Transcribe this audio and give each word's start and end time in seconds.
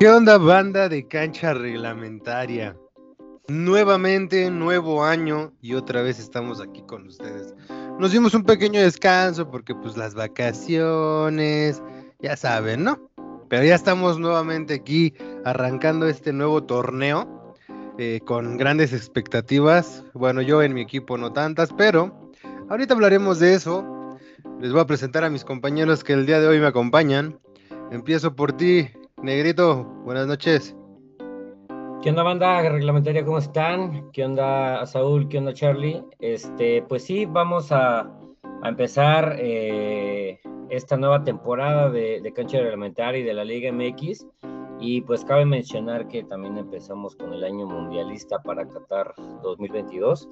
¿Qué 0.00 0.08
onda 0.08 0.38
banda 0.38 0.88
de 0.88 1.08
cancha 1.08 1.54
reglamentaria? 1.54 2.76
Nuevamente, 3.48 4.48
nuevo 4.48 5.02
año 5.04 5.52
y 5.60 5.74
otra 5.74 6.02
vez 6.02 6.20
estamos 6.20 6.60
aquí 6.60 6.82
con 6.82 7.08
ustedes. 7.08 7.52
Nos 7.98 8.12
dimos 8.12 8.32
un 8.32 8.44
pequeño 8.44 8.80
descanso 8.80 9.50
porque 9.50 9.74
pues 9.74 9.96
las 9.96 10.14
vacaciones, 10.14 11.82
ya 12.20 12.36
saben, 12.36 12.84
¿no? 12.84 13.10
Pero 13.48 13.64
ya 13.64 13.74
estamos 13.74 14.20
nuevamente 14.20 14.74
aquí 14.74 15.14
arrancando 15.44 16.06
este 16.06 16.32
nuevo 16.32 16.62
torneo 16.62 17.56
eh, 17.98 18.20
con 18.24 18.56
grandes 18.56 18.92
expectativas. 18.92 20.04
Bueno, 20.14 20.42
yo 20.42 20.62
en 20.62 20.74
mi 20.74 20.82
equipo 20.82 21.18
no 21.18 21.32
tantas, 21.32 21.72
pero 21.76 22.30
ahorita 22.68 22.94
hablaremos 22.94 23.40
de 23.40 23.54
eso. 23.54 24.16
Les 24.60 24.70
voy 24.70 24.80
a 24.80 24.86
presentar 24.86 25.24
a 25.24 25.30
mis 25.30 25.44
compañeros 25.44 26.04
que 26.04 26.12
el 26.12 26.24
día 26.24 26.38
de 26.38 26.46
hoy 26.46 26.60
me 26.60 26.68
acompañan. 26.68 27.40
Empiezo 27.90 28.36
por 28.36 28.52
ti, 28.52 28.90
Negrito, 29.22 29.84
buenas 30.04 30.28
noches. 30.28 30.76
¿Qué 32.02 32.10
onda, 32.10 32.22
banda 32.22 32.62
reglamentaria? 32.62 33.24
¿Cómo 33.24 33.38
están? 33.38 34.12
¿Qué 34.12 34.24
onda, 34.24 34.86
Saúl? 34.86 35.28
¿Qué 35.28 35.38
onda, 35.38 35.52
Charlie? 35.52 36.04
Este, 36.20 36.82
pues 36.82 37.04
sí, 37.04 37.26
vamos 37.26 37.72
a, 37.72 38.02
a 38.62 38.68
empezar 38.68 39.36
eh, 39.40 40.38
esta 40.70 40.96
nueva 40.96 41.24
temporada 41.24 41.90
de, 41.90 42.20
de, 42.20 42.32
cancha 42.32 42.58
reglamentaria 42.58 43.20
y 43.20 43.24
de 43.24 43.34
la 43.34 43.44
Liga 43.44 43.72
MX. 43.72 44.24
Y 44.80 45.00
pues 45.00 45.24
cabe 45.24 45.44
mencionar 45.44 46.06
que 46.06 46.22
también 46.22 46.56
empezamos 46.56 47.16
con 47.16 47.32
el 47.32 47.42
año 47.42 47.66
mundialista 47.66 48.40
para 48.42 48.66
Qatar 48.68 49.14
2022. 49.42 50.28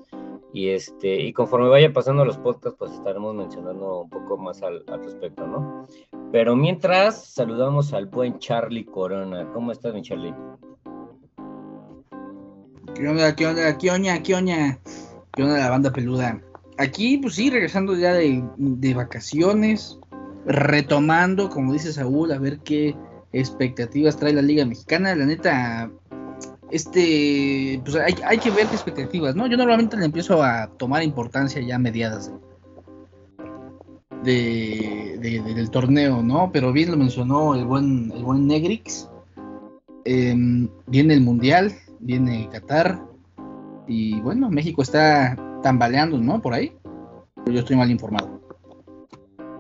Y 0.53 0.69
este, 0.69 1.21
y 1.21 1.33
conforme 1.33 1.69
vaya 1.69 1.93
pasando 1.93 2.25
los 2.25 2.39
podcasts, 2.39 2.79
pues 2.79 2.93
estaremos 2.93 3.35
mencionando 3.35 4.03
un 4.03 4.11
poco 4.11 4.39
más 4.39 4.63
al, 4.63 4.85
al 4.87 5.03
respecto, 5.03 5.47
¿no? 5.47 5.87
Pero 6.31 6.55
mientras, 6.55 7.25
saludamos 7.27 7.93
al 7.93 8.07
buen 8.07 8.39
Charlie 8.39 8.85
Corona. 8.85 9.51
¿Cómo 9.53 9.73
estás, 9.73 9.93
mi 9.95 10.03
Charlie? 10.03 10.35
¿Qué 12.95 13.09
onda, 13.09 13.35
qué 13.35 13.47
onda, 13.47 13.77
qué 13.77 13.91
oña, 13.91 14.23
qué 14.23 14.35
oña? 14.35 14.79
¿Qué 15.35 15.43
onda 15.43 15.59
la 15.59 15.71
banda 15.71 15.93
peluda? 15.93 16.41
Aquí, 16.79 17.19
pues 17.19 17.35
sí, 17.35 17.51
regresando 17.51 17.95
ya 17.97 18.15
de, 18.15 18.43
de 18.57 18.95
vacaciones, 18.95 19.99
retomando, 20.47 21.51
como 21.51 21.73
dice 21.73 21.93
Saúl, 21.93 22.33
a 22.33 22.39
ver 22.39 22.61
qué 22.61 22.97
expectativas 23.41 24.17
trae 24.17 24.33
la 24.33 24.43
Liga 24.43 24.65
Mexicana. 24.65 25.15
La 25.15 25.27
neta, 25.27 25.91
este, 26.71 27.81
pues 27.85 27.97
hay, 27.97 28.39
que 28.39 28.51
ver 28.51 28.67
expectativas, 28.67 29.35
¿no? 29.35 29.47
Yo 29.47 29.57
normalmente 29.57 29.97
le 29.97 30.05
empiezo 30.05 30.43
a 30.43 30.69
tomar 30.77 31.03
importancia 31.03 31.61
ya 31.61 31.79
mediadas 31.79 32.33
de, 34.23 35.19
de, 35.21 35.43
de, 35.43 35.55
del 35.55 35.71
torneo, 35.71 36.23
¿no? 36.23 36.51
Pero 36.53 36.73
bien 36.73 36.91
lo 36.91 36.97
mencionó 36.97 37.55
el 37.55 37.65
buen, 37.65 38.13
el 38.15 38.25
buen 38.25 38.47
Negrix. 38.47 39.09
Eh, 40.05 40.35
viene 40.87 41.15
el 41.15 41.21
Mundial, 41.21 41.73
viene 42.01 42.49
Qatar. 42.51 43.03
Y 43.87 44.21
bueno, 44.21 44.51
México 44.51 44.83
está 44.83 45.37
tambaleando, 45.63 46.19
¿no? 46.19 46.41
Por 46.41 46.55
ahí. 46.55 46.73
Yo 47.47 47.61
estoy 47.61 47.77
mal 47.77 47.91
informado. 47.91 48.46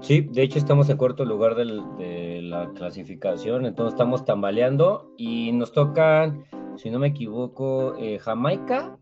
Sí, 0.07 0.21
de 0.21 0.43
hecho 0.43 0.61
estamos 0.61 0.89
en 0.89 0.99
cuarto 0.99 1.25
lugar 1.25 1.57
de 1.57 2.41
la 2.41 2.71
clasificación, 2.75 3.67
entonces 3.67 3.95
estamos 3.95 4.25
tambaleando 4.25 5.13
y 5.17 5.51
nos 5.51 5.73
tocan, 5.73 6.45
si 6.77 6.91
no 6.91 7.01
me 7.01 7.09
equivoco, 7.09 7.97
eh, 7.99 8.21
Jamaica 8.21 8.97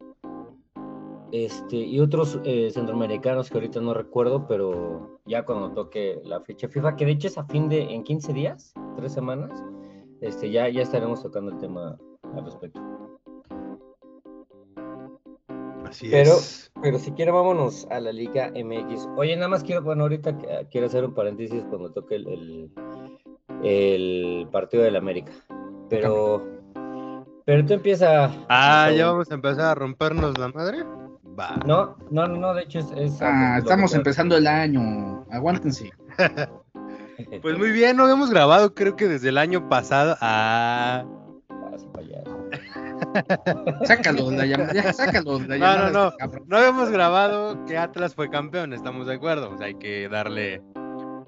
este, 1.30 1.76
y 1.76 2.00
otros 2.00 2.40
eh, 2.44 2.70
centroamericanos 2.72 3.50
que 3.50 3.58
ahorita 3.58 3.82
no 3.82 3.92
recuerdo, 3.92 4.46
pero 4.48 5.20
ya 5.26 5.44
cuando 5.44 5.72
toque 5.72 6.22
la 6.24 6.40
fecha 6.40 6.68
FIFA, 6.68 6.96
que 6.96 7.04
de 7.04 7.12
hecho 7.12 7.28
es 7.28 7.36
a 7.36 7.44
fin 7.44 7.68
de, 7.68 7.82
en 7.82 8.02
15 8.02 8.32
días, 8.32 8.72
tres 8.96 9.12
semanas, 9.12 9.62
este, 10.22 10.50
ya, 10.50 10.70
ya 10.70 10.80
estaremos 10.80 11.22
tocando 11.22 11.52
el 11.52 11.58
tema 11.58 11.98
al 12.34 12.46
respecto. 12.46 12.80
Así 15.94 16.08
pero, 16.10 16.32
es. 16.32 16.72
pero 16.82 16.98
si 16.98 17.12
quiere 17.12 17.30
vámonos 17.30 17.86
a 17.88 18.00
la 18.00 18.10
Liga 18.10 18.50
MX. 18.50 19.06
Oye, 19.16 19.36
nada 19.36 19.46
más 19.46 19.62
quiero, 19.62 19.80
bueno, 19.80 20.02
ahorita 20.02 20.36
quiero 20.68 20.88
hacer 20.88 21.04
un 21.04 21.14
paréntesis 21.14 21.62
cuando 21.70 21.92
toque 21.92 22.16
el, 22.16 22.26
el, 22.26 22.70
el 23.62 24.48
partido 24.50 24.82
del 24.82 24.96
América. 24.96 25.30
Pero, 25.88 26.44
pero 27.44 27.64
tú 27.64 27.74
empieza. 27.74 28.28
Ah, 28.48 28.90
ya 28.90 29.06
vamos 29.06 29.30
a 29.30 29.34
empezar 29.34 29.66
a 29.66 29.74
rompernos 29.76 30.36
la 30.36 30.48
madre. 30.48 30.82
Va. 31.38 31.60
No, 31.64 31.96
no, 32.10 32.26
no, 32.26 32.54
de 32.54 32.62
hecho 32.62 32.80
es. 32.80 32.90
es 32.96 33.22
ah, 33.22 33.58
estamos 33.58 33.94
empezando 33.94 34.36
el 34.36 34.48
año. 34.48 35.24
Aguántense. 35.30 35.92
pues 37.40 37.56
muy 37.56 37.70
bien, 37.70 37.96
no 37.96 38.02
habíamos 38.02 38.30
grabado, 38.30 38.74
creo 38.74 38.96
que 38.96 39.06
desde 39.06 39.28
el 39.28 39.38
año 39.38 39.68
pasado. 39.68 40.16
Ah. 40.20 41.04
sácalo, 43.84 44.30
la 44.30 44.46
llamada, 44.46 44.92
sácalo. 44.92 45.38
La 45.40 45.58
no, 45.58 45.90
no, 45.90 45.90
no. 45.90 46.12
No 46.46 46.56
habíamos 46.56 46.90
grabado 46.90 47.64
que 47.66 47.78
Atlas 47.78 48.14
fue 48.14 48.30
campeón, 48.30 48.72
estamos 48.72 49.06
de 49.06 49.14
acuerdo. 49.14 49.50
O 49.50 49.58
sea, 49.58 49.66
hay 49.66 49.74
que 49.74 50.08
darle 50.08 50.62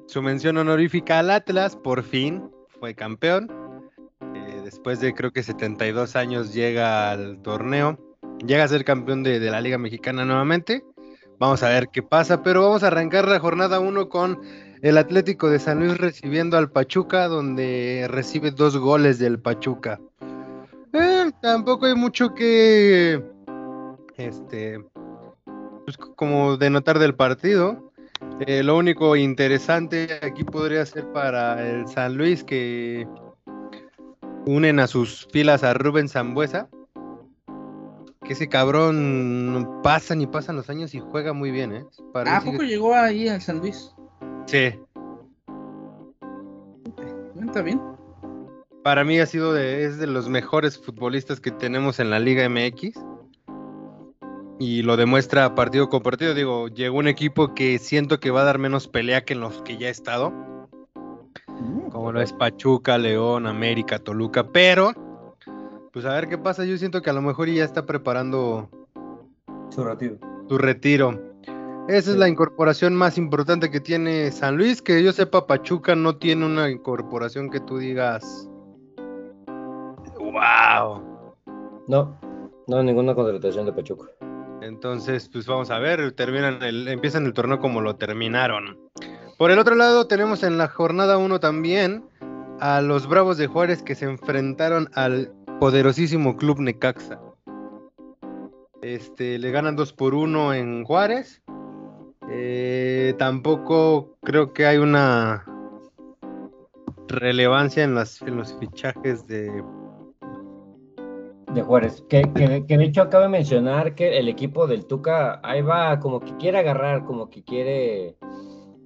su 0.07 0.23
mención 0.23 0.57
honorífica 0.57 1.19
al 1.19 1.31
Atlas. 1.31 1.77
Por 1.77 2.03
fin 2.03 2.51
fue 2.81 2.95
campeón. 2.95 3.51
Eh, 4.35 4.61
después 4.65 5.01
de 5.01 5.15
creo 5.15 5.33
que 5.33 5.43
72 5.43 6.17
años 6.17 6.53
llega 6.53 7.11
al 7.11 7.41
torneo. 7.43 7.99
Llega 8.45 8.65
a 8.65 8.69
ser 8.69 8.85
campeón 8.85 9.23
de, 9.23 9.41
de, 9.41 9.51
la 9.51 9.61
Liga 9.61 9.79
Mexicana 9.79 10.25
nuevamente. 10.25 10.85
Vamos 11.39 11.63
a 11.63 11.69
ver 11.69 11.89
qué 11.89 12.03
pasa, 12.03 12.43
pero 12.43 12.63
vamos 12.63 12.83
a 12.83 12.89
arrancar 12.89 13.29
la 13.29 13.39
jornada 13.39 13.79
1 13.79 14.09
con 14.09 14.41
el 14.83 14.99
Atlético 14.99 15.49
de 15.49 15.59
San 15.59 15.81
Luis 15.81 15.99
recibiendo 15.99 16.57
al 16.57 16.71
Pachuca, 16.71 17.29
donde 17.29 18.07
recibe 18.09 18.51
dos 18.51 18.77
goles 18.77 19.19
del 19.19 19.39
Pachuca. 19.39 20.01
Tampoco 21.41 21.87
hay 21.87 21.95
mucho 21.95 22.35
que, 22.35 23.23
este, 24.17 24.85
pues, 25.85 25.97
como 25.97 26.57
denotar 26.57 26.99
del 26.99 27.15
partido. 27.15 27.93
Eh, 28.47 28.63
lo 28.63 28.77
único 28.77 29.17
interesante 29.17 30.19
aquí 30.23 30.45
podría 30.45 30.85
ser 30.87 31.11
para 31.13 31.69
el 31.69 31.87
San 31.89 32.17
Luis 32.17 32.43
que 32.43 33.07
unen 34.47 34.81
a 34.81 34.87
sus 34.87 35.29
filas 35.33 35.63
a 35.65 35.75
Rubén 35.75 36.09
Zambuesa. 36.09 36.69
Que 38.25 38.33
ese 38.33 38.49
cabrón 38.49 39.81
pasan 39.83 40.21
y 40.21 40.27
pasan 40.27 40.57
los 40.57 40.69
años 40.69 40.95
y 40.95 41.01
juega 41.01 41.33
muy 41.33 41.51
bien, 41.51 41.73
¿eh? 41.73 41.85
¿A 42.15 42.41
poco 42.41 42.59
que... 42.59 42.67
llegó 42.67 42.95
ahí 42.95 43.29
al 43.29 43.41
San 43.41 43.59
Luis? 43.59 43.95
Sí. 44.47 44.75
Está 47.41 47.63
bien 47.63 47.96
para 48.87 49.03
mí 49.03 49.19
ha 49.19 49.27
sido 49.27 49.53
de, 49.53 49.85
es 49.85 49.99
de 49.99 50.07
los 50.07 50.29
mejores 50.29 50.79
futbolistas 50.79 51.41
que 51.41 51.51
tenemos 51.51 51.99
en 51.99 52.09
la 52.09 52.21
Liga 52.21 52.49
MX. 52.49 52.97
Y 54.61 54.83
lo 54.83 54.97
demuestra 54.97 55.57
partido 55.57 55.89
con 55.89 56.05
partido. 56.05 56.35
Digo, 56.35 56.69
llegó 56.69 56.99
un 56.99 57.09
equipo 57.09 57.53
que 57.53 57.81
siento 57.81 58.21
que 58.21 58.31
va 58.31 58.43
a 58.43 58.45
dar 58.45 58.61
menos 58.61 58.87
pelea 58.87 59.25
que 59.25 59.33
en 59.35 59.41
los 59.41 59.61
que 59.63 59.77
ya 59.77 59.89
he 59.89 59.91
estado. 59.91 60.33
Como 61.91 62.13
lo 62.13 62.21
es 62.21 62.33
Pachuca, 62.33 62.97
León, 62.97 63.49
América, 63.49 63.99
Toluca. 63.99 64.53
Pero, 64.53 64.93
pues 65.93 66.05
a 66.05 66.15
ver 66.15 66.29
qué 66.29 66.39
pasa. 66.39 66.65
Yo 66.65 66.79
siento 66.79 67.03
que 67.03 67.11
a 67.11 67.13
lo 67.13 67.23
mejor 67.23 67.49
ya 67.49 67.65
está 67.65 67.87
preparando 67.87 68.71
su 69.71 69.83
retiro. 69.83 70.19
Su 70.49 70.59
retiro. 70.59 71.35
Esa 71.89 72.13
es 72.13 72.17
la 72.17 72.29
incorporación 72.29 72.95
más 72.95 73.19
importante 73.19 73.69
que 73.69 73.81
tiene 73.81 74.31
San 74.31 74.57
Luis. 74.57 74.81
Que 74.81 75.03
yo 75.03 75.13
sepa, 75.13 75.49
Pachuca 75.49 75.97
no 75.97 76.19
tiene 76.19 76.47
una 76.47 76.71
incorporación 76.71 77.51
que 77.51 77.59
tú 77.59 77.79
digas 77.79 78.49
¡Wow! 80.37 81.35
No, 81.89 82.21
no 82.67 82.83
ninguna 82.83 83.15
contratación 83.15 83.65
de 83.65 83.73
Pachuca. 83.73 84.05
Entonces, 84.61 85.31
pues 85.33 85.47
vamos 85.47 85.71
a 85.71 85.79
ver, 85.79 86.13
terminan 86.13 86.63
el, 86.63 86.89
empiezan 86.89 87.25
el 87.25 87.33
torneo 87.33 87.59
como 87.59 87.81
lo 87.81 87.97
terminaron. 87.97 88.79
Por 89.39 89.51
el 89.51 89.59
otro 89.59 89.75
lado, 89.75 90.07
tenemos 90.09 90.43
en 90.43 90.59
la 90.59 90.69
jornada 90.69 91.17
1 91.17 91.41
también 91.41 92.05
a 92.61 92.83
los 92.83 93.07
Bravos 93.07 93.39
de 93.39 93.47
Juárez 93.47 93.83
que 93.83 93.95
se 93.95 94.05
enfrentaron 94.05 94.91
al 94.93 95.33
poderosísimo 95.59 96.37
Club 96.37 96.61
Necaxa. 96.61 97.19
Este, 98.83 99.39
le 99.39 99.51
ganan 99.53 99.75
2 99.75 99.95
por 99.95 100.15
1 100.15 100.53
en 100.53 100.85
Juárez. 100.85 101.43
Eh, 102.29 103.15
tampoco 103.19 104.19
creo 104.23 104.53
que 104.53 104.67
hay 104.67 104.77
una 104.77 105.47
relevancia 107.09 107.85
en, 107.85 107.95
las, 107.95 108.21
en 108.21 108.37
los 108.37 108.55
fichajes 108.59 109.27
de 109.27 109.63
de 111.57 111.63
Juárez. 111.63 112.05
Que, 112.09 112.23
de 112.25 112.85
hecho 112.85 113.07
de 113.07 113.29
mencionar 113.29 113.95
que 113.95 114.19
el 114.19 114.29
equipo 114.29 114.67
del 114.67 114.87
Tuca 114.87 115.41
ahí 115.43 115.63
va 115.63 115.99
como 115.99 116.21
que 116.21 116.37
quiere 116.37 116.59
agarrar, 116.59 117.05
como 117.05 117.31
que 117.31 117.43
quiere 117.43 118.17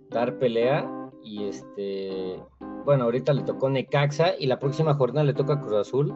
dar 0.08 0.38
pelea. 0.38 0.88
Y 1.22 1.44
este, 1.44 2.40
bueno, 2.84 3.04
ahorita 3.04 3.32
le 3.34 3.42
tocó 3.42 3.68
Necaxa 3.68 4.34
y 4.38 4.46
la 4.46 4.58
próxima 4.58 4.94
jornada 4.94 5.24
le 5.24 5.34
toca 5.34 5.60
Cruz 5.60 5.88
Azul. 5.88 6.14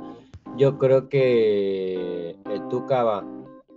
Yo 0.56 0.78
creo 0.78 1.08
que 1.08 2.36
el 2.50 2.68
Tuca 2.68 3.02
va, 3.02 3.24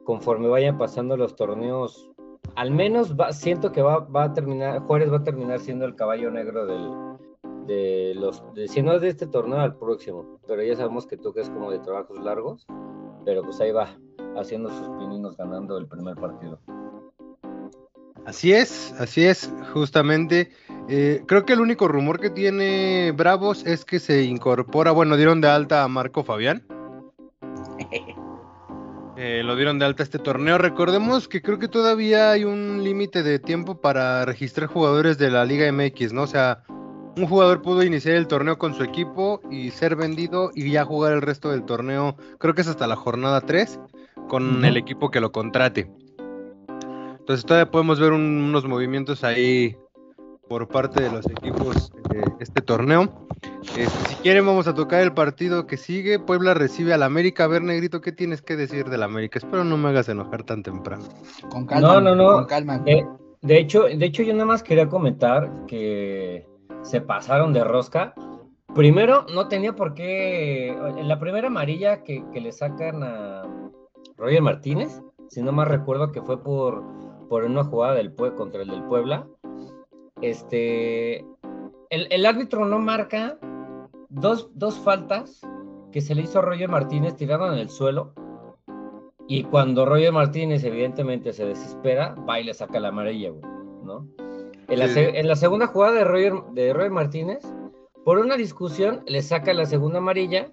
conforme 0.04 0.48
vayan 0.48 0.78
pasando 0.78 1.18
los 1.18 1.36
torneos, 1.36 2.10
al 2.56 2.72
menos 2.72 3.16
va, 3.20 3.34
siento 3.34 3.72
que 3.72 3.82
va, 3.82 4.00
va 4.00 4.26
a 4.26 4.34
terminar, 4.34 4.80
Juárez 4.82 5.12
va 5.12 5.18
a 5.18 5.24
terminar 5.24 5.60
siendo 5.60 5.86
el 5.86 5.96
caballo 5.96 6.30
negro 6.32 6.66
del, 6.66 6.92
de 7.68 8.14
los, 8.16 8.42
de, 8.54 8.68
si 8.68 8.82
no 8.82 8.94
es 8.94 9.02
de 9.02 9.10
este 9.10 9.28
torneo 9.28 9.60
al 9.60 9.76
próximo, 9.76 10.40
pero 10.48 10.64
ya 10.64 10.76
sabemos 10.76 11.06
que 11.06 11.18
tú 11.18 11.34
que 11.34 11.42
es 11.42 11.50
como 11.50 11.70
de 11.70 11.80
trabajos 11.80 12.18
largos, 12.20 12.66
pero 13.26 13.44
pues 13.44 13.60
ahí 13.60 13.72
va, 13.72 13.98
haciendo 14.38 14.70
sus 14.70 14.88
pininos 14.98 15.36
ganando 15.38 15.78
el 15.78 15.88
primer 15.88 16.16
partido. 16.16 16.60
Así 18.26 18.52
es, 18.52 18.94
así 19.00 19.26
es, 19.26 19.54
justamente. 19.74 20.50
Eh, 20.90 21.24
creo 21.28 21.46
que 21.46 21.54
el 21.54 21.62
único 21.62 21.88
rumor 21.88 22.20
que 22.20 22.30
tiene 22.30 23.14
Bravos 23.16 23.66
es 23.66 23.86
que 23.86 24.00
se 24.00 24.24
incorpora, 24.24 24.92
bueno, 24.92 25.16
dieron 25.16 25.40
de 25.40 25.50
alta 25.50 25.84
a 25.84 25.88
Marco 25.88 26.24
Fabián. 26.24 26.66
Eh, 29.20 29.42
lo 29.44 29.56
dieron 29.56 29.80
de 29.80 29.86
alta 29.86 30.04
este 30.04 30.20
torneo. 30.20 30.60
Recordemos 30.60 31.28
que 31.28 31.42
creo 31.42 31.58
que 31.58 31.68
todavía 31.68 32.30
hay 32.30 32.44
un 32.44 32.84
límite 32.84 33.24
de 33.24 33.40
tiempo 33.40 33.82
para 33.82 34.24
registrar 34.26 34.68
jugadores 34.68 35.18
de 35.18 35.32
la 35.32 35.44
Liga 35.44 35.72
MX, 35.72 36.14
¿no? 36.14 36.22
O 36.22 36.28
sea, 36.28 36.62
un 37.18 37.28
jugador 37.28 37.62
pudo 37.62 37.84
iniciar 37.84 38.16
el 38.16 38.28
torneo 38.28 38.58
con 38.58 38.74
su 38.76 38.84
equipo 38.84 39.42
y 39.50 39.72
ser 39.72 39.96
vendido 39.96 40.52
y 40.54 40.70
ya 40.72 40.86
jugar 40.86 41.14
el 41.14 41.22
resto 41.22 41.50
del 41.50 41.64
torneo, 41.64 42.16
creo 42.38 42.54
que 42.54 42.62
es 42.62 42.68
hasta 42.68 42.88
la 42.88 42.96
jornada 42.96 43.42
3, 43.42 43.80
con 44.28 44.64
el 44.64 44.78
equipo 44.78 45.10
que 45.10 45.20
lo 45.20 45.32
contrate. 45.32 45.90
Entonces 47.20 47.46
todavía 47.46 47.72
podemos 47.72 48.00
ver 48.00 48.14
unos 48.14 48.66
movimientos 48.66 49.24
ahí 49.24 49.76
por 50.48 50.68
parte 50.68 51.04
de 51.04 51.12
los 51.12 51.26
equipos 51.26 51.92
de 52.10 52.24
este 52.40 52.62
torneo. 52.62 53.28
Este, 53.76 53.88
si 53.88 54.16
quieren 54.16 54.46
vamos 54.46 54.68
a 54.68 54.74
tocar 54.74 55.02
el 55.02 55.14
partido 55.14 55.68
que 55.68 55.76
sigue. 55.76 56.20
Puebla 56.20 56.54
recibe 56.54 56.94
al 56.94 57.04
América. 57.04 57.44
A 57.44 57.48
ver, 57.48 57.64
Negrito, 57.64 58.00
¿qué 58.00 58.14
tienes 58.14 58.42
que 58.42 58.56
decir 58.56 58.86
del 58.90 59.04
América? 59.04 59.40
Espero 59.40 59.66
no 59.66 59.78
me 59.78 59.90
hagas 59.90 60.08
enojar 60.08 60.44
tan 60.44 60.64
temprano. 60.64 61.04
Con 61.50 61.66
calma. 61.66 61.96
No, 61.96 62.02
no, 62.02 62.16
no. 62.16 62.32
Con 62.34 62.46
calma. 62.46 62.82
Eh, 62.86 63.06
de, 63.42 63.60
hecho, 63.60 63.84
de 63.84 64.06
hecho, 64.06 64.24
yo 64.24 64.34
nada 64.34 64.46
más 64.46 64.64
quería 64.64 64.88
comentar 64.88 65.52
que 65.68 66.48
se 66.88 67.02
pasaron 67.02 67.54
de 67.54 67.64
rosca. 67.64 68.14
Primero, 68.74 69.26
no 69.34 69.48
tenía 69.48 69.76
por 69.76 69.94
qué. 69.94 70.70
En 70.70 71.08
la 71.08 71.20
primera 71.20 71.48
amarilla 71.48 72.04
que, 72.04 72.24
le 72.34 72.52
sacan 72.52 73.04
a 73.04 73.44
Roger 74.16 74.42
Martínez, 74.42 75.02
si 75.28 75.42
no 75.42 75.52
más 75.52 75.68
recuerdo 75.68 76.12
que 76.12 76.22
fue 76.22 76.42
por, 76.42 76.84
por 77.28 77.44
una 77.44 77.64
jugada 77.66 77.96
del 77.96 78.16
contra 78.16 78.62
el 78.62 78.70
del 78.70 78.84
Puebla. 78.84 79.28
Este. 80.22 81.26
El, 81.90 82.26
árbitro 82.26 82.66
no 82.66 82.80
marca 82.80 83.38
dos, 84.10 84.80
faltas 84.84 85.42
que 85.92 86.02
se 86.02 86.16
le 86.16 86.24
hizo 86.24 86.40
a 86.40 86.42
Roger 86.42 86.70
Martínez 86.70 87.16
tiraron 87.16 87.54
en 87.54 87.60
el 87.60 87.70
suelo. 87.70 88.14
Y 89.28 89.44
cuando 89.44 89.86
Roger 89.86 90.14
Martínez, 90.14 90.64
evidentemente, 90.64 91.34
se 91.34 91.46
desespera, 91.46 92.16
va 92.28 92.40
y 92.40 92.46
le 92.46 92.54
saca 92.54 92.80
la 92.80 92.90
amarilla, 92.90 93.32
¿no? 93.84 94.08
En 94.70 95.28
la, 95.28 95.36
segunda 95.36 95.68
jugada 95.68 95.94
de 95.94 96.04
Roger, 96.04 96.34
de 96.52 96.74
Roger 96.74 96.92
Martínez, 96.92 97.42
por 98.04 98.20
una 98.20 98.36
discusión, 98.36 99.02
le 99.06 99.22
saca 99.22 99.54
la 99.54 99.66
segunda 99.66 100.00
amarilla. 100.00 100.52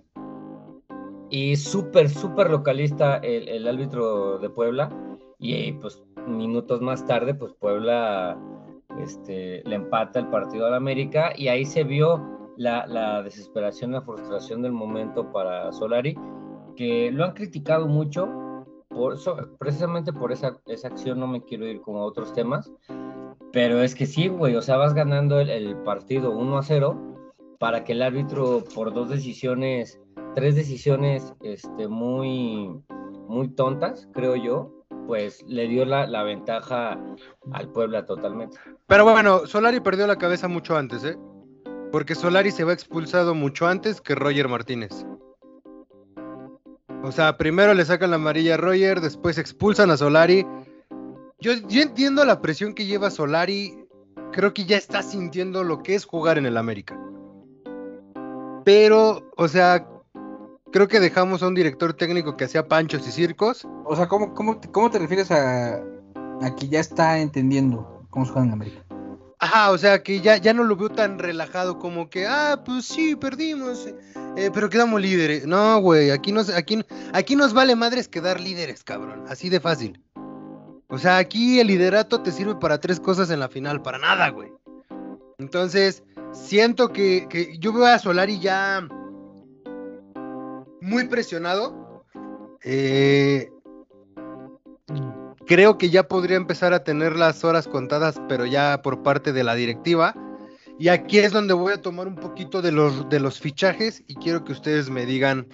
Y 1.30 1.56
súper, 1.56 2.08
súper 2.08 2.50
localista 2.50 3.16
el, 3.16 3.48
el, 3.48 3.66
árbitro 3.66 4.38
de 4.38 4.50
Puebla. 4.50 4.90
Y 5.38 5.72
pues 5.72 6.00
minutos 6.26 6.80
más 6.80 7.04
tarde, 7.06 7.34
pues 7.34 7.52
Puebla 7.54 8.38
este, 9.00 9.62
le 9.64 9.74
empata 9.74 10.20
el 10.20 10.28
partido 10.28 10.66
al 10.66 10.74
América. 10.74 11.32
Y 11.36 11.48
ahí 11.48 11.64
se 11.64 11.82
vio 11.82 12.34
la, 12.56 13.22
desesperación, 13.22 13.92
la 13.92 14.02
frustración 14.02 14.62
del 14.62 14.72
momento 14.72 15.30
para 15.32 15.72
Solari, 15.72 16.16
que 16.76 17.10
lo 17.10 17.24
han 17.24 17.32
criticado 17.32 17.86
mucho, 17.86 18.28
por 18.88 19.16
precisamente 19.58 20.12
por 20.12 20.32
esa, 20.32 20.58
esa 20.66 20.88
acción 20.88 21.18
no 21.18 21.26
me 21.26 21.42
quiero 21.42 21.66
ir 21.66 21.80
con 21.80 21.96
otros 21.96 22.32
temas, 22.32 22.70
pero 23.52 23.82
es 23.82 23.94
que 23.94 24.06
sí, 24.06 24.28
güey, 24.28 24.56
o 24.56 24.62
sea, 24.62 24.76
vas 24.76 24.94
ganando 24.94 25.40
el, 25.40 25.76
partido 25.78 26.30
1 26.30 26.58
a 26.58 26.62
0 26.62 27.00
para 27.58 27.84
que 27.84 27.92
el 27.92 28.02
árbitro 28.02 28.64
por 28.74 28.92
dos 28.92 29.08
decisiones, 29.08 30.00
tres 30.34 30.54
decisiones 30.54 31.32
este, 31.42 31.88
muy, 31.88 32.70
muy 33.28 33.48
tontas, 33.48 34.08
creo 34.12 34.36
yo, 34.36 34.72
pues 35.06 35.42
le 35.46 35.68
dio 35.68 35.84
la, 35.84 36.06
la, 36.06 36.22
ventaja 36.22 36.98
al 37.52 37.68
Puebla 37.70 38.06
totalmente. 38.06 38.58
Pero 38.86 39.04
bueno, 39.04 39.46
Solari 39.46 39.80
perdió 39.80 40.06
la 40.06 40.16
cabeza 40.16 40.48
mucho 40.48 40.76
antes, 40.76 41.04
¿eh? 41.04 41.16
Porque 41.92 42.14
Solari 42.14 42.50
se 42.50 42.64
va 42.64 42.72
expulsado 42.72 43.34
mucho 43.34 43.66
antes 43.66 44.00
que 44.00 44.14
Roger 44.14 44.48
Martínez. 44.48 45.06
O 47.04 47.12
sea, 47.12 47.36
primero 47.36 47.74
le 47.74 47.84
sacan 47.84 48.10
la 48.10 48.16
amarilla 48.16 48.54
a 48.54 48.56
Roger, 48.56 49.02
después 49.02 49.36
expulsan 49.36 49.90
a 49.90 49.96
Solari. 49.98 50.46
Yo, 51.38 51.52
yo 51.68 51.82
entiendo 51.82 52.24
la 52.24 52.40
presión 52.40 52.74
que 52.74 52.86
lleva 52.86 53.10
Solari. 53.10 53.86
Creo 54.32 54.54
que 54.54 54.64
ya 54.64 54.76
está 54.76 55.02
sintiendo 55.02 55.64
lo 55.64 55.82
que 55.82 55.94
es 55.94 56.04
jugar 56.04 56.38
en 56.38 56.46
el 56.46 56.56
América. 56.56 56.98
Pero, 58.64 59.30
o 59.36 59.48
sea, 59.48 59.86
creo 60.72 60.88
que 60.88 61.00
dejamos 61.00 61.42
a 61.42 61.48
un 61.48 61.54
director 61.54 61.94
técnico 61.94 62.36
que 62.36 62.44
hacía 62.44 62.66
panchos 62.66 63.06
y 63.06 63.12
circos. 63.12 63.66
O 63.84 63.94
sea, 63.94 64.08
¿cómo, 64.08 64.34
cómo, 64.34 64.60
cómo 64.72 64.90
te 64.90 64.98
refieres 64.98 65.30
a, 65.30 65.76
a 65.76 66.56
que 66.56 66.68
ya 66.68 66.80
está 66.80 67.18
entendiendo 67.18 68.06
cómo 68.10 68.24
se 68.24 68.32
juega 68.32 68.46
en 68.46 68.52
América? 68.52 68.84
Ajá, 69.38 69.72
o 69.72 69.78
sea 69.78 70.02
que 70.02 70.20
ya, 70.20 70.38
ya 70.38 70.54
no 70.54 70.64
lo 70.64 70.76
veo 70.76 70.88
tan 70.88 71.18
relajado 71.18 71.78
como 71.78 72.08
que, 72.08 72.26
ah, 72.26 72.62
pues 72.64 72.86
sí, 72.86 73.14
perdimos, 73.14 73.86
eh, 74.36 74.50
pero 74.54 74.70
quedamos 74.70 75.00
líderes. 75.00 75.46
No, 75.46 75.80
güey, 75.80 76.10
aquí 76.10 76.32
nos, 76.32 76.48
aquí, 76.48 76.82
aquí 77.12 77.36
nos 77.36 77.52
vale 77.52 77.76
madres 77.76 78.08
quedar 78.08 78.40
líderes, 78.40 78.84
cabrón, 78.84 79.24
así 79.28 79.50
de 79.50 79.60
fácil. 79.60 80.03
O 80.94 80.98
sea, 80.98 81.18
aquí 81.18 81.60
el 81.60 81.66
liderato 81.66 82.22
te 82.22 82.30
sirve 82.30 82.54
para 82.56 82.78
tres 82.80 83.00
cosas 83.00 83.30
en 83.30 83.40
la 83.40 83.48
final, 83.48 83.82
para 83.82 83.98
nada, 83.98 84.28
güey. 84.30 84.50
Entonces, 85.38 86.02
siento 86.32 86.92
que, 86.92 87.26
que 87.28 87.58
yo 87.58 87.72
veo 87.72 87.86
a 87.86 87.98
Solari 87.98 88.38
ya 88.38 88.86
muy 90.80 91.08
presionado. 91.08 92.04
Eh, 92.62 93.50
Creo 95.46 95.76
que 95.76 95.90
ya 95.90 96.08
podría 96.08 96.38
empezar 96.38 96.72
a 96.72 96.84
tener 96.84 97.16
las 97.16 97.44
horas 97.44 97.68
contadas, 97.68 98.18
pero 98.28 98.46
ya 98.46 98.80
por 98.80 99.02
parte 99.02 99.32
de 99.32 99.44
la 99.44 99.54
directiva. 99.54 100.14
Y 100.78 100.88
aquí 100.88 101.18
es 101.18 101.32
donde 101.32 101.52
voy 101.52 101.74
a 101.74 101.82
tomar 101.82 102.08
un 102.08 102.16
poquito 102.16 102.62
de 102.62 102.72
los, 102.72 103.08
de 103.10 103.20
los 103.20 103.40
fichajes 103.40 104.02
y 104.06 104.14
quiero 104.14 104.42
que 104.44 104.52
ustedes 104.52 104.88
me 104.88 105.04
digan 105.04 105.46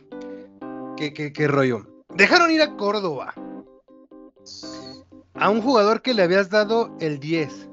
qué, 0.97 1.13
qué, 1.13 1.49
rollo. 1.49 1.87
Dejaron 2.15 2.53
ir 2.53 2.63
a 2.63 2.77
Córdoba. 2.77 3.35
A 5.35 5.51
un 5.51 5.63
jugador 5.63 6.03
que 6.03 6.15
le 6.15 6.23
habías 6.23 6.51
dado 6.51 6.97
el 7.01 7.21
10. 7.21 7.69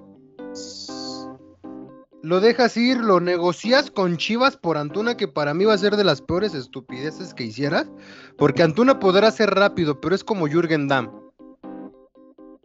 Lo 2.24 2.40
dejas 2.40 2.76
ir, 2.78 2.98
lo 2.98 3.20
negocias 3.20 3.92
con 3.92 4.18
Chivas 4.18 4.58
por 4.58 4.78
Antuna, 4.78 5.16
que 5.16 5.28
para 5.28 5.54
mí 5.54 5.66
va 5.66 5.74
a 5.74 5.78
ser 5.78 5.96
de 5.96 6.04
las 6.04 6.22
peores 6.22 6.54
estupideces 6.54 7.34
que 7.34 7.46
hicieras. 7.46 7.90
Porque 8.38 8.64
Antuna 8.64 9.00
podrá 9.00 9.32
ser 9.32 9.52
rápido, 9.52 10.02
pero 10.02 10.16
es 10.16 10.24
como 10.24 10.48
Jürgen 10.48 10.88
Damm. 10.88 11.10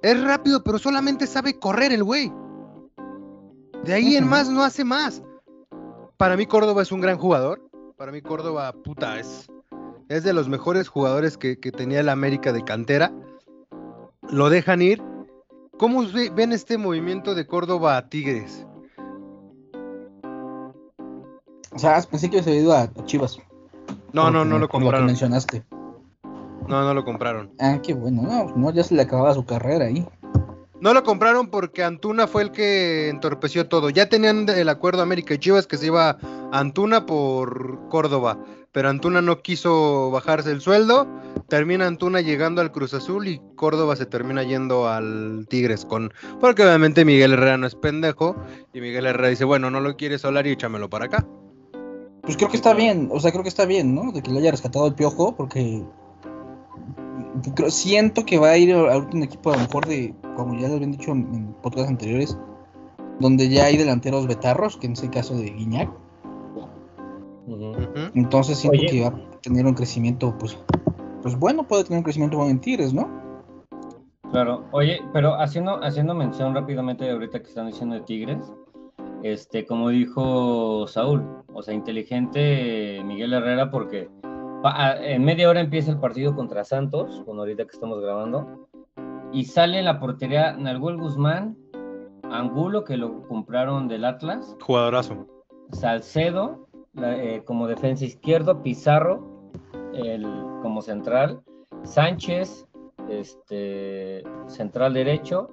Es 0.02 0.20
rápido, 0.20 0.64
pero 0.64 0.78
solamente 0.78 1.26
sabe 1.26 1.58
correr 1.58 1.92
el 1.92 2.02
güey. 2.02 2.32
De 3.84 3.94
ahí 3.94 4.16
en 4.16 4.26
más 4.26 4.48
no 4.48 4.64
hace 4.64 4.84
más. 4.84 5.22
Para 6.16 6.36
mí 6.36 6.46
Córdoba 6.46 6.82
es 6.82 6.92
un 6.92 7.00
gran 7.00 7.18
jugador. 7.18 7.60
Para 7.96 8.10
mí 8.10 8.20
Córdoba, 8.20 8.72
puta, 8.72 9.18
es, 9.18 9.48
es 10.08 10.24
de 10.24 10.32
los 10.32 10.48
mejores 10.48 10.88
jugadores 10.88 11.36
que, 11.36 11.56
tenía 11.56 12.00
el 12.00 12.08
América 12.08 12.52
de 12.52 12.64
cantera. 12.64 13.12
Lo 14.32 14.48
dejan 14.48 14.80
ir. 14.80 15.02
¿Cómo 15.78 16.04
ven 16.34 16.52
este 16.52 16.78
movimiento 16.78 17.34
de 17.34 17.46
Córdoba 17.46 17.98
a 17.98 18.08
Tigres? 18.08 18.66
O 21.70 21.78
sea, 21.78 22.00
pensé 22.10 22.30
que 22.30 22.42
se 22.42 22.50
había 22.50 22.62
ido 22.62 22.72
a 22.72 22.90
Chivas. 23.04 23.38
No, 24.14 24.30
no, 24.30 24.46
no 24.46 24.58
lo 24.58 24.70
compraron. 24.70 25.02
Lo 25.02 25.06
que 25.06 25.12
mencionaste. 25.12 25.64
No, 26.66 26.82
no 26.82 26.94
lo 26.94 27.04
compraron. 27.04 27.50
Ah, 27.58 27.80
qué 27.82 27.92
bueno. 27.92 28.22
No, 28.22 28.56
no, 28.56 28.70
ya 28.70 28.82
se 28.82 28.94
le 28.94 29.02
acababa 29.02 29.34
su 29.34 29.44
carrera 29.44 29.84
ahí. 29.84 30.06
No 30.80 30.94
lo 30.94 31.04
compraron 31.04 31.48
porque 31.48 31.84
Antuna 31.84 32.26
fue 32.26 32.42
el 32.42 32.52
que 32.52 33.10
entorpeció 33.10 33.68
todo. 33.68 33.90
Ya 33.90 34.08
tenían 34.08 34.48
el 34.48 34.68
acuerdo 34.70 35.02
América 35.02 35.34
y 35.34 35.38
Chivas 35.38 35.66
que 35.66 35.76
se 35.76 35.86
iba 35.86 36.16
Antuna 36.52 37.04
por 37.04 37.86
Córdoba, 37.88 38.38
pero 38.72 38.88
Antuna 38.88 39.20
no 39.20 39.42
quiso 39.42 40.10
bajarse 40.10 40.50
el 40.50 40.60
sueldo. 40.60 41.06
Termina 41.48 41.86
Antuna 41.86 42.20
llegando 42.20 42.60
al 42.60 42.72
Cruz 42.72 42.94
Azul 42.94 43.28
y 43.28 43.40
Córdoba 43.54 43.96
se 43.96 44.06
termina 44.06 44.42
yendo 44.42 44.88
al 44.88 45.46
Tigres 45.48 45.84
con 45.84 46.12
porque 46.40 46.62
obviamente 46.62 47.04
Miguel 47.04 47.34
Herrera 47.34 47.58
no 47.58 47.66
es 47.66 47.74
pendejo 47.74 48.36
y 48.72 48.80
Miguel 48.80 49.06
Herrera 49.06 49.28
dice, 49.28 49.44
"Bueno, 49.44 49.70
no 49.70 49.80
lo 49.80 49.96
quieres 49.96 50.24
hablar 50.24 50.46
y 50.46 50.52
échamelo 50.52 50.88
para 50.88 51.04
acá." 51.06 51.26
Pues 52.22 52.36
creo 52.36 52.48
que 52.48 52.56
está 52.56 52.72
bien, 52.72 53.08
o 53.12 53.20
sea, 53.20 53.32
creo 53.32 53.42
que 53.42 53.48
está 53.48 53.66
bien, 53.66 53.94
¿no? 53.94 54.12
De 54.12 54.22
que 54.22 54.30
le 54.30 54.38
haya 54.38 54.52
rescatado 54.52 54.86
el 54.86 54.94
piojo 54.94 55.36
porque 55.36 55.82
siento 57.68 58.24
que 58.24 58.38
va 58.38 58.50
a 58.50 58.58
ir 58.58 58.72
a 58.74 58.96
un 58.96 59.22
equipo 59.22 59.52
a 59.52 59.56
lo 59.56 59.62
mejor 59.62 59.86
de, 59.86 60.14
como 60.36 60.58
ya 60.58 60.68
lo 60.68 60.74
habían 60.74 60.92
dicho 60.92 61.12
en, 61.12 61.54
podcasts 61.62 61.90
anteriores, 61.90 62.38
donde 63.20 63.48
ya 63.48 63.66
hay 63.66 63.76
delanteros 63.76 64.26
betarros, 64.26 64.76
que 64.76 64.86
en 64.86 64.92
ese 64.92 65.10
caso 65.10 65.34
de 65.34 65.50
Guiñac. 65.50 65.90
Entonces 68.14 68.58
siento 68.58 68.78
que 68.88 69.02
va 69.02 69.08
a 69.08 69.40
tener 69.40 69.66
un 69.66 69.74
crecimiento, 69.74 70.36
pues, 70.38 70.58
pues 71.22 71.38
bueno, 71.38 71.66
puede 71.66 71.84
tener 71.84 71.98
un 71.98 72.04
crecimiento 72.04 72.36
bueno 72.36 72.52
en 72.52 72.60
Tigres, 72.60 72.92
¿no? 72.94 73.10
Claro, 74.30 74.64
oye, 74.72 75.00
pero 75.12 75.34
haciendo, 75.34 75.82
haciendo 75.82 76.14
mención 76.14 76.54
rápidamente 76.54 77.10
ahorita 77.10 77.40
que 77.40 77.48
están 77.48 77.66
diciendo 77.66 77.96
de 77.96 78.00
Tigres, 78.02 78.52
este, 79.22 79.66
como 79.66 79.90
dijo 79.90 80.86
Saúl, 80.86 81.24
o 81.52 81.62
sea, 81.62 81.74
inteligente 81.74 83.02
Miguel 83.04 83.34
Herrera 83.34 83.70
porque 83.70 84.08
en 85.00 85.24
media 85.24 85.50
hora 85.50 85.60
empieza 85.60 85.90
el 85.90 85.98
partido 85.98 86.34
contra 86.34 86.64
Santos, 86.64 87.22
con 87.26 87.38
ahorita 87.38 87.64
que 87.64 87.72
estamos 87.72 88.00
grabando, 88.00 88.68
y 89.32 89.44
sale 89.44 89.78
en 89.78 89.84
la 89.84 89.98
portería 89.98 90.52
Nalguel 90.56 90.96
Guzmán, 90.96 91.56
Angulo, 92.30 92.84
que 92.84 92.96
lo 92.96 93.26
compraron 93.28 93.88
del 93.88 94.04
Atlas. 94.04 94.56
Jugadorazo. 94.60 95.26
Salcedo, 95.72 96.68
eh, 96.96 97.42
como 97.44 97.66
defensa 97.66 98.04
izquierdo, 98.04 98.62
Pizarro, 98.62 99.50
el, 99.94 100.22
como 100.62 100.82
central, 100.82 101.42
Sánchez, 101.84 102.66
este, 103.08 104.22
central 104.46 104.94
derecho, 104.94 105.48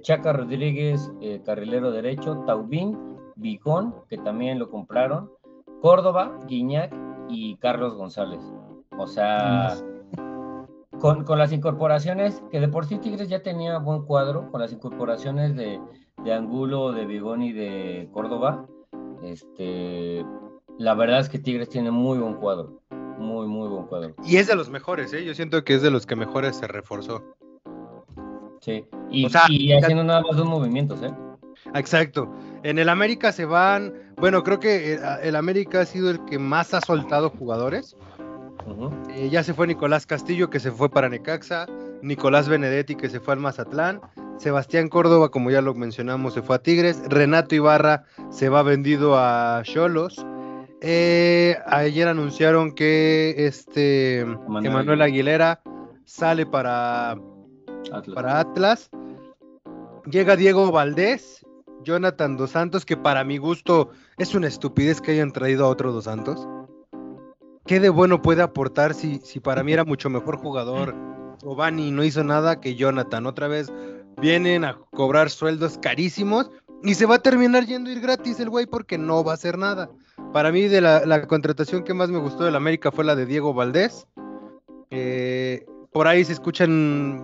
Chaca 0.00 0.32
Rodríguez, 0.32 1.12
eh, 1.20 1.40
carrilero 1.44 1.90
derecho, 1.90 2.42
Taubín, 2.46 2.98
Bicón, 3.36 3.94
que 4.08 4.18
también 4.18 4.58
lo 4.58 4.70
compraron, 4.70 5.30
Córdoba, 5.80 6.38
Guiñac 6.46 6.94
y 7.28 7.56
Carlos 7.56 7.94
González. 7.94 8.40
O 8.98 9.06
sea, 9.06 9.76
con, 11.00 11.24
las 11.38 11.52
incorporaciones, 11.52 12.42
que 12.50 12.60
de 12.60 12.68
por 12.68 12.86
sí 12.86 12.98
Tigres 12.98 13.28
ya 13.28 13.42
tenía 13.42 13.78
buen 13.78 14.02
cuadro, 14.02 14.50
con 14.50 14.60
las 14.60 14.72
incorporaciones 14.72 15.54
de, 15.54 15.80
de 16.24 16.32
Angulo, 16.32 16.92
de 16.92 17.06
Bigón 17.06 17.42
y 17.42 17.52
de 17.52 18.08
Córdoba, 18.12 18.66
este, 19.22 20.24
la 20.78 20.94
verdad 20.94 21.20
es 21.20 21.28
que 21.28 21.38
Tigres 21.38 21.68
tiene 21.68 21.90
muy 21.90 22.18
buen 22.18 22.34
cuadro. 22.34 22.80
Muy, 23.18 23.46
muy 23.46 23.68
buen 23.68 23.86
cuadro. 23.86 24.14
Y 24.24 24.36
es 24.36 24.46
de 24.46 24.54
los 24.54 24.68
mejores, 24.68 25.12
¿eh? 25.12 25.24
Yo 25.24 25.34
siento 25.34 25.64
que 25.64 25.74
es 25.74 25.82
de 25.82 25.90
los 25.90 26.06
que 26.06 26.16
mejores 26.16 26.56
se 26.56 26.66
reforzó. 26.66 27.36
Sí, 28.60 28.84
y, 29.10 29.26
haciendo 29.26 30.04
nada 30.04 30.22
más 30.22 30.36
dos 30.36 30.46
movimientos, 30.46 31.02
¿eh? 31.02 31.14
Exacto. 31.74 32.32
En 32.62 32.78
el 32.78 32.88
América 32.88 33.32
se 33.32 33.44
van, 33.44 33.94
bueno, 34.16 34.42
creo 34.42 34.60
que 34.60 34.94
eh, 34.94 35.00
el, 35.22 35.36
América 35.36 35.80
ha 35.80 35.86
sido 35.86 36.10
el 36.10 36.24
que 36.24 36.38
más 36.38 36.74
ha 36.74 36.80
soltado 36.80 37.30
jugadores. 37.30 37.96
Eh, 39.10 39.28
ya 39.30 39.44
se 39.44 39.54
fue 39.54 39.66
Nicolás 39.66 40.06
Castillo, 40.06 40.50
que 40.50 40.58
se 40.58 40.72
fue 40.72 40.90
para 40.90 41.08
Necaxa, 41.08 41.66
Nicolás 42.02 42.48
Benedetti, 42.48 42.96
que 42.96 43.08
se 43.08 43.20
fue 43.20 43.34
al 43.34 43.40
Mazatlán, 43.40 44.00
Sebastián 44.38 44.88
Córdoba, 44.88 45.30
como 45.30 45.50
ya 45.50 45.62
lo 45.62 45.74
mencionamos, 45.74 46.34
se 46.34 46.42
fue 46.42 46.56
a 46.56 46.58
Tigres, 46.58 47.00
Renato 47.08 47.54
Ibarra 47.54 48.04
se 48.30 48.48
va 48.48 48.62
vendido 48.62 49.16
a 49.16 49.62
Cholos. 49.62 50.26
Eh, 50.80 51.56
ayer 51.66 52.08
anunciaron 52.08 52.72
que 52.72 53.34
este 53.46 54.20
Emanuel 54.20 55.02
Aguilera 55.02 55.62
sale 56.04 56.46
para 56.46 57.12
Atlas. 57.92 58.14
para 58.14 58.40
Atlas. 58.40 58.90
Llega 60.10 60.36
Diego 60.36 60.70
Valdés, 60.70 61.44
Jonathan 61.82 62.36
Dos 62.36 62.50
Santos, 62.50 62.84
que 62.84 62.96
para 62.96 63.24
mi 63.24 63.38
gusto 63.38 63.90
es 64.18 64.34
una 64.34 64.48
estupidez 64.48 65.00
que 65.00 65.12
hayan 65.12 65.32
traído 65.32 65.64
a 65.64 65.68
otro 65.68 65.92
Dos 65.92 66.04
Santos. 66.04 66.46
¿Qué 67.66 67.80
de 67.80 67.88
bueno 67.88 68.22
puede 68.22 68.42
aportar 68.42 68.94
si, 68.94 69.18
si 69.24 69.40
para 69.40 69.64
mí 69.64 69.72
era 69.72 69.84
mucho 69.84 70.08
mejor 70.08 70.36
jugador? 70.36 70.94
Obani 71.42 71.90
no 71.90 72.04
hizo 72.04 72.22
nada 72.22 72.60
que 72.60 72.76
Jonathan. 72.76 73.26
Otra 73.26 73.48
vez 73.48 73.72
vienen 74.20 74.64
a 74.64 74.78
cobrar 74.92 75.30
sueldos 75.30 75.78
carísimos 75.78 76.50
y 76.82 76.94
se 76.94 77.06
va 77.06 77.16
a 77.16 77.22
terminar 77.22 77.66
yendo 77.66 77.90
a 77.90 77.92
ir 77.92 78.00
gratis 78.00 78.38
el 78.40 78.50
güey 78.50 78.66
porque 78.66 78.98
no 78.98 79.24
va 79.24 79.32
a 79.32 79.34
hacer 79.34 79.58
nada. 79.58 79.90
Para 80.32 80.52
mí 80.52 80.62
de 80.68 80.80
la, 80.80 81.26
contratación 81.26 81.82
que 81.82 81.94
más 81.94 82.10
me 82.10 82.18
gustó 82.18 82.44
del 82.44 82.56
América 82.56 82.90
fue 82.92 83.04
la 83.04 83.16
de 83.16 83.26
Diego 83.26 83.54
Valdés. 83.54 84.06
Eh, 84.90 85.66
por 85.92 86.06
ahí 86.08 86.24
se 86.24 86.32
escuchan 86.32 86.70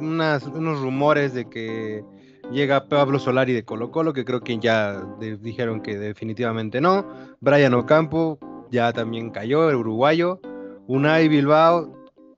unos 0.00 0.80
rumores 0.80 1.34
de 1.34 1.48
que 1.48 2.02
llega 2.50 2.88
Pablo 2.88 3.18
Solari 3.18 3.52
de 3.52 3.64
Colo 3.64 3.90
Colo, 3.90 4.12
que 4.12 4.24
creo 4.24 4.40
que 4.40 4.58
ya 4.58 5.02
dijeron 5.40 5.80
que 5.80 5.98
definitivamente 5.98 6.80
no. 6.80 7.06
Brian 7.40 7.74
Ocampo 7.74 8.38
ya 8.70 8.92
también 8.92 9.30
cayó, 9.30 9.68
el 9.68 9.76
uruguayo. 9.76 10.40
Unai 10.86 11.28
Bilbao 11.28 11.94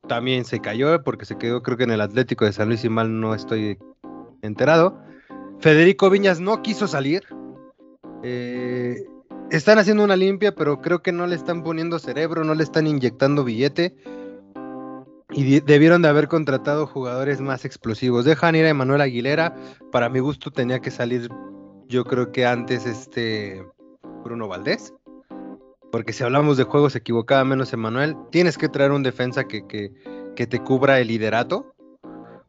también 0.09 0.45
se 0.45 0.61
cayó 0.61 1.03
porque 1.03 1.25
se 1.25 1.39
quedó 1.39 1.63
creo 1.63 1.77
que 1.79 1.85
en 1.85 1.93
el 1.93 2.01
Atlético 2.01 2.45
de 2.45 2.53
San 2.53 2.69
Luis 2.69 2.85
y 2.85 2.89
mal 2.89 3.21
no 3.21 3.35
estoy 3.35 3.79
enterado. 4.43 4.99
Federico 5.61 6.11
Viñas 6.11 6.41
no 6.41 6.63
quiso 6.63 6.87
salir. 6.87 7.23
Eh, 8.23 8.97
están 9.51 9.79
haciendo 9.79 10.05
una 10.05 10.17
limpia, 10.17 10.55
pero 10.55 10.81
creo 10.81 11.03
que 11.03 11.13
no 11.13 11.27
le 11.27 11.37
están 11.37 11.63
poniendo 11.63 11.99
cerebro, 11.99 12.45
no 12.45 12.55
le 12.55 12.63
están 12.63 12.87
inyectando 12.87 13.45
billete. 13.45 13.97
Y 15.31 15.61
debieron 15.61 16.03
de 16.03 16.09
haber 16.09 16.29
contratado 16.29 16.87
jugadores 16.87 17.41
más 17.41 17.65
explosivos. 17.65 18.25
Dejan 18.25 18.55
ir 18.55 18.65
a 18.67 18.69
Emanuel 18.69 19.01
Aguilera. 19.01 19.55
Para 19.91 20.09
mi 20.09 20.21
gusto 20.21 20.51
tenía 20.51 20.81
que 20.81 20.91
salir, 20.91 21.29
yo 21.89 22.05
creo 22.05 22.31
que 22.31 22.47
antes 22.47 22.87
este 22.87 23.67
Bruno 24.23 24.47
Valdés. 24.47 24.95
Porque 25.91 26.13
si 26.13 26.23
hablamos 26.25 26.57
de 26.57 26.65
juegos 26.65 26.95
equivocada 26.95 27.45
menos 27.45 27.73
Emanuel, 27.73 28.17
tienes 28.31 28.59
que 28.59 28.69
traer 28.69 28.93
un 28.93 29.03
defensa 29.03 29.45
que, 29.45 29.67
que 29.67 30.47
te 30.47 30.59
cubra 30.61 31.01
el 31.01 31.09
liderato. 31.09 31.75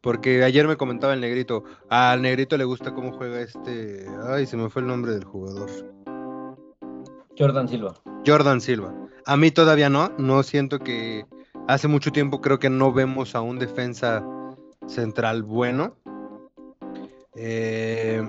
Porque 0.01 0.43
ayer 0.43 0.67
me 0.67 0.77
comentaba 0.77 1.15
el 1.15 1.21
negrito, 1.21 1.63
al 1.89 2.21
negrito 2.21 2.57
le 2.57 2.63
gusta 2.63 2.93
cómo 2.93 3.11
juega 3.11 3.41
este. 3.41 4.05
Ay, 4.27 4.45
se 4.45 4.55
me 4.55 4.69
fue 4.69 4.83
el 4.83 4.87
nombre 4.87 5.13
del 5.13 5.23
jugador. 5.23 5.94
Jordan 7.37 7.67
Silva. 7.67 7.93
Jordan 8.25 8.61
Silva. 8.61 8.93
A 9.25 9.37
mí 9.37 9.51
todavía 9.51 9.89
no, 9.89 10.11
no 10.17 10.43
siento 10.43 10.79
que. 10.79 11.25
Hace 11.67 11.87
mucho 11.87 12.11
tiempo 12.11 12.41
creo 12.41 12.59
que 12.59 12.69
no 12.69 12.93
vemos 12.93 13.33
a 13.33 13.41
un 13.41 13.57
defensa 13.57 14.23
central 14.87 15.41
bueno. 15.41 15.95
Eh, 17.35 18.21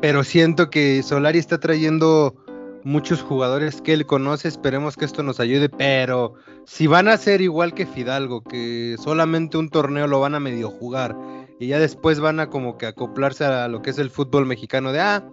pero 0.00 0.24
siento 0.24 0.70
que 0.70 1.02
Solari 1.02 1.38
está 1.38 1.60
trayendo 1.60 2.34
muchos 2.82 3.20
jugadores 3.20 3.82
que 3.82 3.92
él 3.92 4.06
conoce. 4.06 4.48
Esperemos 4.48 4.96
que 4.96 5.04
esto 5.04 5.22
nos 5.22 5.38
ayude. 5.38 5.68
Pero 5.68 6.34
si 6.64 6.86
van 6.86 7.08
a 7.08 7.18
ser 7.18 7.42
igual 7.42 7.74
que 7.74 7.84
Fidalgo, 7.84 8.42
que 8.42 8.96
solamente 8.98 9.58
un 9.58 9.68
torneo 9.68 10.06
lo 10.06 10.20
van 10.20 10.34
a 10.34 10.40
medio 10.40 10.70
jugar 10.70 11.14
y 11.58 11.68
ya 11.68 11.78
después 11.78 12.20
van 12.20 12.40
a 12.40 12.48
como 12.48 12.78
que 12.78 12.86
acoplarse 12.86 13.44
a 13.44 13.68
lo 13.68 13.82
que 13.82 13.90
es 13.90 13.98
el 13.98 14.10
fútbol 14.10 14.46
mexicano 14.46 14.92
de, 14.92 15.00
ah, 15.00 15.28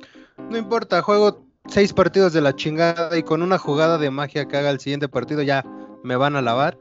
no 0.49 0.57
importa, 0.57 1.01
juego 1.01 1.45
seis 1.67 1.93
partidos 1.93 2.33
de 2.33 2.41
la 2.41 2.55
chingada 2.55 3.17
y 3.17 3.23
con 3.23 3.41
una 3.41 3.57
jugada 3.57 3.97
de 3.97 4.11
magia 4.11 4.47
que 4.47 4.57
haga 4.57 4.69
el 4.69 4.79
siguiente 4.79 5.07
partido 5.07 5.41
ya 5.41 5.65
me 6.03 6.15
van 6.15 6.35
a 6.35 6.41
lavar. 6.41 6.77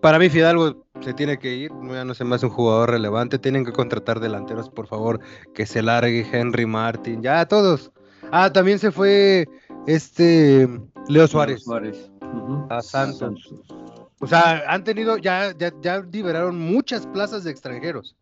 Para 0.00 0.18
mí 0.18 0.30
Fidalgo 0.30 0.86
se 1.00 1.12
tiene 1.12 1.38
que 1.38 1.54
ir, 1.54 1.70
ya 1.92 2.04
no 2.04 2.14
sé 2.14 2.24
más 2.24 2.42
un 2.42 2.50
jugador 2.50 2.90
relevante, 2.90 3.38
tienen 3.38 3.64
que 3.64 3.72
contratar 3.72 4.20
delanteros, 4.20 4.70
por 4.70 4.86
favor, 4.86 5.20
que 5.54 5.66
se 5.66 5.82
largue 5.82 6.26
Henry 6.32 6.64
Martin, 6.64 7.22
ya 7.22 7.46
todos. 7.46 7.92
Ah, 8.32 8.50
también 8.50 8.78
se 8.78 8.90
fue 8.90 9.46
este 9.86 10.68
Leo 11.08 11.26
Suárez. 11.26 11.64
A 12.70 12.80
Santos. 12.80 13.52
O 14.20 14.26
sea, 14.26 14.62
han 14.68 14.84
tenido, 14.84 15.16
ya, 15.16 15.52
ya, 15.56 15.72
ya 15.82 16.00
liberaron 16.00 16.58
muchas 16.58 17.06
plazas 17.06 17.44
de 17.44 17.50
extranjeros. 17.50 18.16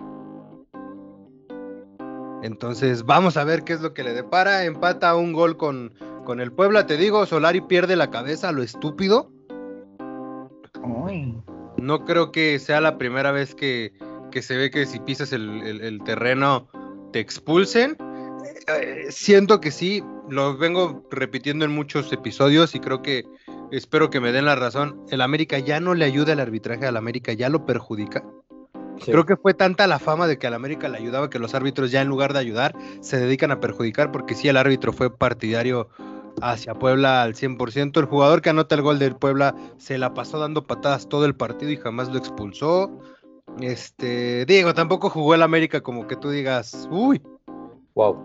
Entonces, 2.43 3.05
vamos 3.05 3.37
a 3.37 3.45
ver 3.45 3.65
qué 3.65 3.73
es 3.73 3.81
lo 3.81 3.95
que 3.95 4.05
le 4.05 4.15
depara. 4.15 4.65
Empata 4.65 5.15
un 5.17 5.33
gol 5.33 5.57
con, 5.57 5.95
con 6.25 6.41
el 6.41 6.53
Puebla. 6.53 6.87
Te 6.87 6.97
digo, 6.97 7.27
Solari 7.27 7.61
pierde 7.61 7.97
la 7.97 8.11
cabeza 8.11 8.53
lo 8.53 8.63
estúpido. 8.63 9.31
No 11.77 12.05
creo 12.05 12.33
que 12.33 12.59
sea 12.59 12.81
la 12.81 12.99
primera 12.99 13.33
vez 13.33 13.55
que, 13.55 13.93
se 14.41 14.57
ve 14.57 14.71
que 14.71 14.87
si 14.87 15.01
pisas 15.01 15.33
el 15.33 16.01
terreno 16.05 16.69
te 17.13 17.21
expulsen. 17.21 17.97
Eh, 18.69 19.07
siento 19.11 19.61
que 19.61 19.71
sí, 19.71 20.03
lo 20.29 20.57
vengo 20.57 21.07
repitiendo 21.11 21.65
en 21.65 21.73
muchos 21.73 22.13
episodios 22.13 22.75
y 22.75 22.81
creo 22.81 23.03
que 23.03 23.25
espero 23.71 24.11
que 24.11 24.21
me 24.21 24.33
den 24.33 24.45
la 24.45 24.57
razón. 24.57 25.05
El 25.11 25.21
América 25.21 25.59
ya 25.59 25.81
no 25.81 25.95
le 25.95 26.05
ayuda 26.05 26.33
al 26.33 26.41
arbitraje 26.41 26.87
al 26.87 26.97
América, 26.97 27.33
ya 27.33 27.49
lo 27.49 27.65
perjudica. 27.65 28.25
Creo 29.05 29.27
que 29.27 29.37
fue 29.37 29.55
tanta 29.55 29.87
la 29.87 29.99
fama 29.99 30.27
de 30.27 30.39
que 30.39 30.47
al 30.47 30.55
América 30.55 30.89
le 30.89 30.99
ayudaba 30.99 31.31
que 31.31 31.39
los 31.39 31.55
árbitros 31.55 31.91
ya 31.91 32.03
en 32.03 32.09
lugar 32.09 32.33
de 32.33 32.39
ayudar 32.39 32.75
se 33.01 33.19
dedican 33.19 33.51
a 33.51 33.61
perjudicar 33.61 34.13
porque 34.13 34.35
si 34.35 34.49
el 34.49 34.57
árbitro 34.57 34.93
fue 34.93 35.17
partidario 35.17 35.89
hacia 36.41 36.75
Puebla 36.75 37.23
al 37.23 37.35
100%. 37.35 37.99
El 37.99 38.07
jugador 38.07 38.43
que 38.43 38.51
anota 38.51 38.75
el 38.75 38.83
gol 38.83 38.99
del 38.99 39.17
Puebla 39.17 39.55
se 39.77 39.99
la 39.99 40.15
pasó 40.15 40.39
dando 40.39 40.67
patadas 40.67 41.09
todo 41.09 41.25
el 41.25 41.35
partido 41.35 41.73
y 41.73 41.77
jamás 41.77 42.09
lo 42.09 42.19
expulsó. 42.19 42.91
Este, 43.61 44.45
digo, 44.47 44.75
tampoco 44.75 45.11
jugó 45.11 45.35
el 45.35 45.43
América 45.43 45.81
como 45.81 46.07
que 46.07 46.17
tú 46.17 46.31
digas, 46.31 46.89
uy, 46.91 47.21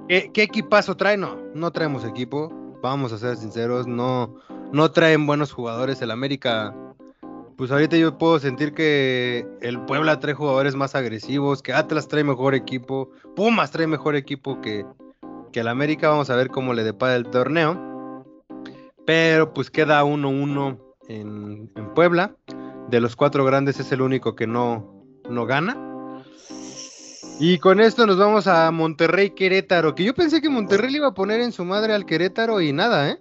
¿Qué, 0.07 0.43
equipazo 0.43 0.95
trae? 0.95 1.17
No, 1.17 1.35
no 1.55 1.71
traemos 1.71 2.05
equipo. 2.05 2.51
Vamos 2.83 3.11
a 3.11 3.17
ser 3.17 3.37
sinceros, 3.37 3.87
no, 3.87 4.35
no 4.71 4.91
traen 4.91 5.25
buenos 5.25 5.51
jugadores. 5.51 6.01
El 6.01 6.11
América, 6.11 6.75
pues 7.57 7.71
ahorita 7.71 7.97
yo 7.97 8.17
puedo 8.17 8.39
sentir 8.39 8.73
que 8.73 9.45
el 9.61 9.79
Puebla 9.81 10.19
trae 10.19 10.33
jugadores 10.33 10.75
más 10.75 10.95
agresivos, 10.95 11.61
que 11.61 11.73
Atlas 11.73 12.07
trae 12.07 12.23
mejor 12.23 12.55
equipo, 12.55 13.11
Pumas 13.35 13.71
trae 13.71 13.87
mejor 13.87 14.15
equipo 14.15 14.61
que, 14.61 14.85
que 15.51 15.59
el 15.59 15.67
América. 15.67 16.09
Vamos 16.09 16.29
a 16.29 16.35
ver 16.35 16.49
cómo 16.49 16.73
le 16.73 16.83
depara 16.83 17.15
el 17.15 17.25
torneo. 17.25 18.25
Pero 19.05 19.53
pues 19.53 19.69
queda 19.69 20.03
1-1 20.03 20.79
en, 21.07 21.71
en, 21.75 21.93
Puebla. 21.93 22.35
De 22.89 22.99
los 22.99 23.15
cuatro 23.15 23.45
grandes 23.45 23.79
es 23.79 23.91
el 23.91 24.01
único 24.01 24.35
que 24.35 24.47
no, 24.47 25.05
no 25.29 25.45
gana. 25.45 25.77
Y 27.39 27.57
con 27.57 27.79
esto 27.79 28.05
nos 28.05 28.17
vamos 28.17 28.47
a 28.47 28.69
Monterrey 28.71 29.31
Querétaro, 29.31 29.95
que 29.95 30.03
yo 30.03 30.13
pensé 30.13 30.41
que 30.41 30.49
Monterrey 30.49 30.91
le 30.91 30.97
iba 30.99 31.07
a 31.07 31.13
poner 31.13 31.41
en 31.41 31.51
su 31.51 31.65
madre 31.65 31.93
al 31.93 32.05
Querétaro 32.05 32.61
y 32.61 32.71
nada, 32.71 33.09
¿eh? 33.09 33.19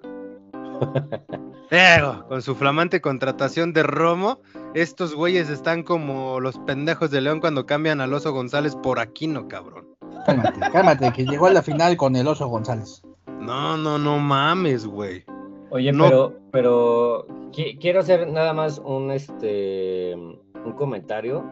Pero, 1.73 2.27
con 2.29 2.43
su 2.43 2.55
flamante 2.55 3.01
contratación 3.01 3.73
de 3.73 3.83
Romo, 3.83 4.41
estos 4.75 5.15
güeyes 5.15 5.49
están 5.49 5.85
como 5.85 6.39
los 6.39 6.59
pendejos 6.59 7.11
de 7.11 7.23
León 7.23 7.41
cuando 7.41 7.65
cambian 7.65 8.03
al 8.03 8.13
Oso 8.13 8.31
González 8.31 8.77
por 8.77 8.99
Aquino, 9.01 9.49
cabrón. 9.49 9.87
Cálmate, 10.27 10.61
cálmate, 10.71 11.13
que 11.15 11.25
llegó 11.25 11.47
a 11.47 11.51
la 11.51 11.63
final 11.63 11.97
con 11.97 12.15
el 12.15 12.29
Oso 12.29 12.47
González. 12.49 13.01
No, 13.41 13.79
no, 13.79 13.97
no 13.97 14.19
mames, 14.19 14.85
güey. 14.87 15.25
Oye, 15.71 15.93
No. 15.93 16.05
pero, 16.05 16.33
pero 16.51 17.27
qui- 17.53 17.79
quiero 17.81 18.01
hacer 18.01 18.29
nada 18.31 18.53
más 18.53 18.79
un 18.79 19.11
este 19.11 20.15
un 20.15 20.73
comentario. 20.77 21.43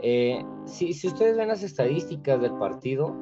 Eh, 0.00 0.44
si, 0.64 0.92
si 0.92 1.08
ustedes 1.08 1.36
ven 1.36 1.48
las 1.48 1.64
estadísticas 1.64 2.40
del 2.40 2.52
partido, 2.54 3.16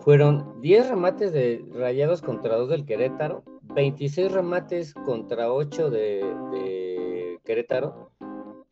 fueron 0.00 0.60
10 0.60 0.90
remates 0.90 1.32
de 1.32 1.64
Rayados 1.74 2.20
contra 2.20 2.56
2 2.56 2.68
del 2.68 2.84
Querétaro, 2.84 3.42
26 3.74 4.32
remates 4.32 4.94
contra 4.94 5.52
8 5.52 5.90
de, 5.90 6.24
de 6.52 7.40
Querétaro. 7.44 8.10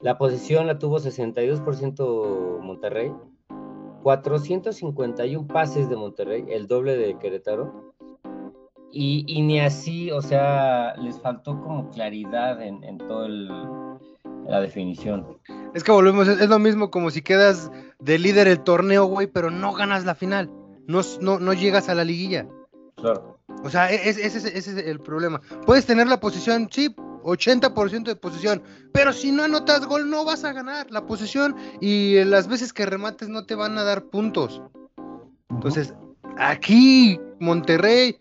La 0.01 0.19
posición 0.19 0.67
la 0.67 0.79
tuvo 0.79 0.99
62% 0.99 2.61
Monterrey, 2.61 3.13
451 4.03 5.47
pases 5.49 5.89
de 5.89 5.97
Monterrey, 5.97 6.45
el 6.49 6.67
doble 6.67 6.97
de 6.97 7.19
Querétaro. 7.19 7.95
Y, 8.91 9.25
y 9.27 9.43
ni 9.43 9.61
así, 9.61 10.11
o 10.11 10.23
sea, 10.23 10.95
les 10.97 11.21
faltó 11.21 11.61
como 11.61 11.91
claridad 11.91 12.63
en, 12.63 12.83
en 12.85 12.99
todo 12.99 13.27
el, 13.27 13.49
la 14.47 14.61
definición. 14.61 15.39
Es 15.75 15.85
que 15.85 15.93
volvemos, 15.93 16.27
es, 16.27 16.41
es 16.41 16.49
lo 16.49 16.59
mismo 16.59 16.91
como 16.91 17.11
si 17.11 17.21
quedas 17.21 17.71
de 17.99 18.19
líder 18.19 18.49
el 18.49 18.61
torneo, 18.61 19.05
güey, 19.05 19.27
pero 19.27 19.51
no 19.51 19.75
ganas 19.75 20.05
la 20.05 20.15
final. 20.15 20.51
No, 20.87 21.01
no, 21.21 21.39
no 21.39 21.53
llegas 21.53 21.89
a 21.89 21.95
la 21.95 22.05
liguilla. 22.05 22.49
Claro. 22.97 23.38
O 23.65 23.71
sea, 23.71 23.91
e- 23.93 24.09
es- 24.09 24.19
ese, 24.19 24.39
es- 24.39 24.45
ese 24.45 24.71
es 24.81 24.87
el 24.87 25.01
problema. 25.01 25.41
Puedes 25.67 25.85
tener 25.87 26.07
la 26.07 26.21
posición, 26.21 26.69
sí, 26.71 26.95
80% 27.25 28.11
de 28.11 28.17
posición, 28.17 28.63
pero 28.93 29.13
si 29.13 29.33
no 29.33 29.43
anotas 29.45 29.85
gol 29.87 30.09
no 30.09 30.25
vas 30.25 30.45
a 30.45 30.53
ganar. 30.53 30.91
La 30.91 31.07
posición 31.07 31.57
y 31.81 32.23
las 32.25 32.49
veces 32.49 32.73
que 32.73 32.87
remates 32.87 33.29
no 33.29 33.45
te 33.45 33.55
van 33.55 33.77
a 33.79 33.85
dar 33.85 34.05
puntos. 34.05 34.63
Entonces, 35.51 35.93
aquí, 36.39 37.19
Monterrey, 37.41 38.19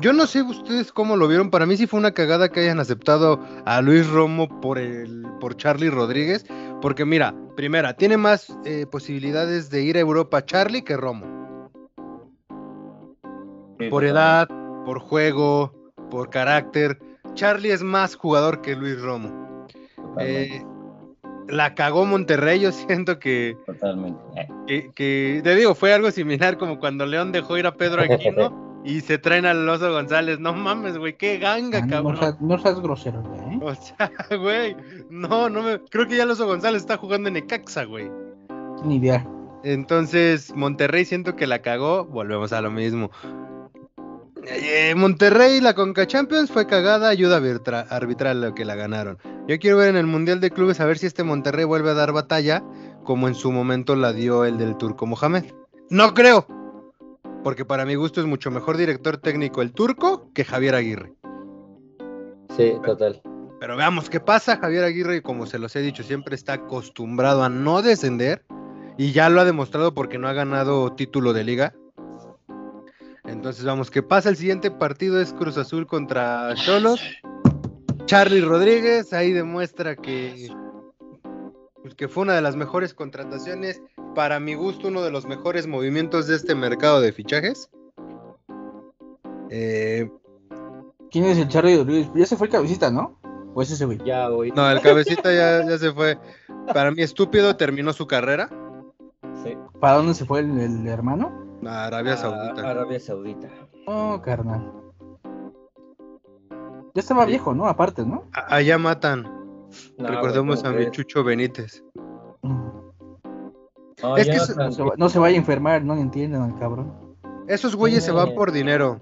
yo 0.00 0.12
no 0.12 0.26
sé 0.26 0.42
ustedes 0.42 0.92
cómo 0.92 1.16
lo 1.16 1.28
vieron. 1.28 1.50
Para 1.50 1.66
mí 1.66 1.76
sí 1.76 1.86
fue 1.86 2.00
una 2.00 2.12
cagada 2.12 2.48
que 2.50 2.60
hayan 2.60 2.80
aceptado 2.80 3.40
a 3.64 3.80
Luis 3.80 4.08
Romo 4.08 4.60
por 4.60 4.78
el 4.78 5.24
por 5.40 5.56
Charlie 5.56 5.90
Rodríguez, 5.90 6.44
porque 6.82 7.04
mira, 7.04 7.34
primera, 7.56 7.94
tiene 7.94 8.16
más 8.16 8.52
eh, 8.64 8.86
posibilidades 8.90 9.70
de 9.70 9.82
ir 9.82 9.96
a 9.96 10.00
Europa 10.00 10.44
Charlie 10.44 10.82
que 10.82 10.96
Romo 10.96 11.37
por 13.90 14.04
edad, 14.04 14.48
por 14.84 14.98
juego, 15.00 15.72
por 16.10 16.30
carácter. 16.30 16.98
Charlie 17.34 17.70
es 17.72 17.82
más 17.82 18.16
jugador 18.16 18.60
que 18.62 18.74
Luis 18.74 19.00
Romo. 19.00 19.66
Eh, 20.20 20.62
la 21.48 21.74
cagó 21.74 22.04
Monterrey, 22.04 22.60
yo 22.60 22.72
siento 22.72 23.18
que, 23.18 23.56
totalmente. 23.66 24.20
Eh, 24.36 24.48
que, 24.66 24.90
que- 24.94 25.40
te 25.44 25.54
digo, 25.54 25.74
fue 25.74 25.92
algo 25.94 26.10
similar 26.10 26.58
como 26.58 26.78
cuando 26.78 27.06
León 27.06 27.32
dejó 27.32 27.56
ir 27.58 27.66
a 27.66 27.74
Pedro 27.76 28.02
Aquino 28.02 28.80
y 28.84 29.00
se 29.00 29.18
traen 29.18 29.46
al 29.46 29.68
Oso 29.68 29.92
González. 29.92 30.40
No 30.40 30.52
mames, 30.52 30.98
güey, 30.98 31.16
qué 31.16 31.38
ganga, 31.38 31.78
Ah, 31.78 31.82
no, 31.82 31.88
cabrón. 31.90 32.16
seas, 32.18 32.40
no 32.40 32.58
seas 32.58 32.80
grosero, 32.80 33.22
¿eh? 33.36 33.58
O 33.62 33.74
sea, 33.74 34.10
güey, 34.38 34.76
no, 35.10 35.48
no 35.48 35.62
me. 35.62 35.78
Creo 35.90 36.06
que 36.08 36.16
ya 36.16 36.24
el 36.24 36.30
Oso 36.30 36.46
González 36.46 36.82
está 36.82 36.96
jugando 36.96 37.28
en 37.28 37.36
Ecaxa, 37.36 37.84
güey. 37.84 38.10
Ni 38.84 38.96
idea. 38.96 39.26
Entonces, 39.64 40.54
Monterrey 40.54 41.04
siento 41.04 41.34
que 41.34 41.46
la 41.46 41.60
cagó, 41.60 42.04
volvemos 42.04 42.52
a 42.52 42.60
lo 42.60 42.70
mismo. 42.70 43.10
Eh, 44.50 44.94
Monterrey, 44.96 45.60
la 45.60 45.74
Conca 45.74 46.06
Champions 46.06 46.50
fue 46.50 46.66
cagada, 46.66 47.08
ayuda 47.08 47.38
arbitra- 47.38 47.86
arbitral 47.90 48.40
lo 48.40 48.54
que 48.54 48.64
la 48.64 48.74
ganaron. 48.76 49.18
Yo 49.46 49.58
quiero 49.58 49.76
ver 49.76 49.90
en 49.90 49.96
el 49.96 50.06
Mundial 50.06 50.40
de 50.40 50.50
Clubes 50.50 50.80
a 50.80 50.86
ver 50.86 50.98
si 50.98 51.06
este 51.06 51.22
Monterrey 51.22 51.64
vuelve 51.64 51.90
a 51.90 51.94
dar 51.94 52.12
batalla, 52.12 52.62
como 53.04 53.28
en 53.28 53.34
su 53.34 53.52
momento 53.52 53.94
la 53.94 54.12
dio 54.12 54.44
el 54.44 54.56
del 54.58 54.76
Turco 54.76 55.06
Mohamed. 55.06 55.44
No 55.90 56.14
creo, 56.14 56.46
porque 57.44 57.64
para 57.64 57.84
mi 57.84 57.94
gusto 57.94 58.20
es 58.20 58.26
mucho 58.26 58.50
mejor 58.50 58.76
director 58.76 59.18
técnico 59.18 59.60
el 59.60 59.72
Turco 59.72 60.30
que 60.32 60.44
Javier 60.44 60.74
Aguirre. 60.74 61.12
Sí, 62.56 62.72
total. 62.84 63.20
Pero 63.60 63.76
veamos 63.76 64.08
qué 64.08 64.20
pasa. 64.20 64.56
Javier 64.56 64.84
Aguirre, 64.84 65.22
como 65.22 65.46
se 65.46 65.58
los 65.58 65.74
he 65.76 65.80
dicho, 65.80 66.02
siempre 66.02 66.34
está 66.34 66.54
acostumbrado 66.54 67.42
a 67.42 67.48
no 67.48 67.82
descender. 67.82 68.44
Y 68.96 69.12
ya 69.12 69.28
lo 69.28 69.40
ha 69.40 69.44
demostrado 69.44 69.94
porque 69.94 70.18
no 70.18 70.26
ha 70.26 70.32
ganado 70.32 70.92
título 70.94 71.32
de 71.32 71.44
liga. 71.44 71.74
Entonces 73.28 73.64
vamos, 73.64 73.90
¿qué 73.90 74.02
pasa? 74.02 74.30
El 74.30 74.36
siguiente 74.36 74.70
partido 74.70 75.20
es 75.20 75.34
Cruz 75.34 75.58
Azul 75.58 75.86
contra 75.86 76.54
Cholos. 76.54 77.00
Charlie 78.06 78.40
Rodríguez 78.40 79.12
ahí 79.12 79.32
demuestra 79.32 79.96
que, 79.96 80.50
pues, 81.82 81.94
que 81.94 82.08
fue 82.08 82.22
una 82.22 82.34
de 82.34 82.40
las 82.40 82.56
mejores 82.56 82.94
contrataciones. 82.94 83.82
Para 84.14 84.40
mi 84.40 84.54
gusto, 84.54 84.88
uno 84.88 85.02
de 85.02 85.10
los 85.10 85.26
mejores 85.26 85.66
movimientos 85.66 86.26
de 86.26 86.36
este 86.36 86.54
mercado 86.54 87.02
de 87.02 87.12
fichajes. 87.12 87.70
Eh, 89.50 90.10
¿Quién 91.10 91.26
es 91.26 91.36
el 91.36 91.48
Charlie 91.48 91.76
Rodríguez? 91.76 92.10
Ya 92.14 92.24
se 92.24 92.36
fue 92.36 92.46
el 92.46 92.52
cabecita, 92.52 92.90
¿no? 92.90 93.18
¿O 93.54 93.60
es 93.60 93.70
ese 93.70 93.84
güey? 93.84 93.98
Ya 94.06 94.30
hoy. 94.30 94.52
no, 94.52 94.70
el 94.70 94.80
cabecita 94.80 95.32
ya, 95.34 95.68
ya 95.68 95.76
se 95.76 95.92
fue. 95.92 96.18
Para 96.72 96.90
mí, 96.90 97.02
estúpido, 97.02 97.56
terminó 97.56 97.92
su 97.92 98.06
carrera. 98.06 98.48
Sí. 99.44 99.54
¿Para 99.80 99.98
dónde 99.98 100.14
se 100.14 100.24
fue 100.24 100.40
el, 100.40 100.58
el 100.58 100.86
hermano? 100.86 101.47
A 101.66 101.86
Arabia 101.86 102.14
A- 102.14 102.16
Saudita. 102.16 102.70
Arabia 102.70 103.00
Saudita. 103.00 103.48
Oh, 103.86 104.20
carnal. 104.22 104.72
Ya 106.94 107.00
estaba 107.00 107.24
viejo, 107.24 107.54
¿no? 107.54 107.66
Aparte, 107.66 108.04
¿no? 108.04 108.24
A- 108.32 108.56
Allá 108.56 108.78
matan. 108.78 109.22
No, 109.98 110.08
Recordemos 110.08 110.64
a 110.64 110.68
¿cómo 110.68 110.78
mi? 110.80 110.90
Chucho 110.90 111.22
Benítez. 111.24 111.84
No, 114.02 114.16
Es 114.16 114.26
que 114.28 114.36
no 114.36 114.42
eso- 114.42 114.54
tan- 114.54 114.66
No 114.66 114.72
se, 114.72 114.82
va- 114.82 114.94
no 114.96 115.08
se 115.08 115.18
vaya 115.18 115.34
a 115.34 115.38
enfermar, 115.38 115.82
no 115.82 115.94
entienden 115.94 116.42
al 116.42 116.54
cabrón. 116.58 116.94
Esos 117.48 117.74
güeyes 117.74 118.04
se 118.04 118.12
van 118.12 118.34
por 118.34 118.52
dinero. 118.52 119.00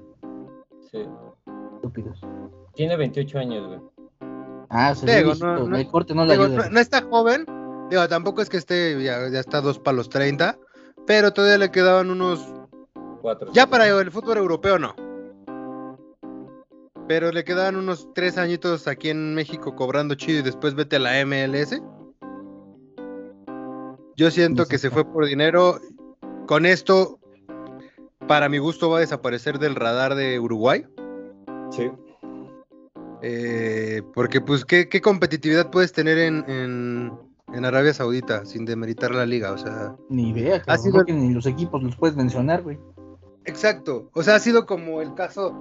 sí. 0.91 1.07
Estúpidos. 1.77 2.21
Tiene 2.75 2.97
28 2.97 3.39
años, 3.39 3.67
güey. 3.69 3.81
Ah, 4.71 4.95
se 4.95 5.07
Digo, 5.07 5.35
no- 5.41 5.69
no- 5.69 5.77
el 5.77 5.87
corte 5.89 6.15
no 6.15 6.25
le 6.25 6.33
Digo, 6.33 6.45
ayuda. 6.47 6.65
no, 6.65 6.71
no 6.71 6.81
está 6.81 7.03
joven. 7.03 7.45
Digo, 7.91 8.09
tampoco 8.09 8.43
es 8.43 8.49
que 8.49 8.57
esté, 8.57 9.01
ya, 9.05 9.29
ya 9.29 9.39
está 9.41 9.61
dos 9.61 9.79
para 9.79 9.97
los 9.97 10.09
30. 10.09 10.59
Pero 11.07 11.33
todavía 11.33 11.59
le 11.59 11.71
quedaban 11.71 12.11
unos. 12.11 12.47
Cuatro. 13.23 13.53
Ya 13.53 13.67
para 13.67 13.87
el 13.87 14.11
fútbol 14.11 14.39
europeo 14.39 14.79
no. 14.79 14.95
Pero 17.09 17.31
le 17.31 17.45
quedaban 17.45 17.77
unos 17.77 18.09
tres 18.15 18.37
añitos 18.37 18.89
aquí 18.89 19.11
en 19.11 19.35
México 19.35 19.77
cobrando 19.77 20.17
chido 20.17 20.41
y 20.41 20.43
después 20.43 20.75
vete 20.75 20.97
a 20.97 20.99
la 20.99 21.25
MLS. 21.25 21.81
Yo 24.17 24.31
siento 24.31 24.67
que 24.67 24.79
se 24.79 24.91
fue 24.91 25.05
por 25.05 25.27
dinero. 25.27 25.79
Con 26.47 26.65
esto, 26.65 27.19
para 28.27 28.49
mi 28.49 28.59
gusto, 28.59 28.89
va 28.89 28.99
a 28.99 29.01
desaparecer 29.01 29.59
del 29.59 29.75
radar 29.75 30.15
de 30.15 30.41
Uruguay. 30.41 30.87
Sí. 31.71 31.91
Eh, 33.23 34.03
porque, 34.15 34.41
pues, 34.41 34.65
¿qué, 34.65 34.89
qué 34.89 35.01
competitividad 35.01 35.71
puedes 35.71 35.93
tener 35.93 36.19
en, 36.19 36.45
en, 36.49 37.13
en 37.53 37.65
Arabia 37.65 37.95
Saudita 37.95 38.45
sin 38.45 38.65
demeritar 38.65 39.15
la 39.15 39.27
liga? 39.27 39.53
O 39.53 39.59
sea, 39.59 39.95
Ni 40.09 40.31
idea, 40.31 40.61
cabrón. 40.63 40.83
sido 40.85 41.05
que 41.05 41.13
ni 41.13 41.33
los 41.33 41.47
equipos 41.47 41.83
los 41.83 41.97
puedes 41.97 42.17
mencionar, 42.17 42.63
güey. 42.63 42.79
exacto. 43.45 44.11
O 44.15 44.23
sea, 44.23 44.37
ha 44.37 44.41
sido 44.41 44.67
como 44.67 45.01
el 45.03 45.15
caso. 45.15 45.55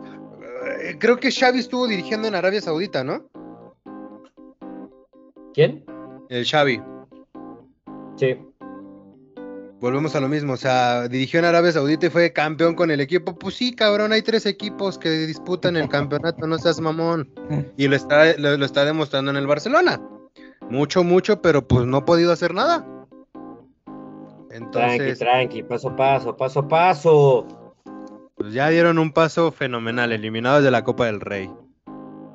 eh, 0.81 0.97
creo 0.99 1.17
que 1.17 1.31
Xavi 1.31 1.59
estuvo 1.59 1.87
dirigiendo 1.87 2.27
en 2.27 2.35
Arabia 2.35 2.61
Saudita, 2.61 3.03
¿no? 3.03 3.25
¿Quién? 5.53 5.85
El 6.29 6.45
Xavi. 6.45 6.81
Sí. 8.17 8.35
Volvemos 9.79 10.15
a 10.15 10.19
lo 10.19 10.27
mismo. 10.27 10.53
O 10.53 10.57
sea, 10.57 11.07
dirigió 11.07 11.39
en 11.39 11.45
Arabia 11.45 11.71
Saudita 11.71 12.07
y 12.07 12.09
fue 12.09 12.33
campeón 12.33 12.75
con 12.75 12.91
el 12.91 12.99
equipo. 12.99 13.35
Pues 13.37 13.55
sí, 13.55 13.73
cabrón, 13.73 14.11
hay 14.11 14.21
tres 14.21 14.45
equipos 14.45 14.97
que 14.97 15.09
disputan 15.09 15.77
el 15.77 15.87
campeonato, 15.89 16.47
no 16.47 16.57
seas 16.57 16.79
mamón. 16.81 17.29
Y 17.77 17.87
lo 17.87 17.95
está, 17.95 18.37
lo, 18.37 18.57
lo 18.57 18.65
está 18.65 18.83
demostrando 18.85 19.31
en 19.31 19.37
el 19.37 19.47
Barcelona. 19.47 20.01
Mucho, 20.69 21.03
mucho, 21.03 21.41
pero 21.41 21.67
pues 21.67 21.85
no 21.85 21.97
ha 21.97 22.05
podido 22.05 22.31
hacer 22.31 22.53
nada. 22.53 22.85
Tranqui, 23.85 24.55
Entonces, 24.55 25.19
tranqui, 25.19 25.63
paso 25.63 25.89
a 25.89 25.95
paso, 25.95 26.35
paso 26.37 26.59
a 26.61 26.67
paso. 26.67 27.45
pues 28.35 28.53
ya 28.53 28.69
dieron 28.69 28.97
un 28.99 29.11
paso 29.11 29.51
fenomenal, 29.51 30.11
eliminados 30.11 30.63
de 30.63 30.71
la 30.71 30.83
Copa 30.83 31.05
del 31.05 31.19
Rey. 31.21 31.49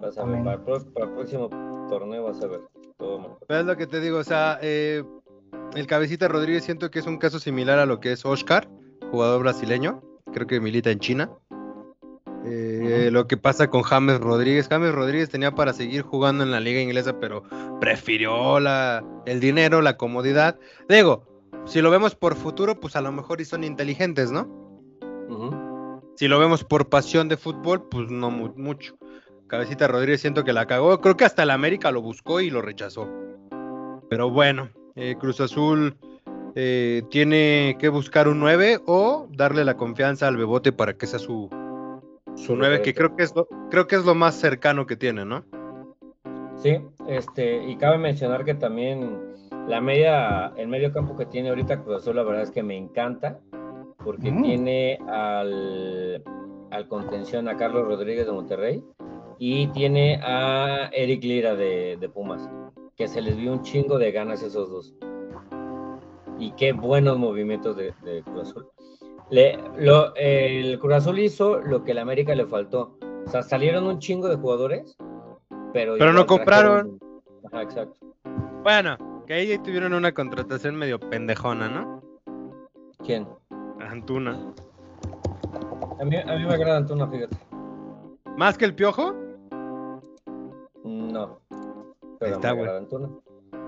Vas 0.00 0.16
a 0.18 0.24
ver, 0.24 0.34
Amén. 0.34 0.44
para 0.44 0.56
el, 0.56 0.62
pro- 0.62 0.84
para 0.92 1.06
el 1.06 1.12
próximo 1.12 1.48
torneo 1.88 2.24
vas 2.24 2.42
a 2.42 2.46
ver. 2.46 2.60
Todo 2.98 3.36
es 3.48 3.64
lo 3.64 3.76
que 3.76 3.86
te 3.86 4.00
digo, 4.00 4.18
o 4.18 4.24
sea, 4.24 4.58
eh, 4.62 5.02
el 5.74 5.86
Cabecita 5.86 6.28
Rodríguez 6.28 6.64
siento 6.64 6.90
que 6.90 6.98
es 6.98 7.06
un 7.06 7.16
caso 7.16 7.38
similar 7.38 7.78
a 7.78 7.86
lo 7.86 7.98
que 8.00 8.12
es 8.12 8.24
Oscar, 8.26 8.68
jugador 9.10 9.40
brasileño, 9.40 10.02
creo 10.32 10.46
que 10.46 10.60
milita 10.60 10.90
en 10.90 10.98
China. 11.00 11.30
Eh, 12.44 13.10
Lo 13.12 13.26
que 13.26 13.36
pasa 13.36 13.68
con 13.68 13.82
James 13.82 14.18
Rodríguez, 14.20 14.68
James 14.68 14.92
Rodríguez 14.92 15.28
tenía 15.28 15.54
para 15.54 15.72
seguir 15.72 16.02
jugando 16.02 16.42
en 16.42 16.50
la 16.50 16.60
liga 16.60 16.80
inglesa, 16.80 17.18
pero 17.20 17.42
prefirió 17.80 18.60
la, 18.60 19.04
el 19.26 19.40
dinero, 19.40 19.82
la 19.82 19.96
comodidad. 19.96 20.58
Digo, 20.88 21.24
si 21.66 21.82
lo 21.82 21.90
vemos 21.90 22.14
por 22.14 22.36
futuro, 22.36 22.80
pues 22.80 22.96
a 22.96 23.02
lo 23.02 23.12
mejor 23.12 23.40
y 23.40 23.44
son 23.44 23.62
inteligentes, 23.64 24.30
¿no? 24.32 24.48
Si 26.16 26.28
lo 26.28 26.38
vemos 26.38 26.64
por 26.64 26.88
pasión 26.88 27.28
de 27.28 27.36
fútbol, 27.36 27.88
pues 27.88 28.10
no 28.10 28.30
mu- 28.30 28.52
mucho. 28.56 28.96
Cabecita 29.46 29.86
Rodríguez 29.88 30.20
siento 30.20 30.44
que 30.44 30.52
la 30.52 30.66
cagó. 30.66 31.00
Creo 31.00 31.16
que 31.16 31.24
hasta 31.24 31.42
el 31.42 31.50
América 31.50 31.90
lo 31.90 32.02
buscó 32.02 32.40
y 32.40 32.50
lo 32.50 32.62
rechazó. 32.62 33.08
Pero 34.08 34.30
bueno, 34.30 34.70
eh, 34.96 35.16
Cruz 35.18 35.40
Azul 35.40 35.96
eh, 36.54 37.02
tiene 37.10 37.76
que 37.78 37.88
buscar 37.88 38.28
un 38.28 38.40
9 38.40 38.80
o 38.86 39.28
darle 39.30 39.64
la 39.64 39.76
confianza 39.76 40.26
al 40.28 40.36
Bebote 40.36 40.72
para 40.72 40.94
que 40.94 41.06
sea 41.06 41.18
su, 41.18 41.48
su 42.46 42.56
9, 42.56 42.82
que 42.82 42.94
creo 42.94 43.14
que, 43.16 43.22
es 43.22 43.34
lo, 43.34 43.46
creo 43.70 43.86
que 43.86 43.96
es 43.96 44.04
lo 44.04 44.14
más 44.14 44.34
cercano 44.34 44.86
que 44.86 44.96
tiene, 44.96 45.24
¿no? 45.24 45.44
Sí, 46.56 46.78
este, 47.08 47.64
y 47.64 47.76
cabe 47.76 47.98
mencionar 47.98 48.44
que 48.44 48.54
también 48.54 49.18
la 49.66 49.80
media, 49.80 50.52
el 50.56 50.68
medio 50.68 50.92
campo 50.92 51.16
que 51.16 51.26
tiene 51.26 51.48
ahorita 51.50 51.82
Cruz 51.82 51.98
Azul, 52.02 52.16
la 52.16 52.22
verdad 52.22 52.42
es 52.42 52.50
que 52.50 52.62
me 52.62 52.76
encanta, 52.76 53.40
porque 54.04 54.30
Mm. 54.30 54.42
tiene 54.42 54.98
al, 55.08 56.22
al 56.70 56.88
contención 56.88 57.48
a 57.48 57.56
Carlos 57.56 57.86
Rodríguez 57.86 58.26
de 58.26 58.32
Monterrey 58.32 58.84
y 59.38 59.68
tiene 59.68 60.20
a 60.22 60.90
Eric 60.92 61.22
Lira 61.24 61.54
de, 61.56 61.96
de 61.98 62.08
Pumas, 62.08 62.48
que 62.96 63.08
se 63.08 63.20
les 63.22 63.36
vio 63.36 63.52
un 63.52 63.62
chingo 63.62 63.98
de 63.98 64.12
ganas 64.12 64.42
esos 64.42 64.70
dos. 64.70 64.94
Y 66.38 66.52
qué 66.52 66.72
buenos 66.72 67.18
movimientos 67.18 67.76
de, 67.76 67.92
de 68.02 68.22
Cruz 68.22 68.50
Azul. 68.50 68.66
Le- 69.30 69.58
lo- 69.78 70.14
el 70.16 70.78
Cruz 70.78 70.94
Azul 70.94 71.18
hizo 71.18 71.60
lo 71.60 71.84
que 71.84 71.92
el 71.92 71.98
América 71.98 72.34
le 72.34 72.46
faltó. 72.46 72.96
O 73.26 73.30
sea, 73.30 73.42
salieron 73.42 73.84
un 73.86 73.98
chingo 73.98 74.28
de 74.28 74.36
jugadores, 74.36 74.96
pero, 75.72 75.94
Pero 75.98 76.12
no 76.12 76.26
compraron. 76.26 76.98
trajeron- 76.98 77.44
Ajá, 77.52 77.62
exacto. 77.62 77.96
Bueno, 78.62 78.96
que 79.26 79.34
ahí 79.34 79.58
tuvieron 79.58 79.94
una 79.94 80.12
contratación 80.12 80.74
medio 80.76 80.98
pendejona, 80.98 81.68
¿no? 81.68 82.02
¿Quién? 83.04 83.26
Antuna. 83.80 84.52
A 86.00 86.04
mí, 86.04 86.16
a 86.16 86.34
mí 86.36 86.44
me 86.46 86.54
agrada 86.54 86.78
Antuna, 86.78 87.06
fíjate. 87.08 87.36
¿Más 88.36 88.58
que 88.58 88.64
el 88.64 88.74
Piojo? 88.74 89.14
No. 90.84 91.38
Pero 92.18 92.34
está, 92.36 92.48
me 92.48 92.54
güey. 92.54 92.62
agrada 92.64 92.78
Antuna. 92.78 93.08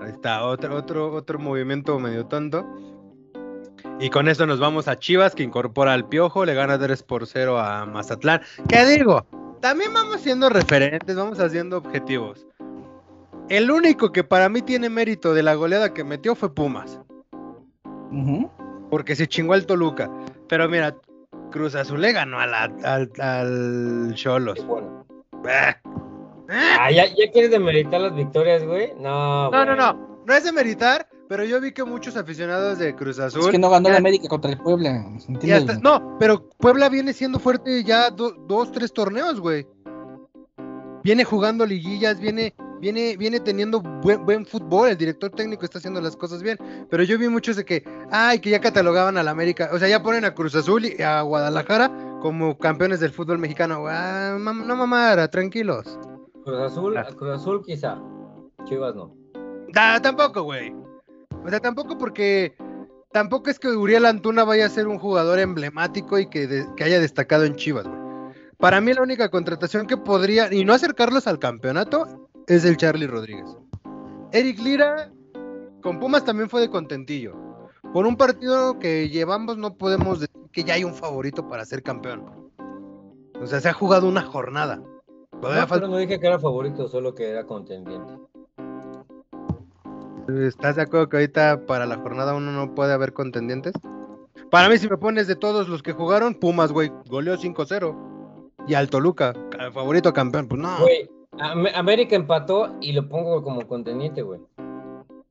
Ahí 0.01 0.11
está, 0.11 0.45
otro, 0.45 0.75
otro, 0.75 1.13
otro 1.13 1.39
movimiento 1.39 1.97
medio 1.99 2.25
tonto. 2.25 2.65
Y 4.03 4.09
con 4.09 4.27
esto 4.27 4.45
nos 4.45 4.59
vamos 4.59 4.89
a 4.89 4.99
Chivas, 4.99 5.33
que 5.33 5.43
incorpora 5.43 5.93
al 5.93 6.09
Piojo, 6.09 6.43
le 6.43 6.53
gana 6.53 6.77
3 6.77 7.03
por 7.03 7.25
0 7.25 7.57
a 7.57 7.85
Mazatlán. 7.85 8.41
¿Qué 8.67 8.83
digo? 8.85 9.25
También 9.61 9.93
vamos 9.93 10.19
siendo 10.19 10.49
referentes, 10.49 11.15
vamos 11.15 11.39
haciendo 11.39 11.77
objetivos. 11.77 12.45
El 13.47 13.71
único 13.71 14.11
que 14.11 14.25
para 14.25 14.49
mí 14.49 14.61
tiene 14.61 14.89
mérito 14.89 15.33
de 15.33 15.43
la 15.43 15.53
goleada 15.55 15.93
que 15.93 16.03
metió 16.03 16.35
fue 16.35 16.53
Pumas, 16.53 16.99
porque 18.89 19.15
se 19.15 19.27
chingó 19.27 19.53
al 19.53 19.65
Toluca. 19.65 20.11
Pero 20.49 20.67
mira, 20.67 20.95
Cruz 21.51 21.73
Azul 21.75 22.01
le 22.01 22.11
ganó 22.11 22.39
a 22.41 22.47
la- 22.47 22.73
al, 22.83 23.09
al 23.19 24.11
Cholos. 24.15 24.65
Bueno. 24.65 25.05
Bah. 25.43 25.77
Ah, 26.49 26.91
¿ya, 26.91 27.05
ya 27.07 27.31
quieres 27.31 27.51
demeritar 27.51 28.01
las 28.01 28.15
victorias, 28.15 28.65
güey? 28.65 28.93
No, 28.99 29.49
No, 29.49 29.65
no, 29.65 29.75
güey. 29.75 29.77
no, 29.77 30.17
no 30.25 30.33
es 30.33 30.43
de 30.43 30.51
meritar, 30.51 31.07
pero 31.35 31.45
yo 31.45 31.59
vi 31.59 31.71
que 31.71 31.83
muchos 31.83 32.15
aficionados 32.15 32.77
de 32.77 32.93
Cruz 32.93 33.17
Azul 33.17 33.41
Es 33.41 33.47
que 33.47 33.57
no 33.57 33.71
ganó 33.71 33.87
ya- 33.87 33.93
la 33.93 33.97
América 33.97 34.27
contra 34.27 34.51
el 34.51 34.57
Puebla. 34.59 35.03
no, 35.81 36.15
pero 36.19 36.47
Puebla 36.59 36.89
viene 36.89 37.11
siendo 37.11 37.39
fuerte 37.39 37.83
ya 37.83 38.11
do- 38.11 38.33
dos, 38.47 38.71
tres 38.71 38.93
torneos, 38.93 39.39
güey. 39.39 39.65
Viene 41.03 41.23
jugando 41.23 41.65
liguillas, 41.65 42.19
viene, 42.19 42.53
viene, 42.79 43.17
viene 43.17 43.39
teniendo 43.39 43.81
buen, 43.81 44.23
buen 44.27 44.45
fútbol. 44.45 44.89
El 44.89 44.97
director 44.97 45.31
técnico 45.31 45.65
está 45.65 45.79
haciendo 45.79 45.99
las 46.01 46.15
cosas 46.15 46.43
bien. 46.43 46.59
Pero 46.91 47.01
yo 47.01 47.17
vi 47.17 47.27
muchos 47.29 47.55
de 47.55 47.65
que, 47.65 47.83
ay, 48.11 48.37
que 48.37 48.51
ya 48.51 48.61
catalogaban 48.61 49.17
a 49.17 49.23
la 49.23 49.31
América. 49.31 49.71
O 49.73 49.79
sea, 49.79 49.87
ya 49.87 50.03
ponen 50.03 50.25
a 50.25 50.35
Cruz 50.35 50.53
Azul 50.53 50.85
y 50.85 51.01
a 51.01 51.21
Guadalajara 51.23 52.19
como 52.21 52.59
campeones 52.59 52.99
del 52.99 53.09
fútbol 53.11 53.39
mexicano. 53.39 53.85
Ah, 53.87 54.37
mam- 54.39 54.65
no 54.67 54.75
mamara, 54.75 55.27
tranquilos. 55.31 55.97
Cruz 56.45 56.59
Azul, 56.59 56.95
Ah. 56.95 57.07
Cruz 57.17 57.31
Azul 57.41 57.63
quizá. 57.65 57.97
Chivas 58.65 58.93
no. 58.93 59.15
Da, 59.73 59.99
tampoco, 59.99 60.43
güey. 60.43 60.71
O 61.45 61.49
sea, 61.49 61.59
tampoco 61.59 61.97
porque 61.97 62.55
tampoco 63.11 63.49
es 63.49 63.59
que 63.59 63.67
Uriel 63.69 64.05
Antuna 64.05 64.43
vaya 64.43 64.65
a 64.65 64.69
ser 64.69 64.87
un 64.87 64.97
jugador 64.99 65.39
emblemático 65.39 66.17
y 66.19 66.27
que, 66.29 66.47
de- 66.47 66.65
que 66.75 66.83
haya 66.83 66.99
destacado 66.99 67.43
en 67.43 67.55
Chivas, 67.55 67.85
güey. 67.87 68.01
Para 68.57 68.79
mí 68.79 68.93
la 68.93 69.01
única 69.01 69.29
contratación 69.29 69.87
que 69.87 69.97
podría, 69.97 70.51
y 70.53 70.63
no 70.63 70.73
acercarlos 70.73 71.27
al 71.27 71.37
campeonato, 71.39 72.29
es 72.47 72.63
el 72.63 72.77
Charlie 72.77 73.07
Rodríguez. 73.07 73.45
Eric 74.31 74.59
Lira 74.59 75.11
con 75.81 75.99
Pumas 75.99 76.23
también 76.23 76.49
fue 76.49 76.61
de 76.61 76.69
contentillo. 76.69 77.35
Por 77.93 78.05
un 78.07 78.15
partido 78.15 78.79
que 78.79 79.09
llevamos 79.09 79.57
no 79.57 79.75
podemos 79.77 80.21
decir 80.21 80.35
que 80.51 80.63
ya 80.63 80.75
hay 80.75 80.83
un 80.85 80.93
favorito 80.95 81.47
para 81.49 81.65
ser 81.65 81.83
campeón. 81.83 82.23
O 83.41 83.45
sea, 83.45 83.59
se 83.59 83.67
ha 83.69 83.73
jugado 83.73 84.07
una 84.07 84.21
jornada. 84.21 84.77
No, 84.77 85.67
pero 85.67 85.87
no 85.89 85.97
dije 85.97 86.19
que 86.19 86.27
era 86.27 86.39
favorito, 86.39 86.87
solo 86.87 87.13
que 87.13 87.29
era 87.29 87.45
contendiente. 87.45 88.13
¿Estás 90.27 90.75
de 90.77 90.81
acuerdo 90.83 91.09
que 91.09 91.17
ahorita 91.17 91.65
para 91.65 91.85
la 91.85 91.97
jornada 91.97 92.33
uno 92.35 92.51
no 92.51 92.73
puede 92.75 92.93
haber 92.93 93.13
contendientes? 93.13 93.73
Para 94.49 94.69
mí, 94.69 94.77
si 94.77 94.87
me 94.87 94.97
pones 94.97 95.27
de 95.27 95.35
todos 95.35 95.67
los 95.67 95.81
que 95.83 95.93
jugaron, 95.93 96.35
Pumas, 96.35 96.71
güey, 96.71 96.91
goleó 97.07 97.35
5-0. 97.37 97.95
Y 98.67 98.75
al 98.75 98.89
Toluca, 98.89 99.33
ca- 99.49 99.71
favorito 99.71 100.13
campeón, 100.13 100.47
pues 100.47 100.61
no. 100.61 100.77
Güey, 100.79 101.09
Am- 101.39 101.67
América 101.75 102.15
empató 102.15 102.75
y 102.79 102.93
lo 102.93 103.07
pongo 103.09 103.43
como 103.43 103.67
contendiente, 103.67 104.21
güey. 104.21 104.39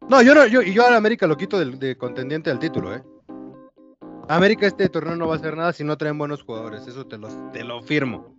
No, 0.09 0.21
yo 0.21 0.35
no, 0.35 0.47
yo, 0.47 0.61
y 0.61 0.75
yo 0.75 0.85
al 0.87 0.95
América 0.95 1.27
lo 1.27 1.37
quito 1.37 1.59
de 1.65 1.97
contendiente 1.97 2.51
al 2.51 2.59
título, 2.59 2.95
¿eh? 2.95 3.03
América 4.29 4.67
este 4.67 4.89
torneo 4.89 5.17
no 5.17 5.27
va 5.29 5.35
a 5.35 5.37
hacer 5.37 5.57
nada 5.57 5.73
si 5.73 5.85
no 5.85 5.97
traen 5.97 6.19
buenos 6.19 6.43
jugadores, 6.43 6.87
eso 6.87 7.07
te, 7.07 7.19
los, 7.19 7.33
te 7.53 7.65
lo 7.65 7.83
firmo. 7.83 8.35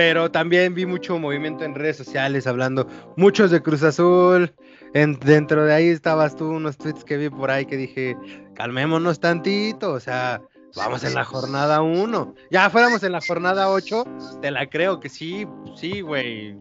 Pero 0.00 0.30
también 0.30 0.74
vi 0.74 0.86
mucho 0.86 1.18
movimiento 1.18 1.62
en 1.62 1.74
redes 1.74 1.98
sociales 1.98 2.46
hablando, 2.46 2.86
muchos 3.18 3.50
de 3.50 3.60
Cruz 3.60 3.82
Azul, 3.82 4.50
en- 4.94 5.20
dentro 5.20 5.66
de 5.66 5.74
ahí 5.74 5.88
estabas 5.88 6.34
tú, 6.36 6.48
unos 6.48 6.78
tweets 6.78 7.04
que 7.04 7.18
vi 7.18 7.28
por 7.28 7.50
ahí 7.50 7.66
que 7.66 7.76
dije, 7.76 8.16
calmémonos 8.54 9.20
tantito, 9.20 9.92
o 9.92 10.00
sea, 10.00 10.40
vamos 10.74 11.04
en 11.04 11.12
la 11.12 11.24
jornada 11.24 11.82
1. 11.82 12.34
Ya 12.50 12.70
fuéramos 12.70 13.02
en 13.02 13.12
la 13.12 13.20
jornada 13.20 13.68
8, 13.68 14.04
te 14.40 14.50
la 14.50 14.70
creo 14.70 15.00
que 15.00 15.10
sí, 15.10 15.46
sí, 15.76 16.00
güey. 16.00 16.56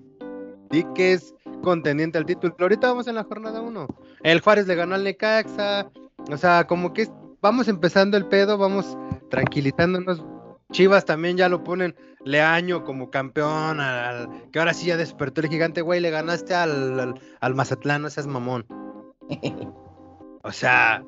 Di 0.70 0.84
que 0.94 1.14
es 1.14 1.34
contendiente 1.64 2.18
al 2.18 2.26
título. 2.26 2.54
Ahorita 2.60 2.90
vamos 2.90 3.08
en 3.08 3.16
la 3.16 3.24
jornada 3.24 3.62
1. 3.62 3.88
El 4.22 4.42
Juárez 4.42 4.68
le 4.68 4.76
ganó 4.76 4.96
al 4.96 5.06
Necaxa. 5.06 5.90
O 6.30 6.36
sea, 6.36 6.68
como 6.68 6.92
que 6.92 7.08
vamos 7.42 7.70
empezando 7.70 8.18
el 8.18 8.26
pedo, 8.26 8.58
vamos 8.58 8.98
tranquilizándonos. 9.30 10.22
Chivas 10.72 11.06
también 11.06 11.36
ya 11.38 11.50
lo 11.50 11.64
ponen 11.64 11.96
Leaño 12.26 12.84
como 12.84 13.10
campeón, 13.10 13.80
al, 13.80 14.30
que 14.52 14.60
ahora 14.60 14.74
sí 14.74 14.88
ya 14.88 14.98
despertó 14.98 15.42
el 15.42 15.48
gigante, 15.50 15.82
güey, 15.82 16.00
le 16.00 16.10
ganaste 16.12 16.54
al, 16.54 17.00
al, 17.00 17.16
al 17.40 17.56
Mazatlán, 17.56 18.02
no 18.04 18.10
seas 18.10 18.28
mamón. 18.28 18.66
O 20.42 20.54
sea, 20.54 21.04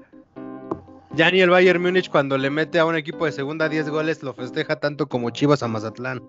ya 1.14 1.32
ni 1.32 1.40
el 1.40 1.50
Bayern 1.50 1.82
Múnich 1.82 2.10
cuando 2.10 2.38
le 2.38 2.50
mete 2.50 2.80
a 2.80 2.86
un 2.86 2.98
equipo 2.98 3.26
de 3.26 3.32
segunda 3.32 3.70
10 3.70 3.90
goles 3.90 4.24
lo 4.24 4.34
festeja 4.34 4.76
tanto 4.82 5.08
como 5.08 5.30
Chivas 5.30 5.64
a 5.64 5.70
Mazatlán. 5.70 6.22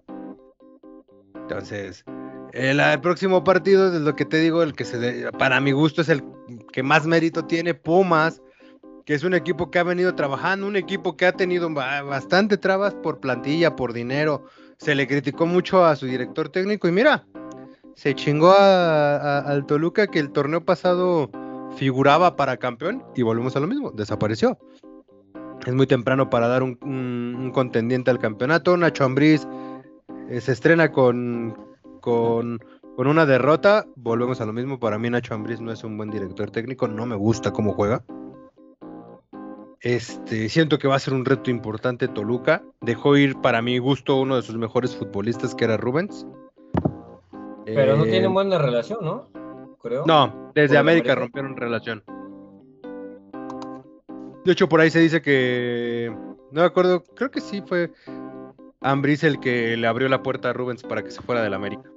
Entonces, 1.34 2.04
el, 2.52 2.78
el 2.78 3.00
próximo 3.00 3.42
partido, 3.42 3.92
es 3.92 4.00
lo 4.00 4.14
que 4.14 4.24
te 4.24 4.36
digo, 4.38 4.62
el 4.62 4.74
que 4.74 4.84
se 4.84 4.98
de- 4.98 5.32
para 5.32 5.60
mi 5.60 5.72
gusto 5.72 6.02
es 6.02 6.08
el 6.08 6.22
que 6.72 6.84
más 6.84 7.04
mérito 7.06 7.44
tiene 7.44 7.74
Pumas, 7.74 8.40
que 9.04 9.14
es 9.14 9.24
un 9.24 9.34
equipo 9.34 9.70
que 9.70 9.78
ha 9.78 9.82
venido 9.82 10.14
trabajando, 10.14 10.66
un 10.66 10.76
equipo 10.76 11.16
que 11.16 11.26
ha 11.26 11.32
tenido 11.32 11.72
ba- 11.72 12.02
bastante 12.02 12.56
trabas 12.56 12.94
por 12.94 13.20
plantilla, 13.20 13.76
por 13.76 13.92
dinero. 13.92 14.44
Se 14.78 14.94
le 14.94 15.06
criticó 15.06 15.46
mucho 15.46 15.84
a 15.84 15.96
su 15.96 16.06
director 16.06 16.48
técnico 16.48 16.88
y 16.88 16.92
mira, 16.92 17.24
se 17.94 18.14
chingó 18.14 18.52
a- 18.52 19.38
al 19.40 19.66
Toluca 19.66 20.06
que 20.06 20.18
el 20.18 20.30
torneo 20.30 20.64
pasado 20.64 21.30
figuraba 21.76 22.36
para 22.36 22.56
campeón 22.56 23.02
y 23.14 23.22
volvemos 23.22 23.56
a 23.56 23.60
lo 23.60 23.66
mismo, 23.66 23.90
desapareció. 23.90 24.58
Es 25.66 25.72
muy 25.74 25.86
temprano 25.86 26.28
para 26.28 26.48
dar 26.48 26.62
un 26.64 27.50
contendiente 27.54 28.10
al 28.10 28.18
campeonato. 28.18 28.76
Nacho 28.76 29.04
Ambriz 29.04 29.46
eh, 30.28 30.40
se 30.40 30.50
estrena 30.52 30.90
con, 30.90 31.56
con, 32.00 32.58
con 32.96 33.06
una 33.06 33.26
derrota. 33.26 33.86
Volvemos 33.94 34.40
a 34.40 34.46
lo 34.46 34.52
mismo. 34.52 34.80
Para 34.80 34.98
mí 34.98 35.08
Nacho 35.08 35.34
Ambriz 35.34 35.60
no 35.60 35.70
es 35.70 35.84
un 35.84 35.96
buen 35.96 36.10
director 36.10 36.50
técnico. 36.50 36.88
No 36.88 37.06
me 37.06 37.14
gusta 37.14 37.52
cómo 37.52 37.74
juega. 37.74 38.02
Este, 39.82 40.48
siento 40.48 40.78
que 40.78 40.86
va 40.86 40.94
a 40.94 41.00
ser 41.00 41.12
un 41.12 41.24
reto 41.24 41.50
importante 41.50 42.06
Toluca. 42.08 42.62
Dejó 42.80 43.16
ir 43.16 43.36
para 43.40 43.62
mi 43.62 43.78
gusto 43.78 44.20
uno 44.20 44.36
de 44.36 44.42
sus 44.42 44.56
mejores 44.56 44.96
futbolistas 44.96 45.54
que 45.54 45.64
era 45.64 45.76
Rubens. 45.76 46.26
Pero 47.64 47.96
no 47.96 48.04
Eh, 48.04 48.10
tienen 48.10 48.32
buena 48.32 48.58
relación, 48.58 49.00
¿no? 49.02 49.28
Creo. 49.82 50.04
no, 50.06 50.52
desde 50.54 50.74
¿Con 50.74 50.76
América, 50.78 51.12
América? 51.12 51.14
rompieron 51.16 51.56
relación. 51.56 52.04
De 54.44 54.52
hecho, 54.52 54.68
por 54.68 54.80
ahí 54.80 54.90
se 54.90 55.00
dice 55.00 55.20
que. 55.22 56.14
No 56.52 56.60
me 56.60 56.66
acuerdo, 56.66 57.02
creo 57.16 57.30
que 57.30 57.40
sí 57.40 57.62
fue 57.66 57.90
Ambriz 58.80 59.24
el 59.24 59.40
que 59.40 59.76
le 59.76 59.86
abrió 59.86 60.08
la 60.08 60.22
puerta 60.22 60.50
a 60.50 60.52
Rubens 60.52 60.82
para 60.82 61.02
que 61.02 61.10
se 61.10 61.22
fuera 61.22 61.42
del 61.42 61.54
América. 61.54 61.90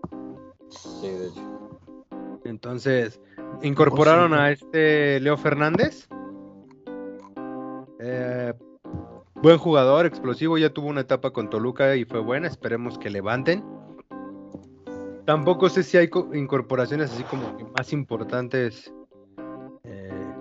Sí, 0.70 1.08
de 1.10 1.28
hecho. 1.28 1.80
Entonces, 2.46 3.20
incorporaron 3.62 4.34
a 4.34 4.52
este 4.52 5.20
Leo 5.20 5.38
Fernández. 5.38 6.08
Eh, 8.00 8.54
buen 9.36 9.58
jugador, 9.58 10.06
explosivo, 10.06 10.58
ya 10.58 10.72
tuvo 10.72 10.88
una 10.88 11.02
etapa 11.02 11.32
con 11.32 11.50
Toluca 11.50 11.96
y 11.96 12.06
fue 12.06 12.20
buena, 12.20 12.48
esperemos 12.48 12.98
que 12.98 13.10
levanten. 13.10 13.64
Tampoco 15.26 15.70
sé 15.70 15.82
si 15.82 15.98
hay 15.98 16.10
incorporaciones 16.34 17.12
así 17.12 17.24
como 17.24 17.58
más 17.76 17.92
importantes 17.94 18.94
eh, 19.84 20.34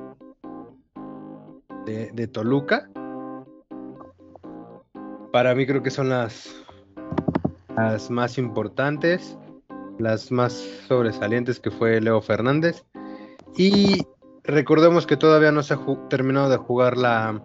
de, 2.12 2.28
Toluca. 2.28 2.88
Para 5.32 5.54
mí 5.54 5.66
creo 5.66 5.82
que 5.82 5.90
son 5.90 6.10
las 6.10 6.54
más 8.10 8.38
importantes, 8.38 9.38
las 9.98 10.30
más 10.30 10.52
sobresalientes 10.86 11.60
que 11.60 11.70
fue 11.70 12.00
Leo 12.00 12.20
Fernández. 12.20 12.84
Y 13.56 14.02
recordemos 14.44 15.06
que 15.06 15.16
todavía 15.16 15.50
no 15.52 15.62
se 15.62 15.74
ha 15.74 15.78
terminado 16.08 16.48
de 16.48 16.56
jugar 16.56 16.96
la, 16.96 17.42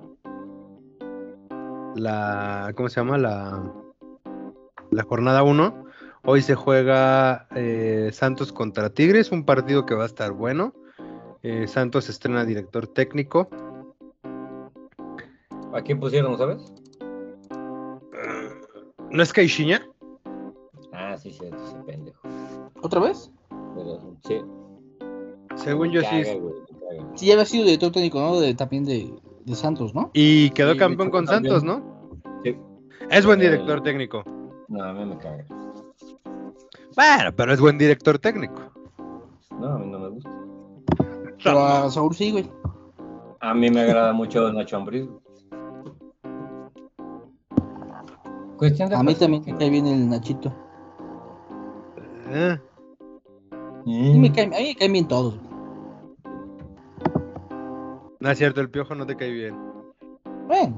la, 1.95 2.73
¿cómo 2.75 2.89
se 2.89 2.99
llama? 2.99 3.17
La, 3.17 3.73
la 4.91 5.03
jornada 5.03 5.43
1. 5.43 5.85
Hoy 6.25 6.41
se 6.41 6.55
juega 6.55 7.47
eh, 7.55 8.09
Santos 8.11 8.51
contra 8.51 8.89
Tigres, 8.89 9.31
un 9.31 9.45
partido 9.45 9.85
que 9.85 9.95
va 9.95 10.03
a 10.03 10.07
estar 10.07 10.31
bueno. 10.33 10.73
Eh, 11.41 11.67
Santos 11.67 12.09
estrena 12.09 12.43
director 12.43 12.87
técnico. 12.87 13.49
¿A 15.73 15.81
quién 15.81 15.99
pusieron, 15.99 16.37
sabes? 16.37 16.73
¿No 19.11 19.23
es 19.23 19.31
Caixinha? 19.31 19.87
Ah, 20.91 21.17
sí, 21.17 21.31
sí, 21.31 21.45
ese 21.45 21.77
pendejo. 21.85 22.27
¿Otra 22.81 22.99
vez? 22.99 23.31
sí. 24.27 24.41
Según 25.55 25.91
yo 25.91 26.01
sí. 26.01 26.23
Sí, 27.19 27.25
ya 27.25 27.33
había 27.33 27.45
sido 27.45 27.65
director 27.65 27.91
técnico, 27.91 28.21
¿no? 28.21 28.39
De, 28.39 28.53
también 28.53 28.85
de, 28.85 29.13
de 29.43 29.53
Santos, 29.53 29.93
¿no? 29.93 30.09
Y 30.13 30.51
quedó 30.51 30.77
campeón 30.77 31.09
con 31.09 31.27
Santos, 31.27 31.65
¿no? 31.65 31.83
Sí. 32.45 32.55
Es 33.09 33.25
buen 33.25 33.41
director 33.41 33.83
técnico. 33.83 34.23
No, 34.69 34.81
a 34.85 34.93
mí 34.93 35.03
me 35.03 35.17
caga. 35.17 35.45
Bueno, 36.95 37.35
pero 37.35 37.51
es 37.51 37.59
buen 37.59 37.77
director 37.77 38.19
técnico. 38.19 38.61
No, 39.59 39.67
a 39.67 39.79
mí 39.79 39.87
no 39.87 39.99
me 39.99 40.07
gusta. 40.07 40.29
Pero 41.43 41.59
a 41.59 41.91
Saúl 41.91 42.15
sí, 42.15 42.31
güey. 42.31 42.49
A 43.41 43.53
mí 43.53 43.69
me 43.69 43.81
agrada 43.81 44.13
mucho 44.13 44.53
Nacho 44.53 44.77
Ambriz. 44.77 45.09
Cuestión 48.55 48.87
de 48.87 48.95
a 48.95 49.03
mí 49.03 49.13
también 49.13 49.43
me 49.45 49.57
cae 49.57 49.69
bien 49.69 49.87
el 49.87 50.09
Nachito. 50.09 50.53
Eh. 52.29 52.57
Sí, 53.83 54.19
me 54.19 54.31
cae, 54.31 54.45
a 54.45 54.47
mí 54.47 54.67
me 54.69 54.75
caen 54.77 54.93
bien 54.93 55.07
todos. 55.09 55.48
No 58.19 58.29
es 58.29 58.37
cierto, 58.37 58.59
el 58.59 58.69
piojo 58.69 58.95
no 58.95 59.05
te 59.05 59.15
cae 59.15 59.31
bien. 59.31 59.55
Bueno. 60.47 60.77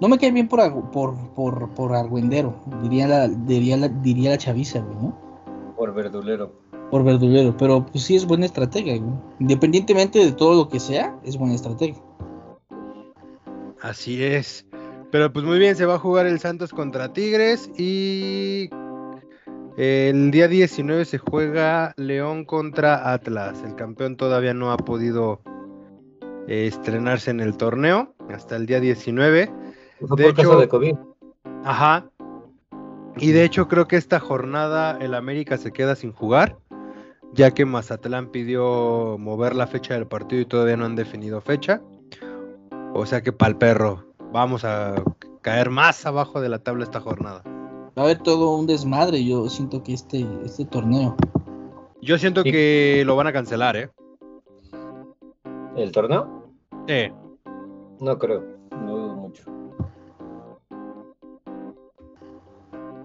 No 0.00 0.08
me 0.08 0.18
cae 0.18 0.32
bien 0.32 0.48
por, 0.48 0.90
por, 0.90 1.34
por, 1.34 1.74
por 1.74 1.94
argüendero, 1.94 2.58
diría 2.82 3.06
la, 3.06 3.28
diría 3.28 3.76
la, 3.76 3.88
diría 3.88 4.30
la 4.30 4.38
chaviza, 4.38 4.80
güey, 4.80 4.96
¿no? 4.96 5.74
Por 5.76 5.94
verdulero. 5.94 6.52
Por 6.90 7.04
verdulero, 7.04 7.56
pero 7.56 7.84
pues 7.86 8.04
sí 8.04 8.16
es 8.16 8.26
buena 8.26 8.46
estrategia, 8.46 8.98
güey. 8.98 9.14
Independientemente 9.38 10.18
de 10.18 10.32
todo 10.32 10.54
lo 10.54 10.68
que 10.68 10.80
sea, 10.80 11.18
es 11.22 11.36
buena 11.36 11.54
estrategia. 11.54 12.02
Así 13.82 14.22
es. 14.22 14.66
Pero 15.10 15.32
pues 15.32 15.44
muy 15.44 15.58
bien, 15.58 15.76
se 15.76 15.86
va 15.86 15.94
a 15.94 15.98
jugar 15.98 16.26
el 16.26 16.38
Santos 16.38 16.70
contra 16.70 17.12
Tigres 17.12 17.70
y 17.76 18.70
el 19.80 20.30
día 20.30 20.46
19 20.46 21.06
se 21.06 21.16
juega 21.16 21.94
León 21.96 22.44
contra 22.44 23.14
Atlas. 23.14 23.62
El 23.64 23.76
campeón 23.76 24.18
todavía 24.18 24.52
no 24.52 24.72
ha 24.72 24.76
podido 24.76 25.40
eh, 26.48 26.66
estrenarse 26.66 27.30
en 27.30 27.40
el 27.40 27.56
torneo 27.56 28.14
hasta 28.28 28.56
el 28.56 28.66
día 28.66 28.78
19. 28.78 29.50
de 30.00 30.28
hecho, 30.28 30.58
de 30.58 30.68
COVID. 30.68 30.96
Ajá. 31.64 32.10
Y 33.16 33.32
de 33.32 33.42
hecho 33.42 33.68
creo 33.68 33.88
que 33.88 33.96
esta 33.96 34.20
jornada 34.20 34.98
el 35.00 35.14
América 35.14 35.56
se 35.56 35.72
queda 35.72 35.96
sin 35.96 36.12
jugar, 36.12 36.58
ya 37.32 37.52
que 37.52 37.64
Mazatlán 37.64 38.26
pidió 38.32 39.16
mover 39.18 39.56
la 39.56 39.66
fecha 39.66 39.94
del 39.94 40.06
partido 40.06 40.42
y 40.42 40.46
todavía 40.46 40.76
no 40.76 40.84
han 40.84 40.94
definido 40.94 41.40
fecha. 41.40 41.80
O 42.92 43.06
sea 43.06 43.22
que 43.22 43.32
para 43.32 43.52
el 43.52 43.56
perro, 43.56 44.04
vamos 44.30 44.62
a 44.66 45.02
caer 45.40 45.70
más 45.70 46.04
abajo 46.04 46.42
de 46.42 46.50
la 46.50 46.58
tabla 46.58 46.84
esta 46.84 47.00
jornada. 47.00 47.42
Va 47.98 48.02
a 48.02 48.04
haber 48.04 48.18
todo 48.18 48.54
un 48.54 48.66
desmadre, 48.66 49.24
yo 49.24 49.48
siento 49.48 49.82
que 49.82 49.94
este, 49.94 50.26
este 50.44 50.64
torneo. 50.64 51.16
Yo 52.00 52.18
siento 52.18 52.42
que 52.42 53.02
lo 53.04 53.16
van 53.16 53.26
a 53.26 53.32
cancelar, 53.32 53.76
¿eh? 53.76 53.90
¿El 55.76 55.92
torneo? 55.92 56.46
Sí. 56.86 57.12
No 58.00 58.18
creo, 58.18 58.42
no 58.70 58.96
dudo 58.96 59.16
mucho. 59.16 59.44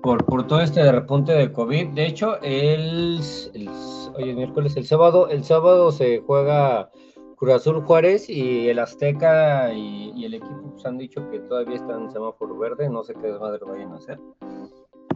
Por, 0.02 0.24
por 0.26 0.46
todo 0.46 0.62
este 0.62 0.92
repunte 0.92 1.34
de 1.34 1.52
COVID, 1.52 1.88
de 1.90 2.06
hecho, 2.06 2.40
el, 2.42 3.20
el, 3.54 3.70
hoy 4.16 4.30
es 4.30 4.36
miércoles, 4.36 4.78
el 4.78 4.86
sábado, 4.86 5.30
el 5.30 5.44
sábado 5.44 5.92
se 5.92 6.20
juega 6.20 6.92
Cruz 7.36 7.54
Azul 7.54 7.82
Juárez 7.82 8.30
y 8.30 8.70
el 8.70 8.80
Azteca 8.80 9.74
y, 9.74 10.26
el 10.26 10.36
equipo 10.36 10.72
pues, 10.72 10.86
han 10.86 10.98
dicho 10.98 11.30
que 11.30 11.40
todavía 11.40 11.76
están 11.76 12.04
en 12.04 12.12
semáforo 12.12 12.58
verde, 12.58 12.90
no 12.90 13.04
sé 13.04 13.14
qué 13.14 13.28
desmadre 13.28 13.60
vayan 13.66 13.92
a 13.92 13.98
hacer. 13.98 14.20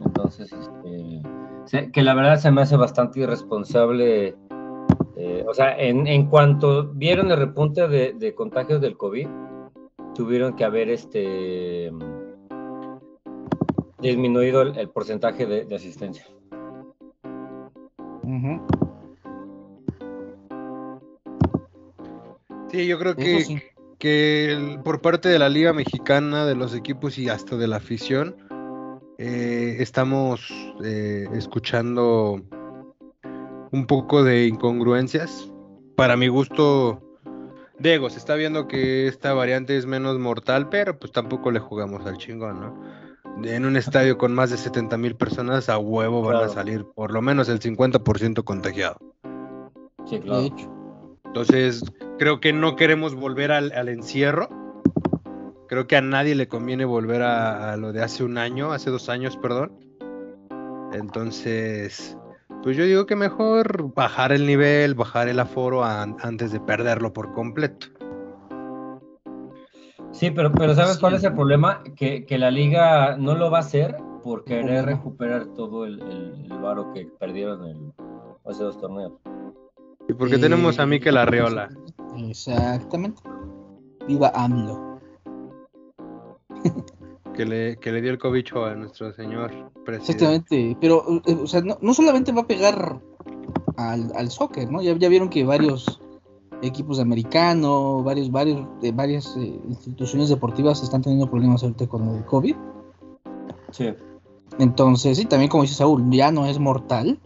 Entonces, 0.06 0.52
este, 0.52 1.92
que 1.92 2.02
la 2.02 2.14
verdad 2.14 2.38
se 2.38 2.52
me 2.52 2.62
hace 2.62 2.78
bastante 2.78 3.22
irresponsable. 3.22 4.36
Eh, 5.16 5.46
o 5.48 5.54
sea, 5.54 5.78
en, 5.78 6.28
cuanto 6.28 6.94
vieron 6.94 7.32
el 7.32 7.38
repunte 7.38 7.88
de, 7.88 8.36
contagios 8.36 8.80
del 8.82 8.98
COVID, 8.98 9.28
tuvieron 10.16 10.56
que 10.56 10.64
haber 10.64 10.90
este 10.90 11.92
disminuido 14.00 14.62
el, 14.62 14.90
porcentaje 14.90 15.46
de, 15.46 15.76
asistencia. 15.76 16.26
Sí, 22.72 22.86
yo 22.86 23.00
creo 23.00 23.16
que, 23.16 23.72
que 23.98 24.80
por 24.84 25.02
parte 25.02 25.30
de 25.30 25.40
la 25.40 25.50
Liga 25.50 25.74
Mexicana, 25.74 26.46
de 26.46 26.56
los 26.56 26.76
equipos 26.76 27.18
y 27.18 27.30
hasta 27.30 27.58
de 27.58 27.68
la 27.68 27.78
afición, 27.78 28.36
eh, 29.18 29.78
estamos 29.80 30.50
eh, 30.84 31.28
escuchando 31.34 32.42
un 33.72 33.86
poco 33.86 34.24
de 34.24 34.48
incongruencias. 34.48 35.52
Para 35.96 36.16
mi 36.16 36.28
gusto, 36.28 37.02
Diego, 37.80 38.10
se 38.10 38.20
está 38.20 38.36
viendo 38.36 38.68
que 38.68 39.08
esta 39.08 39.34
variante 39.34 39.76
es 39.76 39.86
menos 39.86 40.18
mortal, 40.20 40.70
pero 40.70 40.98
pues 40.98 41.12
tampoco 41.12 41.52
le 41.52 41.60
jugamos 41.60 42.06
al 42.06 42.18
chingón, 42.18 42.62
¿no? 42.62 42.82
En 43.44 43.66
un 43.66 43.78
estadio 43.78 44.18
con 44.18 44.34
más 44.34 44.52
de 44.52 44.58
70 44.58 44.98
mil 44.98 45.16
personas, 45.16 45.70
a 45.70 45.78
huevo 45.78 46.22
van 46.22 46.44
a 46.44 46.50
salir 46.50 46.86
por 46.96 47.12
lo 47.12 47.22
menos 47.22 47.50
el 47.50 47.60
50% 47.60 48.44
contagiado. 48.44 48.98
Sí, 50.06 50.20
claro. 50.20 50.79
Entonces, 51.30 51.84
creo 52.18 52.40
que 52.40 52.54
no 52.54 52.76
queremos 52.76 53.14
volver 53.14 53.52
al, 53.52 53.88
encierro. 53.88 54.50
Creo 55.68 55.86
que 55.86 55.96
a 55.96 56.02
nadie 56.02 56.34
le 56.34 56.48
conviene 56.48 56.86
volver 56.86 57.22
a, 57.22 57.78
lo 57.78 57.94
de 57.94 58.02
hace 58.02 58.24
un 58.24 58.40
año, 58.40 58.72
hace 58.72 58.90
dos 58.90 59.10
años, 59.10 59.38
perdón. 59.38 59.72
Entonces, 60.92 62.18
pues 62.64 62.76
yo 62.76 62.84
digo 62.84 63.06
que 63.06 63.16
mejor 63.16 63.94
bajar 63.94 64.32
el 64.32 64.48
nivel, 64.48 64.96
bajar 64.96 65.28
el 65.28 65.40
aforo 65.40 65.84
antes 65.84 66.52
de 66.52 66.60
perderlo 66.60 67.14
por 67.14 67.32
completo. 67.34 67.88
Sí, 70.12 70.32
pero, 70.32 70.52
pero 70.52 70.74
¿sabes 70.74 70.98
cuál 70.98 71.14
es 71.14 71.24
el 71.24 71.36
problema? 71.36 71.84
Que, 71.96 72.26
la 72.40 72.50
liga 72.50 73.18
no 73.18 73.36
lo 73.36 73.52
va 73.52 73.60
a 73.60 73.62
hacer 73.62 73.96
por 74.24 74.46
querer 74.46 74.86
recuperar 74.86 75.46
todo 75.54 75.86
el, 75.86 76.02
el, 76.02 76.58
varo 76.60 76.92
que 76.92 77.08
perdieron 77.20 77.94
hace 78.46 78.64
dos 78.64 78.80
torneos. 78.80 79.14
Y 80.10 80.14
porque 80.14 80.40
tenemos 80.40 80.80
a 80.80 80.88
Mikel 80.88 81.18
Arriola. 81.18 81.70
Exactamente. 82.18 83.22
Viva 84.08 84.32
AMLO. 84.34 85.00
que, 87.36 87.46
le, 87.46 87.78
que 87.78 87.92
le 87.92 88.02
dio 88.02 88.12
el 88.12 88.18
cobicho 88.18 88.66
a 88.66 88.74
nuestro 88.74 89.14
señor 89.14 89.52
presidente. 89.86 90.12
Exactamente. 90.12 90.78
Pero, 90.82 91.22
eh, 91.28 91.38
o 91.44 91.46
sea, 91.46 91.62
no, 91.62 91.94
solamente 91.94 92.32
va 92.32 92.42
a 92.42 92.48
pegar 92.48 93.00
al, 93.78 94.12
al 94.16 94.32
soccer, 94.32 94.72
¿no? 94.72 94.82
Ya, 94.82 94.98
ya 94.98 95.10
vieron 95.10 95.30
que 95.30 95.44
varios 95.44 96.02
equipos 96.64 96.98
de 96.98 97.04
americano, 97.04 98.02
varios, 98.02 98.32
varios, 98.32 98.68
de 98.82 98.92
varias 98.92 99.38
eh, 99.38 99.60
instituciones 99.70 100.30
deportivas 100.30 100.82
están 100.82 101.04
teniendo 101.04 101.30
problemas 101.30 101.62
ahorita 101.62 101.86
con 101.86 102.10
el 102.16 102.26
COVID. 102.26 102.56
Sí. 103.70 103.94
Entonces, 104.58 105.20
sí, 105.20 105.26
también 105.26 105.52
como 105.52 105.62
dice 105.62 105.76
Saúl, 105.76 106.04
ya 106.10 106.32
no 106.32 106.48
es 106.48 106.58
mortal, 106.58 107.20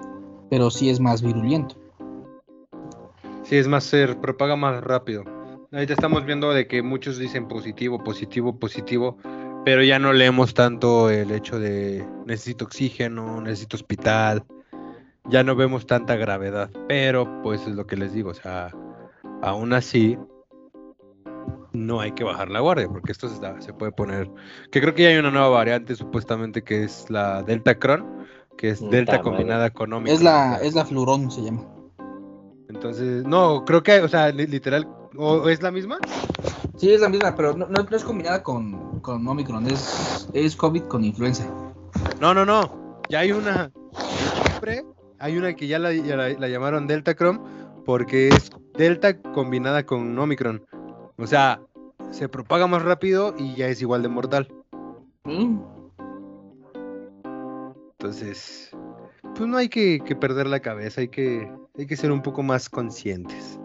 pero 0.49 0.69
sí 0.69 0.89
es 0.89 0.99
más 0.99 1.21
virulento. 1.21 1.75
Sí, 3.43 3.57
es 3.57 3.67
más, 3.67 3.83
se 3.83 4.07
propaga 4.15 4.55
más 4.55 4.83
rápido. 4.83 5.23
Ahorita 5.71 5.93
estamos 5.93 6.25
viendo 6.25 6.51
de 6.53 6.67
que 6.67 6.81
muchos 6.83 7.17
dicen 7.17 7.47
positivo, 7.47 8.03
positivo, 8.03 8.57
positivo, 8.59 9.17
pero 9.65 9.83
ya 9.83 9.97
no 9.99 10.13
leemos 10.13 10.53
tanto 10.53 11.09
el 11.09 11.31
hecho 11.31 11.59
de 11.59 12.07
necesito 12.25 12.65
oxígeno, 12.65 13.41
necesito 13.41 13.75
hospital, 13.75 14.43
ya 15.29 15.43
no 15.43 15.55
vemos 15.55 15.87
tanta 15.87 16.15
gravedad, 16.15 16.69
pero 16.87 17.41
pues 17.41 17.61
es 17.67 17.75
lo 17.75 17.87
que 17.87 17.97
les 17.97 18.13
digo, 18.13 18.29
o 18.31 18.33
sea, 18.35 18.69
aún 19.41 19.73
así 19.73 20.17
no 21.71 22.01
hay 22.01 22.11
que 22.11 22.23
bajar 22.23 22.49
la 22.51 22.59
guardia, 22.59 22.87
porque 22.87 23.11
esto 23.11 23.27
se, 23.27 23.35
está- 23.35 23.59
se 23.59 23.73
puede 23.73 23.91
poner. 23.91 24.29
Que 24.71 24.79
creo 24.79 24.93
que 24.93 25.03
ya 25.03 25.09
hay 25.09 25.17
una 25.17 25.31
nueva 25.31 25.49
variante, 25.49 25.95
supuestamente, 25.95 26.63
que 26.63 26.83
es 26.83 27.09
la 27.09 27.41
Delta 27.41 27.79
Cron, 27.79 28.27
que 28.57 28.69
es 28.69 28.89
Delta 28.91 29.21
combinada 29.21 29.71
con 29.71 29.91
Omicron. 29.91 30.15
Es 30.15 30.21
la, 30.21 30.57
es 30.61 30.75
la 30.75 30.85
Flurón, 30.85 31.31
se 31.31 31.41
llama. 31.41 31.65
Entonces, 32.73 33.23
no, 33.23 33.63
creo 33.65 33.83
que, 33.83 34.01
o 34.01 34.07
sea, 34.07 34.31
li- 34.31 34.47
literal, 34.47 34.87
¿o 35.15 35.47
es 35.47 35.61
la 35.61 35.71
misma? 35.71 35.99
Sí, 36.77 36.91
es 36.91 37.01
la 37.01 37.09
misma, 37.09 37.35
pero 37.35 37.55
no, 37.55 37.67
no- 37.67 37.83
no 37.83 37.95
es 37.95 38.03
combinada 38.03 38.41
con, 38.41 38.99
con 38.99 39.25
Omicron, 39.27 39.67
es, 39.67 40.27
es 40.33 40.55
COVID 40.55 40.83
con 40.83 41.03
influenza. 41.03 41.45
No, 42.19 42.33
no, 42.33 42.45
no. 42.45 42.99
Ya 43.09 43.19
hay 43.19 43.31
una. 43.31 43.71
Siempre 44.47 44.83
hay 45.19 45.37
una 45.37 45.53
que 45.55 45.67
ya 45.67 45.77
la, 45.79 45.93
ya 45.93 46.15
la- 46.17 46.29
la 46.29 46.47
llamaron 46.49 46.87
Delta 46.87 47.15
Chrome 47.15 47.39
porque 47.85 48.29
es 48.29 48.49
Delta 48.75 49.21
combinada 49.21 49.85
con 49.85 50.17
Omicron. 50.17 50.65
O 51.17 51.27
sea, 51.27 51.61
se 52.09 52.27
propaga 52.27 52.65
más 52.65 52.81
rápido 52.81 53.35
y 53.37 53.55
ya 53.55 53.67
es 53.67 53.81
igual 53.81 54.01
de 54.01 54.09
mortal. 54.09 54.47
Mm, 55.25 55.59
Entonces, 57.99 58.71
pues 59.35 59.47
no 59.47 59.57
hay 59.57 59.69
que, 59.69 59.99
que 60.03 60.15
perder 60.15 60.47
la 60.47 60.59
cabeza, 60.59 61.01
hay 61.01 61.07
que, 61.07 61.49
hay 61.77 61.87
que 61.87 61.95
ser 61.95 62.11
un 62.11 62.21
poco 62.21 62.43
más 62.43 62.69
conscientes. 62.69 63.59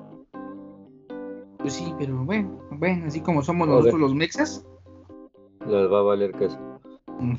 Pues 1.59 1.75
sí, 1.75 1.93
pero 1.99 2.25
bueno, 2.25 2.61
bueno, 2.71 3.07
así 3.07 3.21
como 3.21 3.43
somos 3.43 3.69
nosotros 3.69 4.01
los 4.01 4.15
mexas. 4.15 4.65
Les 5.67 5.91
va 5.93 5.99
a 5.99 6.03
valer 6.03 6.33
queso. 6.33 6.59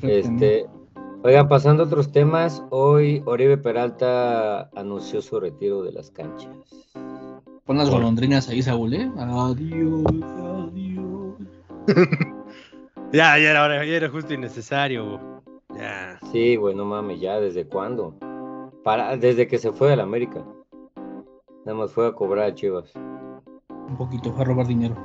Este, 0.02 0.66
oigan, 1.24 1.48
pasando 1.48 1.82
a 1.82 1.86
otros 1.86 2.12
temas, 2.12 2.62
hoy 2.70 3.22
Oribe 3.26 3.56
Peralta 3.56 4.68
anunció 4.76 5.22
su 5.22 5.40
retiro 5.40 5.82
de 5.82 5.92
las 5.92 6.10
canchas. 6.10 6.54
Pon 7.64 7.78
las 7.78 7.90
golondrinas 7.90 8.48
ahí, 8.48 8.62
Saúl, 8.62 8.94
¿eh? 8.94 9.10
Adiós, 9.16 10.04
adiós. 10.06 11.34
Ya, 13.12 13.36
ya 13.38 13.50
era, 13.50 13.64
hora- 13.64 13.84
ya 13.84 13.96
era 13.96 14.08
justo 14.08 14.32
y 14.34 14.38
necesario. 14.38 15.18
Ya. 15.76 16.16
Sí, 16.30 16.54
güey, 16.54 16.76
no 16.76 16.84
mames, 16.84 17.18
ya, 17.20 17.40
¿desde 17.40 17.66
cuándo? 17.66 18.14
Para, 18.84 19.16
desde 19.16 19.48
que 19.48 19.58
se 19.58 19.72
fue 19.72 19.92
a 19.92 19.96
la 19.96 20.04
América. 20.04 20.44
Nada 21.70 21.82
más 21.82 21.92
fue 21.92 22.08
a 22.08 22.12
cobrar 22.12 22.46
a 22.46 22.52
Chivas. 22.52 22.92
Un 22.96 23.96
poquito, 23.96 24.32
fue 24.32 24.42
a 24.42 24.44
robar 24.44 24.66
dinero. 24.66 24.96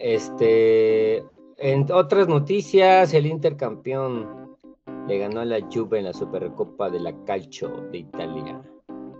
Este, 0.00 1.18
en 1.56 1.86
otras 1.92 2.26
noticias, 2.26 3.14
el 3.14 3.26
Inter 3.26 3.56
campeón 3.56 4.56
le 5.06 5.18
ganó 5.18 5.38
a 5.38 5.44
la 5.44 5.60
Juve 5.72 6.00
en 6.00 6.06
la 6.06 6.12
Supercopa 6.12 6.90
de 6.90 6.98
la 6.98 7.14
Calcio 7.24 7.68
de 7.92 7.98
Italia. 7.98 8.60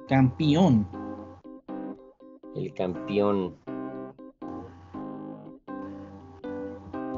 Campeón. 0.09 0.89
El 2.57 2.75
campeón. 2.75 3.55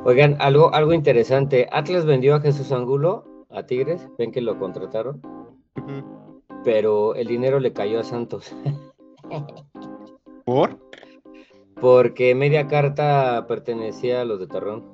Oigan, 0.04 0.36
algo, 0.38 0.70
algo 0.74 0.92
interesante. 0.92 1.66
Atlas 1.72 2.04
vendió 2.04 2.34
a 2.34 2.40
Jesús 2.40 2.70
Angulo 2.72 3.24
a 3.48 3.62
Tigres. 3.62 4.06
Ven 4.18 4.32
que 4.32 4.42
lo 4.42 4.58
contrataron. 4.58 5.22
Pero 6.62 7.14
el 7.14 7.26
dinero 7.26 7.58
le 7.58 7.72
cayó 7.72 8.00
a 8.00 8.04
Santos. 8.04 8.54
¿Por? 10.44 10.78
Porque 11.80 12.34
media 12.34 12.66
carta 12.68 13.46
pertenecía 13.48 14.20
a 14.22 14.24
los 14.24 14.38
de 14.40 14.46
Torreón. 14.46 14.84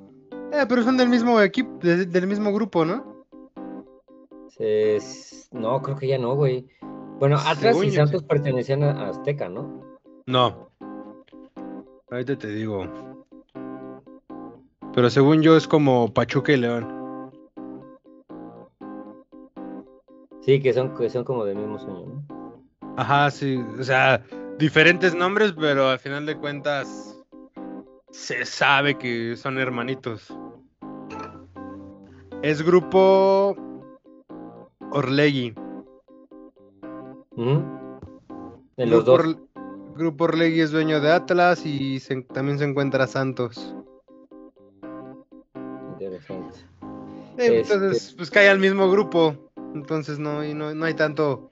Eh, 0.53 0.65
pero 0.69 0.83
son 0.83 0.97
del 0.97 1.09
mismo 1.09 1.41
equipo, 1.41 1.79
de- 1.83 2.07
del 2.07 2.27
mismo 2.27 2.53
grupo, 2.53 2.85
¿no? 2.85 3.25
Es- 4.59 5.49
No, 5.53 5.81
creo 5.83 5.97
que 5.97 6.07
ya 6.09 6.19
no, 6.19 6.35
güey. 6.35 6.67
Bueno, 7.19 7.37
Atlas 7.37 7.59
Según 7.75 7.87
y 7.87 7.91
yo, 7.91 7.97
Santos 8.05 8.23
pertenecían 8.23 8.83
a 8.83 8.91
a 8.93 9.09
Azteca, 9.11 9.49
¿no? 9.49 9.83
No. 10.27 10.69
Ahorita 12.11 12.37
te 12.37 12.49
digo. 12.49 12.87
Pero 14.93 15.11
según 15.11 15.43
yo 15.43 15.57
es 15.57 15.69
como 15.69 16.13
Pachuca 16.13 16.53
y 16.53 16.57
León. 16.57 17.31
Sí, 20.41 20.61
que 20.61 20.73
son, 20.73 20.97
que 20.97 21.11
son 21.11 21.25
como 21.25 21.45
del 21.45 21.59
mismo 21.59 21.79
sueño, 21.79 22.07
¿no? 22.07 22.40
Ajá, 22.97 23.31
sí. 23.31 23.63
O 23.79 23.83
sea, 23.83 24.23
diferentes 24.59 25.15
nombres, 25.15 25.53
pero 25.59 25.89
al 25.89 25.99
final 25.99 26.27
de 26.27 26.37
cuentas 26.37 27.17
se 28.11 28.45
sabe 28.45 28.99
que 28.99 29.37
son 29.37 29.59
hermanitos. 29.59 30.33
Es 32.43 32.63
grupo 32.63 33.57
Orlegui. 34.91 35.55
Ujú. 37.37 37.63
De 38.77 38.87
los 38.87 39.05
grupo, 39.05 39.11
dos. 39.11 39.21
Orle- 39.21 39.39
grupo 39.95 40.25
Orlegui 40.25 40.61
es 40.61 40.71
dueño 40.71 41.01
de 41.01 41.13
Atlas 41.13 41.65
y 41.67 42.01
se- 42.01 42.23
también 42.23 42.59
se 42.59 42.65
encuentra 42.65 43.07
Santos. 43.07 43.75
Interesante. 45.93 46.57
Eh, 47.37 47.61
Este- 47.61 47.75
Entonces, 47.75 48.15
pues 48.17 48.31
cae 48.31 48.49
al 48.49 48.59
mismo 48.59 48.91
grupo. 48.91 49.37
Entonces 49.75 50.19
no, 50.19 50.45
y 50.45 50.53
no, 50.55 50.75
no 50.75 50.85
hay 50.87 50.95
tanto. 50.95 51.51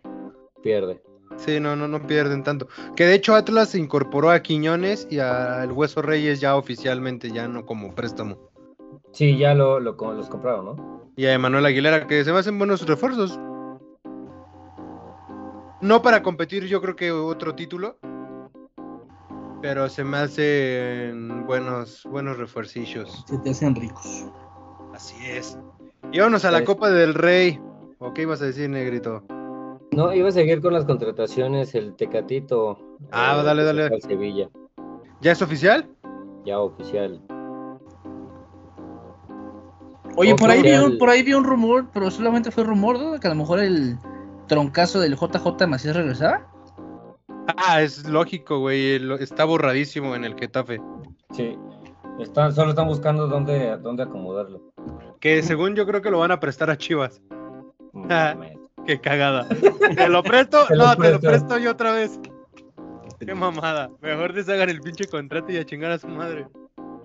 Pierde. 0.62 1.00
Sí, 1.38 1.60
no, 1.60 1.76
no, 1.76 1.88
no 1.88 2.06
pierden 2.06 2.42
tanto. 2.42 2.68
Que 2.96 3.04
de 3.06 3.14
hecho 3.14 3.34
Atlas 3.34 3.70
se 3.70 3.78
incorporó 3.78 4.30
a 4.30 4.40
Quiñones 4.42 5.06
y 5.10 5.20
al 5.20 5.72
Hueso 5.72 6.02
Reyes 6.02 6.40
ya 6.40 6.56
oficialmente, 6.56 7.30
ya 7.30 7.48
no 7.48 7.64
como 7.64 7.94
préstamo. 7.94 8.36
Sí, 9.12 9.38
ya 9.38 9.54
lo, 9.54 9.80
lo, 9.80 9.92
los 10.14 10.28
compraron, 10.28 10.64
¿no? 10.64 11.10
Y 11.16 11.26
a 11.26 11.32
Emanuel 11.32 11.64
Aguilera, 11.66 12.06
que 12.06 12.24
se 12.24 12.32
me 12.32 12.38
hacen 12.38 12.58
buenos 12.58 12.86
refuerzos. 12.86 13.38
No 15.80 16.02
para 16.02 16.22
competir, 16.22 16.64
yo 16.66 16.80
creo 16.82 16.96
que 16.96 17.10
otro 17.12 17.54
título. 17.54 17.98
Pero 19.62 19.88
se 19.88 20.04
me 20.04 20.18
hacen 20.18 21.44
buenos, 21.46 22.04
buenos 22.10 22.36
refuercillos. 22.38 23.24
Se 23.28 23.38
te 23.38 23.50
hacen 23.50 23.74
ricos. 23.74 24.26
Así 24.94 25.14
es. 25.26 25.58
Y 26.12 26.18
vámonos 26.18 26.44
a 26.44 26.50
la 26.50 26.58
Es- 26.58 26.64
Copa 26.64 26.90
del 26.90 27.14
Rey. 27.14 27.60
¿O 27.98 28.12
qué 28.14 28.22
ibas 28.22 28.40
a 28.42 28.44
decir, 28.46 28.68
Negrito? 28.70 29.24
No, 29.92 30.12
iba 30.12 30.28
a 30.28 30.32
seguir 30.32 30.60
con 30.60 30.72
las 30.74 30.84
contrataciones, 30.84 31.74
el 31.74 31.94
Tecatito. 31.96 32.78
Ah, 33.10 33.42
dale, 33.42 33.62
se 33.62 33.66
dale. 33.66 33.86
fue 33.88 33.96
al 33.96 34.02
Sevilla, 34.02 34.48
¿Ya 35.20 35.32
es 35.32 35.42
oficial? 35.42 35.88
ya 36.44 36.60
oficial. 36.60 37.20
Oye, 40.16 40.34
por 40.34 40.50
ahí, 40.50 40.62
vi 40.62 40.68
Oficial. 40.70 40.92
un, 40.92 40.98
por 40.98 41.10
ahí 41.10 41.22
vi 41.22 41.32
un 41.34 41.44
rumor, 41.44 41.86
pero 41.92 42.10
solamente 42.10 42.50
fue 42.50 42.64
rumor, 42.64 42.98
¿no? 42.98 43.20
Que 43.20 43.26
a 43.26 43.30
lo 43.30 43.36
mejor 43.36 43.60
el 43.60 43.96
troncazo 44.48 45.00
del 45.00 45.14
JJ 45.16 45.66
Macías 45.68 45.94
regresaba. 45.94 46.46
Ah, 47.56 47.82
es 47.82 48.08
lógico, 48.08 48.58
güey. 48.58 48.96
Está 49.20 49.44
borradísimo 49.44 50.14
en 50.16 50.24
el 50.24 50.34
Getafe. 50.34 50.80
Sí. 51.32 51.56
Están, 52.18 52.52
solo 52.52 52.70
están 52.70 52.88
buscando 52.88 53.28
dónde, 53.28 53.76
dónde 53.78 54.02
acomodarlo. 54.02 54.60
Que 55.20 55.42
según 55.42 55.74
yo 55.76 55.86
creo 55.86 56.02
que 56.02 56.10
lo 56.10 56.18
van 56.18 56.32
a 56.32 56.40
prestar 56.40 56.68
a 56.70 56.76
Chivas. 56.76 57.20
Ah. 58.10 58.34
Qué 58.88 58.98
cagada. 58.98 59.46
¿Te 59.46 60.08
lo 60.08 60.22
presto? 60.22 60.64
Te 60.66 60.74
lo 60.74 60.86
no, 60.86 60.96
te 60.96 61.10
lo 61.10 61.20
presto. 61.20 61.58
yo 61.58 61.72
otra 61.72 61.92
vez. 61.92 62.18
Qué 63.20 63.34
mamada. 63.34 63.90
Mejor 64.00 64.32
deshagan 64.32 64.70
el 64.70 64.80
pinche 64.80 65.04
contrato 65.04 65.52
y 65.52 65.58
a 65.58 65.66
chingar 65.66 65.90
a 65.90 65.98
su 65.98 66.08
madre. 66.08 66.46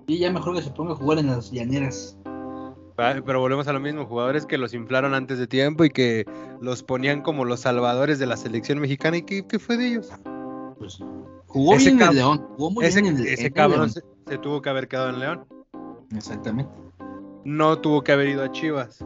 Y 0.06 0.18
ya 0.18 0.32
mejor 0.32 0.56
que 0.56 0.62
se 0.62 0.70
ponga 0.70 0.94
a 0.94 0.96
jugar 0.96 1.18
en 1.18 1.26
las 1.26 1.50
llaneras. 1.50 2.16
Ah, 2.96 3.20
Pero 3.26 3.38
volvemos 3.38 3.68
a 3.68 3.74
lo 3.74 3.80
mismo, 3.80 4.06
jugadores 4.06 4.46
que 4.46 4.56
los 4.56 4.72
inflaron 4.72 5.12
antes 5.12 5.38
de 5.38 5.46
tiempo 5.46 5.84
y 5.84 5.90
que 5.90 6.24
los 6.62 6.82
ponían 6.82 7.20
como 7.20 7.44
los 7.44 7.60
salvadores 7.60 8.18
de 8.18 8.24
la 8.28 8.38
selección 8.38 8.78
mexicana. 8.78 9.18
¿Y 9.18 9.22
qué, 9.24 9.46
qué 9.46 9.58
fue 9.58 9.76
de 9.76 9.88
ellos? 9.88 10.10
Pues, 10.78 11.00
jugó 11.48 11.74
Ese 11.74 11.90
bien 11.90 12.00
en 12.00 12.08
el 12.08 12.14
León. 12.14 12.46
Jugó 12.56 12.70
muy 12.70 12.86
ese 12.86 13.02
bien 13.02 13.16
en 13.16 13.20
el, 13.20 13.26
ese 13.26 13.40
en 13.42 13.46
el 13.48 13.52
cabrón 13.52 13.78
León. 13.80 13.90
se, 13.90 14.02
se 14.26 14.38
tuvo 14.38 14.62
que 14.62 14.70
haber 14.70 14.88
quedado 14.88 15.10
en 15.10 15.20
León. 15.20 15.44
Exactamente. 16.16 16.72
No 17.44 17.78
tuvo 17.78 18.02
que 18.02 18.12
haber 18.12 18.28
ido 18.28 18.42
a 18.42 18.50
Chivas. 18.50 19.04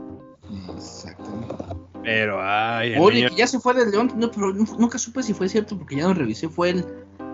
Exactamente. 0.76 1.54
Pero, 2.02 2.38
ay, 2.40 2.94
el 2.94 3.00
Oye, 3.00 3.16
niño- 3.16 3.28
que 3.30 3.36
ya 3.36 3.46
se 3.46 3.58
fue 3.60 3.74
del 3.74 3.90
León, 3.90 4.12
no, 4.16 4.30
pero 4.30 4.52
nu- 4.52 4.76
nunca 4.78 4.98
supe 4.98 5.22
si 5.22 5.34
fue 5.34 5.48
cierto 5.48 5.76
porque 5.76 5.96
ya 5.96 6.06
lo 6.08 6.14
revisé. 6.14 6.48
Fue 6.48 6.70
el, 6.70 6.84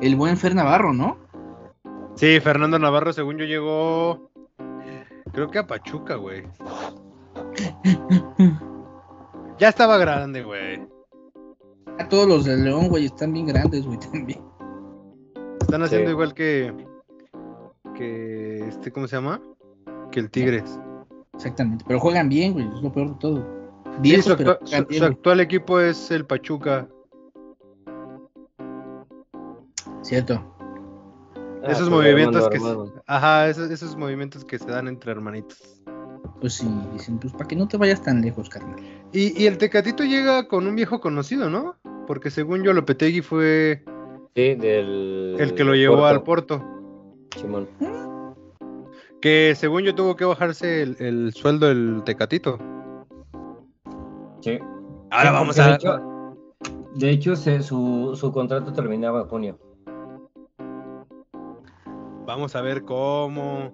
el 0.01 0.17
buen 0.17 0.37
Fer 0.37 0.55
Navarro, 0.55 0.93
¿no? 0.93 1.17
Sí, 2.17 2.41
Fernando 2.41 2.79
Navarro, 2.79 3.13
según 3.13 3.39
yo, 3.39 3.45
llegó. 3.45 4.31
Creo 5.33 5.51
que 5.51 5.59
a 5.59 5.67
Pachuca, 5.67 6.17
güey. 6.17 6.45
Ya 9.59 9.69
estaba 9.69 9.99
grande, 9.99 10.43
güey. 10.43 10.83
A 11.99 12.09
todos 12.09 12.27
los 12.27 12.45
del 12.45 12.65
León, 12.65 12.89
güey, 12.89 13.07
están 13.07 13.33
bien 13.33 13.47
grandes, 13.47 13.87
güey, 13.87 13.99
también. 14.01 14.41
Están 15.61 15.83
haciendo 15.83 16.09
Sí. 16.09 16.13
igual 16.13 16.35
que. 16.35 16.75
Que. 17.95 18.67
Este, 18.69 18.91
¿Cómo 18.91 19.07
se 19.07 19.17
llama? 19.17 19.41
Que 20.11 20.21
el 20.21 20.31
Tigres. 20.31 20.79
Exactamente. 21.35 21.85
Pero 21.87 22.01
juegan 22.01 22.29
bien, 22.29 22.53
güey, 22.53 22.67
es 22.67 22.83
lo 22.83 22.93
peor 22.93 23.11
de 23.11 23.15
todo. 23.21 23.64
Sí, 24.03 24.23
su, 24.23 24.33
actua- 24.33 24.59
actual 25.07 25.41
equipo 25.41 25.81
es 25.81 26.11
el 26.11 26.25
Pachuca. 26.27 26.89
Cierto. 30.03 30.35
Ah, 31.63 31.69
esos 31.71 31.89
pues, 31.89 31.91
movimientos 31.91 32.43
hermano, 32.45 32.51
que. 32.51 32.59
se- 32.61 32.69
hermano. 32.71 33.03
Ajá, 33.07 33.49
esos, 33.49 33.71
esos 33.71 33.97
movimientos 33.97 34.45
que 34.45 34.59
se 34.59 34.67
dan 34.71 34.89
entre 34.89 35.13
hermanitos. 35.13 35.81
Pues 36.41 36.55
sí, 36.55 36.69
dicen, 36.93 37.19
pues 37.19 37.33
para 37.33 37.47
que 37.47 37.57
no 37.57 37.67
te 37.69 37.77
vayas 37.77 38.03
tan 38.03 38.21
lejos, 38.21 38.51
carnal. 38.51 38.77
Y, 39.13 39.41
y 39.43 39.47
el 39.47 39.57
Tecatito 39.57 40.05
llega 40.05 40.47
con 40.49 40.67
un 40.67 40.75
viejo 40.77 41.01
conocido, 41.01 41.49
¿no? 41.49 41.77
Porque 42.07 42.31
según 42.31 42.63
yo, 42.63 42.73
Lopetegui 42.75 43.23
fue 43.23 43.83
Sí, 44.35 44.55
del. 44.57 45.37
el 45.39 45.55
que 45.55 45.65
lo 45.65 45.75
llevó 45.75 45.97
Porto, 45.97 46.07
al 46.09 46.23
Porto. 46.23 46.65
Simón. 47.37 47.69
Que 49.23 49.55
según 49.57 49.83
yo 49.85 49.95
tuvo 49.95 50.17
que 50.17 50.27
bajarse 50.27 50.83
el, 50.83 50.97
el 50.99 51.33
sueldo 51.33 51.69
del 51.69 52.03
Tecatito. 52.05 52.59
Sí. 54.45 54.59
Ahora 55.11 55.31
Sí, 55.31 55.35
vamos 55.35 55.59
a. 55.59 55.69
De 55.69 55.75
hecho, 55.75 56.01
de 56.97 57.11
hecho, 57.11 57.35
se- 57.37 57.63
su, 57.63 58.15
su 58.15 58.31
contrato 58.31 58.75
terminaba 58.75 59.23
en 59.23 59.27
junio. 59.29 59.59
Vamos 62.27 62.55
a 62.55 62.61
ver 62.61 62.85
cómo, 62.85 63.73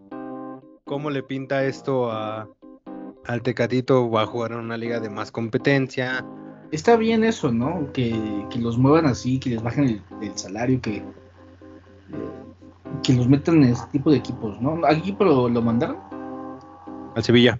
cómo 0.84 1.10
le 1.10 1.24
pinta 1.24 1.64
esto 1.64 2.10
a, 2.12 2.48
al 3.26 3.42
Tecatito. 3.42 4.08
Va 4.08 4.22
a 4.22 4.26
jugar 4.26 4.52
en 4.52 4.58
una 4.58 4.76
liga 4.76 5.00
de 5.00 5.10
más 5.10 5.32
competencia. 5.32 6.24
Está 6.70 6.96
bien 6.96 7.24
eso, 7.24 7.50
¿no? 7.50 7.92
Que, 7.92 8.46
que 8.48 8.60
los 8.60 8.78
muevan 8.78 9.06
así, 9.06 9.40
que 9.40 9.50
les 9.50 9.62
bajen 9.64 9.84
el, 9.84 10.02
el 10.22 10.38
salario, 10.38 10.80
que, 10.80 10.98
eh, 10.98 11.02
que 13.02 13.12
los 13.14 13.28
metan 13.28 13.56
en 13.64 13.70
ese 13.70 13.86
tipo 13.90 14.08
de 14.12 14.18
equipos, 14.18 14.60
¿no? 14.60 14.80
¿Aquí 14.86 15.10
pero 15.18 15.48
lo 15.48 15.62
mandaron? 15.62 15.96
Al 17.16 17.24
Sevilla. 17.24 17.58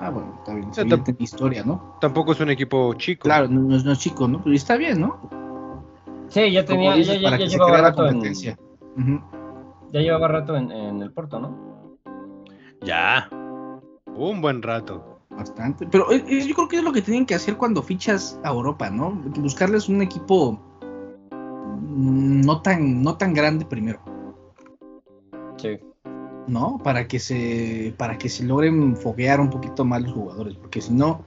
Ah, 0.00 0.10
bueno, 0.10 0.34
está 0.38 0.54
bien. 0.54 0.72
Sevilla 0.72 1.04
tiene 1.04 1.18
historia, 1.22 1.62
¿no? 1.62 1.96
Tampoco 2.00 2.32
es 2.32 2.40
un 2.40 2.50
equipo 2.50 2.94
chico. 2.94 3.24
Claro, 3.24 3.48
no, 3.48 3.60
no 3.60 3.76
es, 3.76 3.84
no 3.84 3.92
es 3.92 3.98
chico, 3.98 4.26
¿no? 4.26 4.42
Pero 4.42 4.56
está 4.56 4.76
bien, 4.76 5.00
¿no? 5.00 5.18
Sí, 6.28 6.50
ya 6.50 6.64
tenía, 6.64 6.94
dices, 6.94 7.14
ya, 7.14 7.20
ya- 7.20 7.24
para 7.24 7.36
ya 7.38 7.44
que 7.44 7.50
se 7.50 7.56
llevaba 7.56 7.76
la 7.76 7.82
rato 7.82 8.06
en, 8.06 8.12
competencia. 8.12 8.58
Ujú. 8.96 9.20
ya 9.92 10.00
llevaba 10.00 10.28
rato 10.28 10.56
en, 10.56 10.72
en 10.72 11.02
el 11.02 11.12
Porto, 11.12 11.38
¿no? 11.38 11.98
Ya. 12.82 13.28
Un 14.06 14.40
buen 14.40 14.62
rato. 14.62 15.18
Bastante. 15.30 15.86
Pero 15.86 16.10
eh, 16.12 16.24
eh, 16.26 16.46
yo 16.46 16.54
creo 16.54 16.68
que 16.68 16.76
es 16.78 16.82
lo 16.82 16.92
que 16.92 17.02
tienen 17.02 17.26
que 17.26 17.34
hacer 17.34 17.56
cuando 17.56 17.82
fichas 17.82 18.38
a 18.42 18.50
Europa, 18.50 18.90
¿no? 18.90 19.10
Buscarles 19.10 19.88
un 19.88 20.02
equipo 20.02 20.60
mm, 21.30 22.40
no 22.40 22.62
tan, 22.62 23.02
no 23.02 23.16
tan 23.16 23.32
grande 23.34 23.64
primero, 23.64 24.00
Sí. 25.56 25.78
¿No? 26.50 26.80
Para 26.82 27.06
que 27.06 27.18
se, 27.18 27.94
para 27.96 28.18
que 28.18 28.28
se 28.28 28.44
logren 28.44 28.96
foguear 28.96 29.40
un 29.40 29.50
poquito 29.50 29.84
más 29.84 30.02
los 30.02 30.12
jugadores, 30.12 30.56
porque 30.56 30.80
si 30.80 30.92
no 30.92 31.24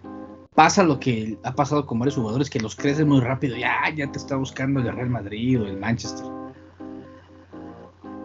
pasa 0.54 0.84
lo 0.84 1.00
que 1.00 1.38
ha 1.44 1.56
pasado 1.56 1.86
con 1.86 1.98
varios 1.98 2.16
jugadores 2.16 2.50
que 2.50 2.60
los 2.60 2.76
crecen 2.76 3.08
muy 3.08 3.22
rápido, 3.22 3.56
ya, 3.56 3.74
ya 3.96 4.12
te 4.12 4.20
está 4.20 4.36
buscando 4.36 4.82
el 4.82 4.94
Real 4.94 5.10
Madrid 5.10 5.62
o 5.62 5.66
el 5.66 5.78
Manchester, 5.78 6.26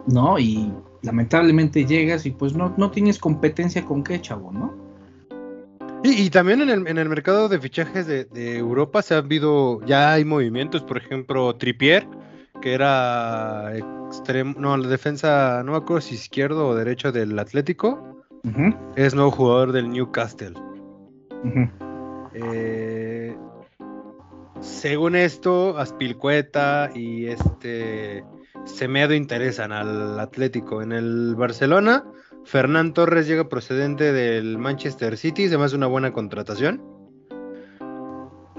¿no? 0.07 0.37
Y 0.37 0.71
lamentablemente 1.01 1.85
llegas 1.85 2.25
y 2.25 2.31
pues 2.31 2.53
no, 2.53 2.73
no 2.77 2.91
tienes 2.91 3.17
competencia 3.17 3.85
con 3.85 4.03
qué, 4.03 4.19
chavo, 4.21 4.51
¿no? 4.51 4.89
Y, 6.01 6.29
también 6.29 6.61
en 6.61 6.69
el, 6.69 6.87
en 6.87 6.97
el 6.97 7.09
mercado 7.09 7.49
de 7.49 7.59
fichajes 7.59 8.07
de, 8.07 8.23
de 8.23 8.57
Europa 8.57 9.01
se 9.01 9.15
ha 9.15 9.17
habido, 9.17 9.85
ya 9.85 10.13
hay 10.13 10.23
movimientos, 10.23 10.81
por 10.81 10.97
ejemplo, 10.97 11.53
Tripier, 11.55 12.07
que 12.61 12.73
era 12.73 13.75
extremo, 13.75 14.55
no, 14.57 14.75
la 14.77 14.87
defensa, 14.87 15.61
no 15.63 15.71
me 15.73 15.77
acuerdo 15.77 16.01
si 16.01 16.15
izquierdo 16.15 16.67
o 16.67 16.75
derecho 16.75 17.11
del 17.11 17.37
Atlético, 17.37 18.25
es 18.95 19.13
nuevo 19.13 19.31
jugador 19.31 19.71
del 19.71 19.89
Newcastle. 19.89 20.53
Eh, 22.33 23.35
según 24.59 25.15
esto, 25.15 25.77
Aspilcueta 25.77 26.89
y 26.93 27.27
este 27.27 28.23
Semedo 28.65 29.13
interesan 29.13 29.71
al 29.71 30.19
Atlético. 30.19 30.81
En 30.81 30.91
el 30.91 31.35
Barcelona, 31.35 32.05
Fernán 32.45 32.93
Torres 32.93 33.27
llega 33.27 33.49
procedente 33.49 34.11
del 34.11 34.57
Manchester 34.57 35.17
City, 35.17 35.49
se 35.49 35.57
me 35.57 35.65
hace 35.65 35.75
una 35.75 35.87
buena 35.87 36.13
contratación. 36.13 36.98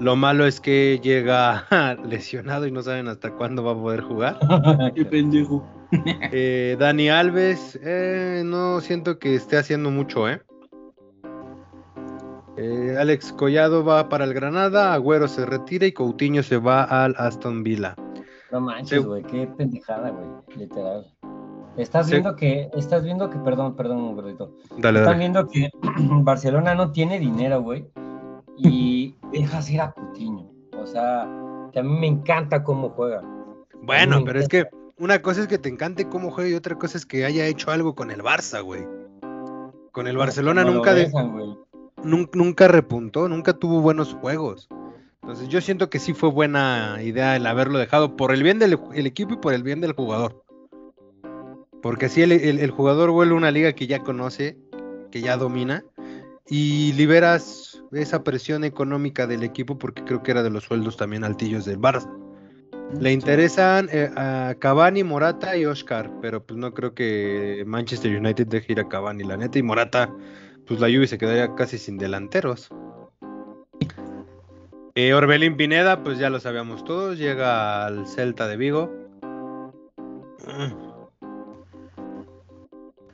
Lo 0.01 0.15
malo 0.15 0.47
es 0.47 0.59
que 0.59 0.99
llega 1.03 1.65
lesionado 2.05 2.65
y 2.65 2.71
no 2.71 2.81
saben 2.81 3.07
hasta 3.07 3.31
cuándo 3.35 3.63
va 3.63 3.73
a 3.73 3.75
poder 3.75 4.01
jugar. 4.01 4.39
Qué 4.95 5.05
pendejo. 5.05 5.63
Eh, 6.31 6.77
Dani 6.79 7.09
Alves, 7.09 7.77
eh, 7.83 8.43
no 8.45 8.79
siento 8.79 9.19
que 9.19 9.35
esté 9.35 9.57
haciendo 9.57 9.91
mucho, 9.91 10.29
¿eh? 10.29 10.41
Eh, 12.57 12.95
Alex 12.97 13.33
Collado 13.33 13.83
va 13.83 14.07
para 14.07 14.23
el 14.23 14.33
Granada, 14.33 14.93
Agüero 14.93 15.27
se 15.27 15.45
retira 15.45 15.85
y 15.85 15.91
Coutinho 15.91 16.43
se 16.43 16.57
va 16.57 16.83
al 16.83 17.13
Aston 17.17 17.61
Villa. 17.63 17.95
No 18.53 18.61
manches, 18.61 19.05
güey, 19.05 19.21
qué 19.23 19.47
pendejada, 19.57 20.11
güey, 20.11 20.27
literal. 20.57 21.05
Estás 21.75 22.05
Sí. 22.07 22.13
viendo 22.13 22.35
que, 22.37 22.69
estás 22.77 23.03
viendo 23.03 23.29
que, 23.29 23.37
perdón, 23.39 23.75
perdón, 23.75 24.15
gordito. 24.15 24.55
Dale, 24.77 24.99
Están 24.99 25.13
dale. 25.13 25.19
viendo 25.19 25.47
que 25.49 25.69
Barcelona 26.23 26.73
no 26.73 26.91
tiene 26.93 27.19
dinero, 27.19 27.61
güey, 27.61 27.85
y 28.57 29.15
dejas 29.31 29.69
ir 29.69 29.81
a 29.81 29.91
Coutinho. 29.91 30.49
O 30.77 30.85
sea, 30.85 31.27
que 31.71 31.79
a 31.79 31.83
mí 31.83 31.99
me 31.99 32.07
encanta 32.07 32.63
cómo 32.63 32.89
juega. 32.89 33.21
Bueno, 33.83 34.23
pero 34.23 34.39
es 34.39 34.47
que 34.47 34.67
una 34.97 35.21
cosa 35.21 35.41
es 35.41 35.47
que 35.47 35.57
te 35.57 35.69
encante 35.69 36.07
cómo 36.07 36.31
juega 36.31 36.49
y 36.49 36.53
otra 36.53 36.77
cosa 36.77 36.97
es 36.97 37.05
que 37.05 37.25
haya 37.25 37.45
hecho 37.47 37.71
algo 37.71 37.95
con 37.95 38.11
el 38.11 38.21
Barça, 38.21 38.63
güey. 38.63 38.85
Con 39.91 40.07
el 40.07 40.17
Barcelona 40.17 40.63
No 40.63 40.73
nunca, 40.73 40.93
dejan, 40.93 41.33
repuntó, 42.67 43.27
nunca 43.27 43.53
tuvo 43.53 43.81
buenos 43.81 44.13
juegos. 44.13 44.69
Entonces 45.21 45.49
yo 45.49 45.61
siento 45.61 45.89
que 45.89 45.99
sí 45.99 46.13
fue 46.13 46.29
buena 46.29 46.97
idea 47.03 47.35
el 47.35 47.45
haberlo 47.45 47.77
dejado 47.77 48.15
por 48.15 48.31
el 48.31 48.41
bien 48.43 48.57
del 48.59 48.79
el 48.93 49.05
equipo 49.05 49.33
y 49.33 49.37
por 49.37 49.53
el 49.53 49.63
bien 49.63 49.81
del 49.81 49.93
jugador. 49.93 50.43
Porque 51.81 52.05
así 52.05 52.21
el, 52.21 52.31
el- 52.31 52.59
el 52.59 52.71
jugador 52.71 53.11
vuelve 53.11 53.33
a 53.33 53.37
una 53.37 53.51
liga 53.51 53.73
que 53.73 53.87
ya 53.87 53.99
conoce, 53.99 54.57
que 55.11 55.21
ya 55.21 55.37
domina, 55.37 55.83
y 56.47 56.93
liberas 56.93 57.83
esa 57.91 58.23
presión 58.23 58.63
económica 58.63 59.27
del 59.27 59.43
equipo 59.43 59.77
porque 59.77 60.03
creo 60.03 60.23
que 60.23 60.31
era 60.31 60.43
de 60.43 60.49
los 60.49 60.63
sueldos 60.65 60.97
también 60.97 61.23
altillos 61.23 61.65
del 61.65 61.79
Barça. 61.79 62.09
Le 62.99 63.11
interesan 63.13 63.87
eh, 63.91 64.09
a 64.17 64.55
Cavani, 64.59 65.03
Morata 65.03 65.55
y 65.55 65.65
Oscar, 65.65 66.11
pero 66.21 66.43
pues 66.45 66.57
no 66.59 66.73
creo 66.73 66.93
que 66.93 67.63
Manchester 67.65 68.17
United 68.17 68.47
deje 68.47 68.73
ir 68.73 68.79
a 68.81 68.89
Cavani, 68.89 69.23
la 69.23 69.37
neta, 69.37 69.59
y 69.59 69.63
Morata, 69.63 70.13
pues 70.67 70.79
la 70.81 70.87
Juve 70.87 71.07
se 71.07 71.17
quedaría 71.17 71.55
casi 71.55 71.77
sin 71.77 71.97
delanteros. 71.97 72.69
Eh, 74.95 75.13
Orbelín 75.13 75.55
Pineda, 75.55 76.03
pues 76.03 76.17
ya 76.17 76.29
lo 76.29 76.41
sabíamos 76.41 76.83
todos, 76.83 77.17
llega 77.17 77.85
al 77.85 78.07
Celta 78.07 78.45
de 78.47 78.57
Vigo. 78.57 78.91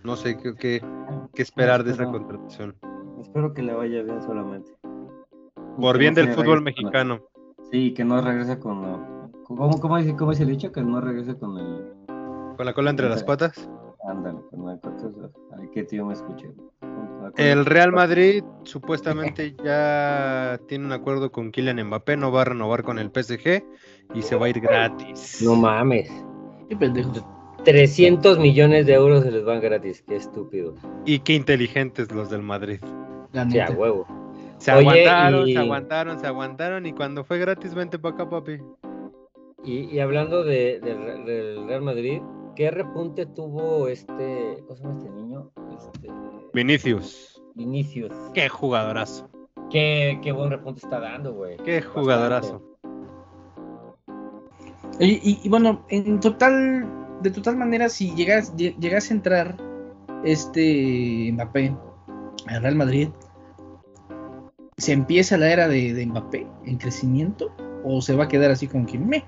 No 0.04 0.16
sé 0.16 0.38
qué, 0.38 0.56
qué- 0.56 0.82
qué 1.36 1.42
esperar 1.42 1.84
de 1.84 1.92
esa 1.92 2.04
Espero- 2.04 2.18
contratación. 2.26 2.76
Espero 3.22 3.54
que 3.54 3.62
le 3.62 3.74
vaya 3.74 4.04
bien 4.04 4.22
solamente. 4.22 4.72
Por 5.80 5.94
Que 5.96 6.00
bien 6.00 6.14
no 6.14 6.22
del 6.22 6.34
fútbol 6.34 6.62
mexicano. 6.62 7.22
Sí, 7.72 7.94
que 7.94 8.04
no 8.06 8.22
regrese 8.22 8.60
con... 8.60 8.82
lo- 8.82 9.18
¿Cómo, 9.44 9.80
cómo, 9.80 9.98
dice, 9.98 10.16
¿Cómo 10.16 10.32
dice 10.32 10.44
el 10.44 10.50
dicho? 10.50 10.72
Que 10.72 10.82
no 10.82 11.00
regrese 11.02 11.38
con 11.38 11.58
el... 11.58 11.94
Con 12.58 12.66
la 12.66 12.74
cola 12.74 12.90
entre 12.90 13.08
las 13.10 13.24
patas. 13.24 13.70
Ándale, 14.08 14.40
con 14.50 14.70
el... 14.70 14.80
Ay, 15.60 15.70
qué 15.74 15.84
tío 15.84 16.06
me 16.06 16.14
escuché. 16.14 16.52
La 16.82 17.32
cola- 17.32 17.32
El 17.38 17.66
Real 17.66 17.92
Madrid 17.92 18.44
supuestamente 18.64 19.56
ya 19.64 20.60
tiene 20.68 20.86
un 20.86 20.92
acuerdo 20.92 21.32
con 21.32 21.52
Kylian 21.52 21.82
Mbappé, 21.88 22.18
no 22.18 22.32
va 22.32 22.42
a 22.42 22.46
renovar 22.46 22.84
con 22.84 23.00
el 23.00 23.10
PSG 23.12 23.64
y 24.14 24.22
se 24.22 24.36
va 24.36 24.48
a 24.48 24.50
ir 24.50 24.60
gratis. 24.60 25.42
No 25.44 25.56
mames. 25.56 26.10
Qué 26.70 26.76
pendejo. 26.76 27.12
300 27.72 28.40
millones 28.40 28.86
de 28.86 28.94
euros 28.94 29.24
se 29.26 29.32
les 29.32 29.44
van 29.44 29.60
gratis. 29.60 30.02
Qué 30.08 30.16
estúpido. 30.16 30.76
Y 31.06 31.20
qué 31.20 31.34
inteligentes 31.34 32.10
los 32.14 32.30
del 32.30 32.42
Madrid. 32.42 32.80
La 33.34 33.44
Sí, 33.50 33.60
a 33.60 33.66
neta. 33.68 33.78
huevo. 33.78 34.08
Se 34.58 34.72
Oye, 34.72 35.06
aguantaron, 35.06 35.48
y- 35.50 35.54
se 35.54 35.60
aguantaron, 35.60 36.20
se 36.20 36.28
aguantaron 36.28 36.86
y 36.86 36.94
cuando 36.94 37.26
fue 37.26 37.38
gratis, 37.40 37.74
vente 37.76 38.00
para 38.00 38.16
acá, 38.16 38.30
papi. 38.30 38.60
Y, 39.66 39.80
y 39.94 40.00
hablando 40.00 40.46
de, 40.46 40.80
del 40.80 40.98
Re- 41.04 41.24
del 41.26 41.68
Real 41.68 41.82
Madrid, 41.82 42.22
¿qué 42.56 42.72
repunte 42.72 43.26
tuvo 43.26 43.90
este, 43.90 44.64
¿cómo 44.66 44.76
se 44.78 44.84
llama 44.84 44.96
este 45.00 45.10
niño? 45.10 45.52
Este, 45.78 46.08
Vinicius, 46.54 47.42
Vinicius. 47.54 48.14
qué 48.34 48.48
jugadorazo, 48.48 49.30
Qué, 49.70 50.20
qué 50.24 50.32
buen 50.32 50.52
repunte 50.52 50.80
está 50.86 51.02
dando, 51.02 51.34
güey. 51.34 51.58
qué 51.58 51.82
jugadorazo. 51.82 52.64
Y, 55.00 55.06
y- 55.32 55.40
y 55.44 55.50
bueno, 55.50 55.86
en 55.90 56.20
total, 56.22 56.88
de 57.22 57.32
total 57.32 57.58
manera, 57.58 57.90
si 57.90 58.14
llegas, 58.16 58.56
lle- 58.56 58.76
llegas 58.80 59.10
a 59.10 59.14
entrar 59.14 59.58
este 60.24 61.30
Mbappé 61.34 61.76
al 62.48 62.62
Real 62.62 62.76
Madrid, 62.76 63.10
¿se 64.78 64.94
empieza 64.94 65.38
la 65.38 65.52
era 65.52 65.68
de, 65.68 65.94
de 65.94 66.06
Mbappé 66.06 66.48
en 66.66 66.78
crecimiento? 66.78 67.52
¿O 67.84 68.02
se 68.02 68.16
va 68.16 68.26
a 68.26 68.28
quedar 68.28 68.52
así 68.52 68.68
como 68.68 68.86
que 68.86 68.98
me? 69.00 69.24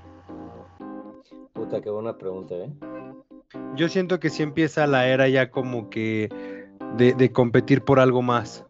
Puta, 1.54 1.82
qué 1.82 1.90
buena 1.90 2.18
pregunta, 2.18 2.56
¿eh? 2.56 2.70
Yo 3.76 3.90
siento 3.90 4.20
que 4.20 4.30
sí 4.30 4.44
empieza 4.44 4.86
la 4.88 5.08
era 5.08 5.28
ya 5.28 5.50
como 5.50 5.90
que 5.90 6.30
de, 6.98 7.14
de 7.14 7.32
competir 7.32 7.84
por 7.84 8.00
algo 8.00 8.22
más. 8.22 8.66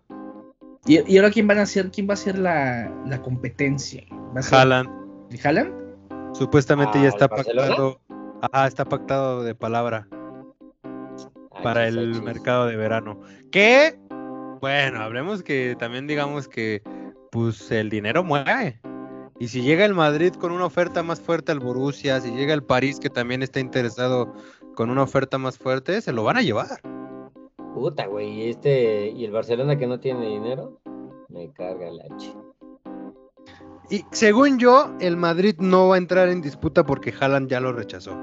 ¿Y, 0.86 1.12
y 1.12 1.18
ahora 1.18 1.32
quién 1.32 1.48
van 1.48 1.60
a 1.60 1.66
ser, 1.66 1.92
quién 1.92 2.08
va 2.10 2.14
a 2.14 2.18
ser 2.18 2.38
la, 2.40 2.90
la 3.06 3.22
competencia? 3.22 4.04
¿Va 4.36 4.40
a 4.40 4.44
ser 4.44 4.60
Haaland, 4.60 5.74
supuestamente 6.34 6.98
¿Al 6.98 7.04
ya 7.04 7.10
está 7.10 7.28
Barcelona? 7.28 7.68
pactado, 7.68 8.00
ajá, 8.42 8.68
está 8.68 8.86
pactado 8.86 9.44
de 9.44 9.56
palabra. 9.56 10.08
para 11.64 11.84
Achis, 11.84 11.98
el 11.98 12.22
mercado 12.22 12.68
de 12.68 12.76
verano. 12.76 13.20
¿Qué? 13.52 13.98
Bueno, 14.62 15.02
hablemos 15.02 15.44
que 15.44 15.76
también 15.80 16.08
digamos 16.08 16.48
que 16.48 16.82
pues 17.32 17.72
el 17.72 17.90
dinero 17.90 18.24
mueve. 18.24 18.80
Y 19.40 19.48
si 19.48 19.62
llega 19.62 19.86
el 19.86 19.94
Madrid 19.94 20.34
con 20.34 20.52
una 20.52 20.66
oferta 20.66 21.02
más 21.02 21.22
fuerte 21.22 21.54
al 21.54 21.60
Borussia, 21.60 22.20
si 22.20 22.32
llega 22.32 22.54
el 22.54 22.64
París 22.64 23.00
que 23.00 23.10
también 23.10 23.42
está 23.42 23.62
interesado 23.62 24.34
con 24.76 24.90
una 24.90 25.04
oferta 25.04 25.38
más 25.38 25.58
fuerte, 25.58 26.02
se 26.02 26.12
lo 26.12 26.24
van 26.26 26.38
a 26.38 26.42
llevar. 26.42 26.82
Puta, 27.74 28.08
güey, 28.08 28.30
y 28.30 28.50
este, 28.50 29.10
y 29.10 29.24
el 29.24 29.32
Barcelona 29.32 29.78
que 29.78 29.88
no 29.88 30.00
tiene 30.00 30.28
dinero, 30.28 30.82
me 31.30 31.52
carga 31.54 31.90
la 31.90 32.04
H. 32.16 32.34
Y 33.90 34.06
según 34.12 34.60
yo, 34.60 34.94
el 35.00 35.18
Madrid 35.18 35.56
no 35.60 35.88
va 35.88 35.96
a 35.96 35.98
entrar 35.98 36.30
en 36.30 36.42
disputa 36.42 36.86
porque 36.86 37.14
Haaland 37.20 37.50
ya 37.50 37.60
lo 37.60 37.74
rechazó. 37.74 38.16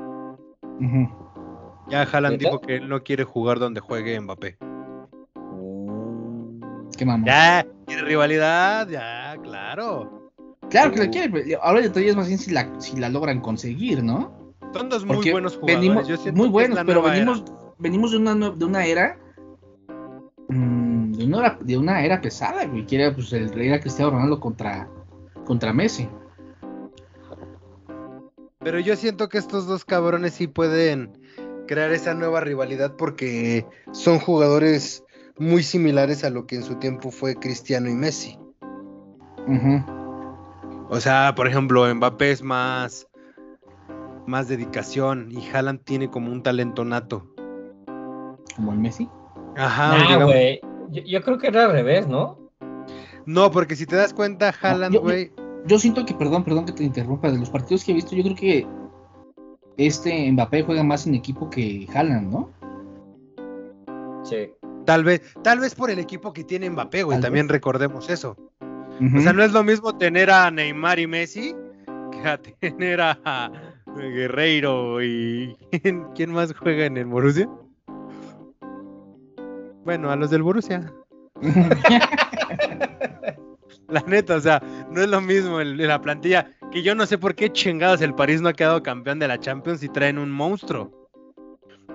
Ya 1.89 2.03
Haaland 2.03 2.39
dijo 2.39 2.61
que 2.61 2.77
él 2.77 2.89
no 2.89 3.03
quiere 3.03 3.25
jugar 3.25 3.59
donde 3.59 3.81
juegue 3.81 4.21
Mbappé. 4.21 4.59
Qué 6.97 7.05
mamón. 7.05 7.25
Ya, 7.27 7.67
quiere 7.87 8.03
rivalidad, 8.03 8.89
ya, 8.89 9.37
claro. 9.43 10.31
Claro 10.71 10.91
que 10.93 10.99
la 11.01 11.11
quiere, 11.11 11.31
pero 11.31 11.63
ahora 11.63 11.79
el 11.81 11.85
detalle 11.87 12.09
es 12.09 12.17
más 12.17 12.27
bien 12.27 12.39
si 12.39 12.51
la, 12.51 12.69
si 12.81 12.97
la 12.97 13.09
logran 13.09 13.41
conseguir, 13.41 14.03
¿no? 14.03 14.33
Son 14.73 14.89
dos 14.89 15.05
muy 15.05 15.17
Porque 15.17 15.33
buenos 15.33 15.57
jugadores. 15.57 15.81
venimos, 15.81 16.09
Yo 16.09 16.17
siento 16.17 16.39
muy 16.41 16.49
buenos, 16.49 16.79
pero 16.85 17.01
era. 17.01 17.11
venimos, 17.13 17.45
venimos 17.79 18.11
de 18.13 18.17
una, 18.19 18.35
nue- 18.35 18.55
de 18.55 18.65
una 18.65 18.85
era 18.85 19.17
mm, 20.49 21.13
de 21.13 21.25
una 21.25 21.39
era, 21.39 21.59
de 21.61 21.79
una 21.79 22.05
era 22.05 22.21
pesada, 22.21 22.65
güey, 22.67 22.85
que 22.87 22.97
era 23.01 23.15
pues 23.15 23.33
el 23.33 23.49
rey 23.53 23.69
era 23.69 23.81
Cristiano 23.81 24.11
Ronaldo 24.11 24.41
contra, 24.41 24.89
contra 25.47 25.73
Messi. 25.73 26.09
Pero 28.59 28.81
yo 28.81 28.97
siento 28.97 29.29
que 29.29 29.39
estos 29.39 29.67
dos 29.67 29.85
cabrones 29.85 30.35
sí 30.35 30.49
pueden 30.49 31.19
crear 31.67 31.93
esa 31.93 32.15
nueva 32.15 32.41
rivalidad 32.41 32.97
porque 32.97 33.65
son 33.93 34.19
jugadores 34.19 35.05
muy 35.39 35.63
similares 35.63 36.25
a 36.25 36.31
lo 36.31 36.47
que 36.47 36.57
en 36.57 36.63
su 36.63 36.75
tiempo 36.77 37.11
fue 37.11 37.37
Cristiano 37.37 37.89
y 37.89 37.95
Messi. 37.95 38.39
Ujú. 39.47 39.85
O 40.89 41.01
sea, 41.01 41.35
por 41.35 41.47
ejemplo, 41.47 41.93
Mbappé 41.95 42.33
es 42.33 42.43
más 42.43 43.07
más 44.27 44.49
dedicación 44.49 45.29
y 45.31 45.49
Haaland 45.49 45.85
tiene 45.85 46.11
como 46.11 46.33
un 46.33 46.43
talento 46.43 46.85
nato. 46.85 47.33
Como 48.57 48.73
el 48.73 48.79
Messi. 48.79 49.09
Ajá, 49.57 49.95
Ah, 49.97 50.25
güey. 50.25 50.61
Yo, 50.91 51.03
yo 51.05 51.23
creo 51.23 51.39
que 51.39 51.47
era 51.47 51.67
al 51.67 51.73
revés, 51.73 52.09
¿no? 52.09 52.46
No, 53.27 53.51
porque 53.51 53.77
si 53.77 53.87
te 53.87 53.97
das 53.97 54.15
cuenta, 54.15 54.55
Haaland, 54.61 54.95
yo- 54.95 55.01
güey, 55.03 55.31
Yo 55.67 55.79
siento 55.81 56.07
que, 56.07 56.15
perdón, 56.15 56.45
perdón 56.45 56.65
que 56.65 56.73
te 56.73 56.85
interrumpa, 56.85 57.29
de 57.31 57.39
los 57.39 57.51
partidos 57.51 57.83
que 57.85 57.91
he 57.91 57.95
visto, 57.97 58.15
yo 58.15 58.23
creo 58.23 58.37
que 58.37 58.67
este 59.77 60.31
Mbappé 60.31 60.63
juega 60.63 60.85
más 60.85 61.07
en 61.09 61.15
equipo 61.17 61.51
que 61.51 61.87
Haaland, 61.93 62.31
¿no? 62.33 62.51
Sí. 64.25 64.51
tal 64.85 65.03
vez, 65.05 65.23
tal 65.43 65.59
vez 65.61 65.75
por 65.75 65.91
el 65.91 65.99
equipo 65.99 66.33
que 66.33 66.45
tiene 66.45 66.71
Mbappé, 66.71 67.03
güey, 67.03 67.21
también 67.21 67.49
recordemos 67.49 68.09
eso. 68.11 68.37
O 68.61 69.21
sea, 69.21 69.33
no 69.33 69.43
es 69.43 69.53
lo 69.53 69.63
mismo 69.65 69.97
tener 69.99 70.31
a 70.31 70.51
Neymar 70.51 70.99
y 71.01 71.07
Messi 71.09 71.55
que 72.13 72.29
a 72.29 72.39
tener 72.61 73.01
a 73.01 73.51
Guerreiro 73.97 75.03
y 75.03 75.57
¿quién, 75.83 76.07
quién 76.15 76.33
más 76.33 76.55
juega 76.55 76.87
en 76.87 76.97
el 76.97 77.07
Borussia? 77.07 77.49
Bueno, 79.85 80.11
a 80.11 80.17
los 80.17 80.31
del 80.31 80.43
Borussia. 80.43 80.93
La 83.89 84.01
neta, 84.01 84.35
o 84.37 84.41
sea, 84.41 84.61
no 84.91 85.01
es 85.01 85.09
lo 85.09 85.21
mismo 85.21 85.61
el- 85.61 85.77
la 85.77 86.01
plantilla. 86.01 86.51
Que 86.73 86.83
yo 86.83 86.95
no 86.97 87.07
sé 87.07 87.19
por 87.19 87.35
qué 87.37 87.51
chingados 87.53 88.01
el 88.01 88.15
París 88.15 88.41
no 88.43 88.49
ha 88.49 88.53
quedado 88.53 88.83
campeón 88.83 89.19
de 89.21 89.29
la 89.29 89.39
Champions 89.39 89.83
y 89.83 89.89
traen 89.89 90.19
un 90.19 90.31
monstruo. 90.31 90.91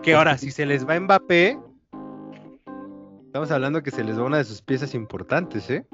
Que 0.01 0.15
ahora, 0.15 0.37
si 0.37 0.51
se 0.51 0.65
les 0.65 0.87
va 0.87 0.97
Mbappé, 0.99 1.59
estamos 3.25 3.51
hablando 3.51 3.83
que 3.83 3.91
se 3.91 4.03
les 4.03 4.17
va 4.17 4.23
una 4.23 4.37
de 4.37 4.45
sus 4.45 4.61
piezas 4.61 4.95
importantes, 4.95 5.69
¿eh? 5.69 5.85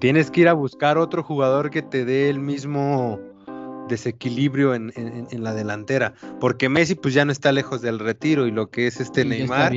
Tienes 0.00 0.30
que 0.30 0.42
ir 0.42 0.48
a 0.48 0.52
buscar 0.52 0.98
otro 0.98 1.22
jugador 1.22 1.70
que 1.70 1.82
te 1.82 2.04
dé 2.04 2.28
el 2.28 2.38
mismo 2.38 3.18
desequilibrio 3.88 4.74
en, 4.74 4.92
en- 4.96 5.26
en 5.30 5.44
la 5.44 5.54
delantera. 5.54 6.14
Porque 6.40 6.68
Messi 6.68 6.94
pues 6.94 7.14
ya 7.14 7.24
no 7.24 7.32
está 7.32 7.52
lejos 7.52 7.80
del 7.80 7.98
retiro 7.98 8.46
y 8.46 8.50
lo 8.50 8.70
que 8.70 8.86
es 8.86 9.00
este 9.00 9.22
Sí, 9.22 9.28
Neymar. 9.28 9.72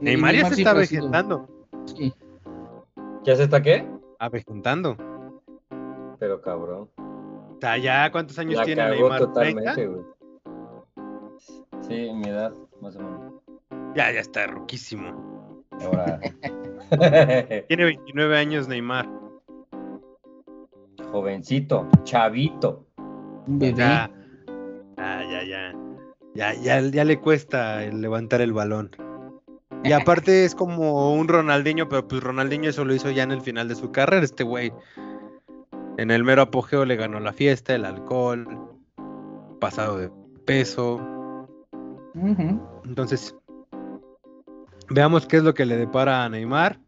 Neymar 0.00 0.34
ya 0.34 0.48
se 0.48 0.54
está 0.62 0.70
avejentando. 0.72 1.48
Sí. 1.86 2.14
¿Ya 3.24 3.36
se 3.36 3.44
está 3.44 3.62
qué? 3.62 3.88
Avejentando. 4.18 4.96
Pero 6.18 6.40
cabrón. 6.40 6.88
Sea, 7.60 7.78
ya 7.78 8.10
cuántos 8.12 8.38
años 8.38 8.56
La 8.56 8.64
tiene 8.64 8.82
cagó 8.82 8.94
Neymar? 8.94 9.18
totalmente, 9.18 9.86
güey. 9.86 10.02
Sí, 11.82 12.10
mi 12.12 12.28
edad, 12.28 12.52
más 12.80 12.96
o 12.96 13.00
menos. 13.00 13.32
¿30? 13.70 13.94
Ya, 13.96 14.12
ya 14.12 14.20
está 14.20 14.46
ruquísimo. 14.46 15.62
Ahora. 15.80 16.20
Tiene 17.68 17.84
29 17.84 18.36
años 18.38 18.68
Neymar. 18.68 19.08
Jovencito, 21.10 21.88
chavito. 22.04 22.84
Ya, 23.46 24.10
ya, 24.96 25.22
ya, 25.24 25.44
ya. 25.44 25.74
Ya, 26.34 26.54
ya, 26.54 26.80
ya 26.80 27.04
le 27.04 27.18
cuesta 27.20 27.84
el 27.84 28.00
levantar 28.02 28.40
el 28.40 28.52
balón. 28.52 28.90
Y 29.86 29.92
aparte 29.92 30.44
es 30.44 30.54
como 30.54 31.14
un 31.14 31.28
Ronaldinho, 31.28 31.88
pero 31.88 32.06
pues 32.06 32.22
Ronaldinho 32.22 32.68
eso 32.68 32.84
lo 32.84 32.94
hizo 32.94 33.10
ya 33.10 33.22
en 33.22 33.30
el 33.30 33.40
final 33.40 33.68
de 33.68 33.74
su 33.74 33.92
carrera. 33.92 34.24
Este 34.24 34.42
güey 34.44 34.72
en 35.98 36.10
el 36.10 36.24
mero 36.24 36.42
apogeo 36.42 36.84
le 36.84 36.96
ganó 36.96 37.20
la 37.20 37.32
fiesta, 37.32 37.74
el 37.74 37.84
alcohol, 37.84 38.46
pasado 39.60 39.98
de 39.98 40.10
peso. 40.44 41.00
Entonces, 42.84 43.34
veamos 44.88 45.26
qué 45.26 45.38
es 45.38 45.42
lo 45.42 45.54
que 45.54 45.66
le 45.66 45.76
depara 45.76 46.24
a 46.24 46.28
Neymar. 46.28 46.78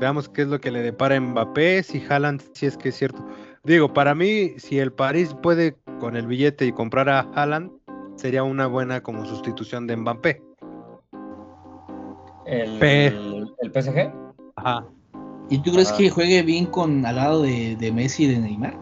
Veamos 0.00 0.28
qué 0.28 0.42
es 0.42 0.48
lo 0.48 0.60
que 0.60 0.70
le 0.70 0.82
depara 0.82 1.16
a 1.16 1.20
Mbappé, 1.20 1.82
si 1.82 2.04
Haaland, 2.04 2.42
si 2.54 2.66
es 2.66 2.76
que 2.76 2.88
es 2.88 2.96
cierto. 2.96 3.24
Digo, 3.62 3.92
para 3.92 4.14
mí, 4.14 4.54
si 4.58 4.78
el 4.78 4.92
París 4.92 5.34
puede 5.42 5.76
con 6.00 6.16
el 6.16 6.26
billete 6.26 6.66
y 6.66 6.72
comprar 6.72 7.08
a 7.08 7.20
Haaland, 7.20 7.70
sería 8.16 8.42
una 8.42 8.66
buena 8.66 9.00
como 9.02 9.24
sustitución 9.24 9.86
de 9.86 9.96
Mbappé. 9.96 10.42
El, 12.46 12.78
Pe- 12.78 13.06
el 13.06 13.72
PSG. 13.72 14.12
Ajá. 14.56 14.84
¿Y 15.50 15.58
tú 15.58 15.72
crees 15.72 15.92
Ah. 15.92 15.96
que 15.98 16.10
juegue 16.10 16.42
bien 16.42 16.66
con 16.66 17.04
al 17.06 17.16
lado 17.16 17.42
de, 17.42 17.76
de 17.76 17.92
Messi 17.92 18.24
y 18.24 18.28
de 18.28 18.38
Neymar? 18.38 18.78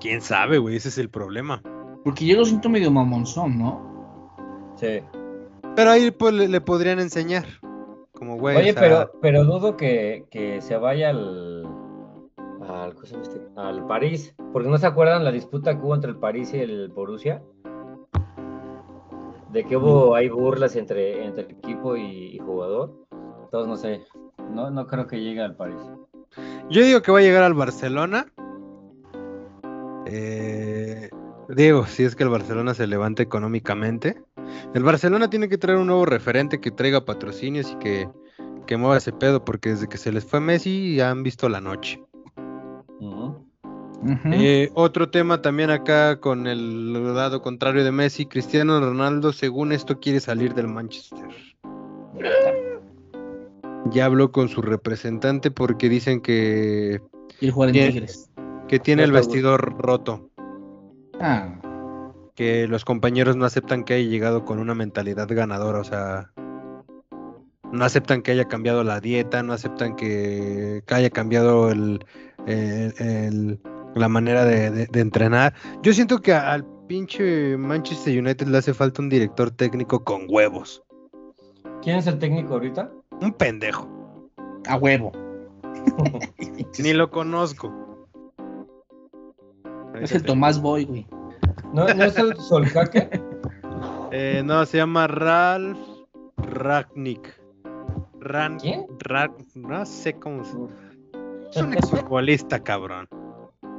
¿Quién 0.00 0.20
sabe, 0.20 0.58
güey? 0.58 0.76
Ese 0.76 0.88
es 0.88 0.98
el 0.98 1.08
problema. 1.10 1.62
Porque 2.04 2.26
yo 2.26 2.36
lo 2.36 2.44
siento 2.44 2.68
medio 2.68 2.90
mamonzón, 2.90 3.58
¿no? 3.58 4.72
Sí. 4.76 5.00
Pero 5.76 5.90
ahí 5.90 6.10
pues 6.10 6.34
le, 6.34 6.48
le 6.48 6.60
podrían 6.60 6.98
enseñar. 6.98 7.44
Como 8.12 8.36
güey. 8.36 8.56
Oye, 8.56 8.70
o 8.70 8.72
sea, 8.74 8.82
pero, 8.82 9.10
pero 9.20 9.44
dudo 9.44 9.76
que, 9.76 10.24
que 10.30 10.60
se 10.60 10.76
vaya 10.76 11.10
al, 11.10 11.64
al, 12.68 12.94
¿cómo 12.94 13.06
se 13.06 13.12
llama 13.12 13.22
este? 13.24 13.40
al 13.56 13.86
París. 13.86 14.34
Porque 14.52 14.68
no 14.68 14.78
se 14.78 14.86
acuerdan 14.86 15.24
la 15.24 15.30
disputa 15.32 15.78
que 15.78 15.84
hubo 15.86 15.94
entre 15.94 16.10
el 16.10 16.16
París 16.16 16.52
y 16.54 16.58
el 16.58 16.88
Borussia. 16.88 17.42
De 19.52 19.64
que 19.64 19.76
hubo 19.76 20.14
hay 20.14 20.28
burlas 20.28 20.76
entre, 20.76 21.24
entre 21.24 21.44
el 21.44 21.50
equipo 21.50 21.96
y, 21.96 22.36
y 22.36 22.38
jugador. 22.38 23.06
Entonces 23.44 23.68
no 23.68 23.76
sé. 23.76 24.02
No, 24.50 24.70
no 24.70 24.86
creo 24.86 25.06
que 25.06 25.20
llegue 25.20 25.42
al 25.42 25.56
París. 25.56 25.80
Yo 26.70 26.82
digo 26.82 27.02
que 27.02 27.12
va 27.12 27.18
a 27.18 27.22
llegar 27.22 27.42
al 27.42 27.54
Barcelona. 27.54 28.32
Eh, 30.06 31.10
digo, 31.48 31.86
si 31.86 32.04
es 32.04 32.16
que 32.16 32.22
el 32.22 32.30
Barcelona 32.30 32.74
se 32.74 32.86
levanta 32.86 33.22
económicamente. 33.22 34.22
El 34.74 34.82
Barcelona 34.82 35.30
tiene 35.30 35.48
que 35.48 35.58
traer 35.58 35.78
un 35.78 35.86
nuevo 35.86 36.06
referente 36.06 36.60
que 36.60 36.70
traiga 36.70 37.04
patrocinios 37.04 37.72
y 37.72 37.76
que, 37.76 38.08
que 38.66 38.76
mueva 38.76 38.98
ese 38.98 39.12
pedo, 39.12 39.44
porque 39.44 39.70
desde 39.70 39.88
que 39.88 39.98
se 39.98 40.12
les 40.12 40.24
fue 40.24 40.40
Messi 40.40 40.96
ya 40.96 41.10
han 41.10 41.22
visto 41.22 41.48
la 41.48 41.60
noche. 41.60 42.02
Eh, 44.24 44.70
otro 44.74 45.10
tema 45.10 45.42
también 45.42 45.70
acá 45.70 46.18
con 46.18 46.46
el 46.48 47.14
lado 47.14 47.40
contrario 47.40 47.84
de 47.84 47.92
Messi, 47.92 48.26
Cristiano 48.26 48.80
Ronaldo, 48.80 49.32
según 49.32 49.70
esto, 49.72 50.00
quiere 50.00 50.18
salir 50.20 50.54
del 50.54 50.66
Manchester. 50.68 51.28
Ya 53.90 54.06
habló 54.06 54.32
con 54.32 54.48
su 54.48 54.62
representante 54.62 55.50
porque 55.50 55.88
dicen 55.88 56.20
que, 56.20 57.00
jugar 57.52 57.70
en. 57.70 57.92
Tigres. 57.92 58.30
que 58.68 58.78
tiene 58.78 59.02
el 59.04 59.12
vestidor 59.12 59.76
roto. 59.78 60.30
Ah, 61.20 61.58
que 62.34 62.66
los 62.66 62.84
compañeros 62.84 63.36
no 63.36 63.44
aceptan 63.44 63.84
que 63.84 63.94
haya 63.94 64.08
llegado 64.08 64.44
con 64.44 64.58
una 64.58 64.74
mentalidad 64.74 65.28
ganadora, 65.28 65.80
o 65.80 65.84
sea, 65.84 66.32
no 67.70 67.84
aceptan 67.84 68.22
que 68.22 68.32
haya 68.32 68.46
cambiado 68.46 68.82
la 68.84 69.00
dieta, 69.00 69.42
no 69.42 69.52
aceptan 69.52 69.94
que, 69.96 70.82
que 70.86 70.94
haya 70.94 71.10
cambiado 71.10 71.70
el, 71.70 72.04
el- 72.46 72.94
el- 72.98 73.60
la 73.94 74.08
manera 74.08 74.44
de, 74.44 74.70
de- 74.70 74.86
de 74.86 75.00
entrenar. 75.00 75.54
Yo 75.82 75.92
siento 75.92 76.20
que 76.20 76.32
al 76.34 76.64
pinche 76.86 77.56
Manchester 77.56 78.18
United 78.18 78.46
le 78.48 78.58
hace 78.58 78.74
falta 78.74 79.02
un 79.02 79.08
director 79.08 79.50
técnico 79.50 80.02
con 80.04 80.22
huevos, 80.28 80.82
¿Quién 81.82 81.96
es 81.98 82.06
el 82.06 82.18
técnico 82.18 82.54
ahorita? 82.54 82.90
un 83.20 83.32
pendejo, 83.32 83.88
a 84.68 84.76
huevo. 84.76 85.10
ni 86.82 86.92
lo 86.92 87.10
conozco. 87.10 87.72
Es 90.00 90.12
el 90.12 90.22
Tomás 90.22 90.60
Boy, 90.60 90.84
güey. 90.84 91.06
¿No, 91.72 91.86
no 91.92 92.04
es 92.04 92.16
el 92.16 92.36
Solcaque? 92.48 93.08
Eh, 94.10 94.42
no, 94.44 94.64
se 94.66 94.78
llama 94.78 95.06
Ralph 95.06 95.78
Ragnick. 96.36 97.40
Ran, 98.20 98.58
¿Quién? 98.60 98.86
Rag- 99.00 99.34
no 99.54 99.84
sé 99.84 100.14
cómo 100.14 100.44
se... 100.44 100.56
Es 101.50 101.56
un 101.56 101.72
exfutbolista, 101.74 102.62
cabrón. 102.62 103.08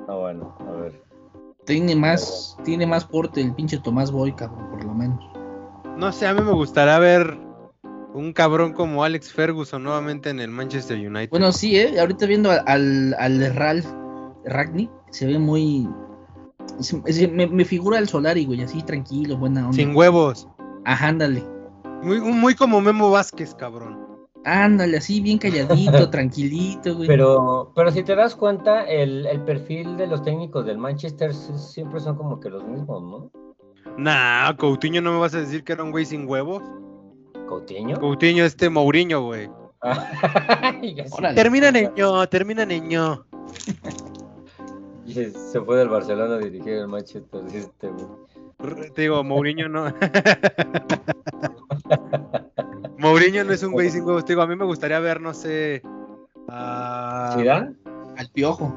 Ah, 0.07 0.15
bueno, 0.15 0.55
a 0.59 0.71
ver. 0.71 1.01
Tiene 1.65 1.95
más, 1.95 2.57
tiene 2.63 2.85
más 2.85 3.05
porte 3.05 3.41
el 3.41 3.53
pinche 3.55 3.77
Tomás 3.77 4.11
Boy, 4.11 4.33
cabrón, 4.33 4.69
por 4.69 4.83
lo 4.83 4.93
menos. 4.93 5.19
No 5.97 6.11
sé, 6.11 6.27
a 6.27 6.33
mí 6.33 6.41
me 6.41 6.51
gustaría 6.51 6.99
ver 6.99 7.37
un 8.13 8.33
cabrón 8.33 8.73
como 8.73 9.03
Alex 9.03 9.31
Ferguson 9.31 9.83
nuevamente 9.83 10.29
en 10.29 10.39
el 10.39 10.49
Manchester 10.49 10.97
United. 10.97 11.29
Bueno, 11.29 11.51
sí, 11.51 11.77
¿eh? 11.77 11.99
Ahorita 11.99 12.25
viendo 12.25 12.51
al, 12.51 13.15
al 13.17 13.55
Ralph 13.55 13.87
Ragnick, 14.45 14.91
se 15.09 15.25
ve 15.25 15.39
muy... 15.39 15.87
me, 17.31 17.47
me, 17.47 17.65
figura 17.65 17.97
el 17.97 18.09
Solari, 18.09 18.45
güey, 18.45 18.61
así 18.61 18.81
tranquilo, 18.83 19.37
buena 19.37 19.61
onda. 19.61 19.75
Sin 19.75 19.95
huevos. 19.95 20.47
Ajá, 20.85 21.07
ándale. 21.07 21.43
Muy, 22.01 22.19
muy 22.19 22.55
como 22.55 22.81
Memo 22.81 23.09
Vázquez, 23.09 23.55
cabrón. 23.55 23.97
Ándale, 24.45 24.97
así 24.97 25.21
bien 25.21 25.37
calladito, 25.37 26.09
tranquilito, 26.11 26.95
güey. 26.95 27.07
Pero, 27.07 27.71
pero 27.75 27.91
si 27.91 28.03
te 28.03 28.15
das 28.15 28.35
cuenta, 28.35 28.83
el, 28.83 29.25
el, 29.25 29.41
perfil 29.41 29.95
de 29.97 30.07
los 30.07 30.21
técnicos 30.23 30.65
del 30.65 30.77
Manchester 30.77 31.33
siempre 31.33 31.99
son 31.99 32.17
como 32.17 32.39
que 32.39 32.49
los 32.49 32.63
mismos, 32.65 33.01
¿no? 33.01 33.31
Nah, 33.97 34.55
Coutinho 34.57 35.01
no 35.01 35.13
me 35.13 35.19
vas 35.19 35.35
a 35.35 35.39
decir 35.39 35.63
que 35.63 35.73
era 35.73 35.83
un 35.83 35.91
güey 35.91 36.05
sin 36.05 36.27
huevos. 36.27 36.63
¿Coutinho? 37.47 37.99
Coutinho, 37.99 38.43
este 38.43 38.69
Mourinho, 38.69 39.21
güey. 39.21 39.49
termina 41.35 41.71
niño, 41.71 42.27
termina 42.27 42.65
niño. 42.65 43.25
Se 45.05 45.61
fue 45.61 45.77
del 45.77 45.89
Barcelona 45.89 46.35
a 46.35 46.39
dirigir 46.39 46.73
el 46.73 46.87
Manchester, 46.87 47.41
este, 47.53 47.89
güey. 47.89 48.07
Te 48.93 49.01
digo, 49.03 49.23
Mourinho 49.23 49.67
no. 49.67 49.93
Mourinho 53.14 53.43
no 53.43 53.53
es 53.53 53.61
un 53.61 53.74
güey 53.74 53.91
sin 53.91 54.03
huevos. 54.03 54.26
Te 54.26 54.34
digo, 54.34 54.41
a 54.41 54.47
mí 54.47 54.55
me 54.55 54.66
gustaría 54.66 54.99
ver, 54.99 55.22
no 55.22 55.36
sé. 55.36 55.84
A... 56.49 57.36
¿Zidane? 57.38 57.76
Al 58.18 58.30
piojo. 58.32 58.74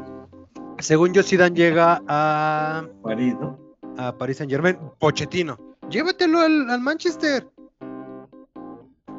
Según 0.78 1.14
yo, 1.14 1.22
Zidane 1.22 1.56
llega 1.56 2.02
a. 2.06 2.84
París, 3.02 3.34
¿no? 3.40 3.58
A 3.96 4.12
París 4.16 4.36
Saint 4.36 4.52
Germain. 4.52 4.78
Pochettino. 4.98 5.58
Llévatelo 5.88 6.40
al, 6.40 6.80
Manchester. 6.80 7.48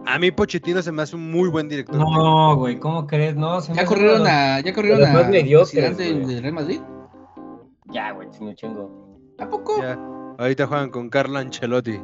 A 0.05 0.19
mí 0.19 0.29
Pochettino 0.29 0.83
se 0.83 0.91
me 0.91 1.01
hace 1.01 1.15
un 1.15 1.31
muy 1.31 1.49
buen 1.49 1.67
director. 1.67 1.95
No, 1.97 2.55
güey, 2.55 2.77
¿cómo 2.77 3.07
crees? 3.07 3.35
No, 3.35 3.59
se 3.59 3.73
¿Ya, 3.73 3.85
corrieron 3.85 4.25
a, 4.27 4.59
¿Ya 4.59 4.71
corrieron 4.71 5.03
a 5.03 5.23
de, 5.23 6.39
Real 6.41 6.53
Madrid? 6.53 6.79
Ya, 7.91 8.11
güey, 8.11 8.27
me 8.39 8.53
chingo. 8.53 9.17
¿A 9.39 9.49
poco? 9.49 9.81
Ya. 9.81 9.99
Ahorita 10.37 10.67
juegan 10.67 10.91
con 10.91 11.09
Carlo 11.09 11.39
Ancelotti. 11.39 11.99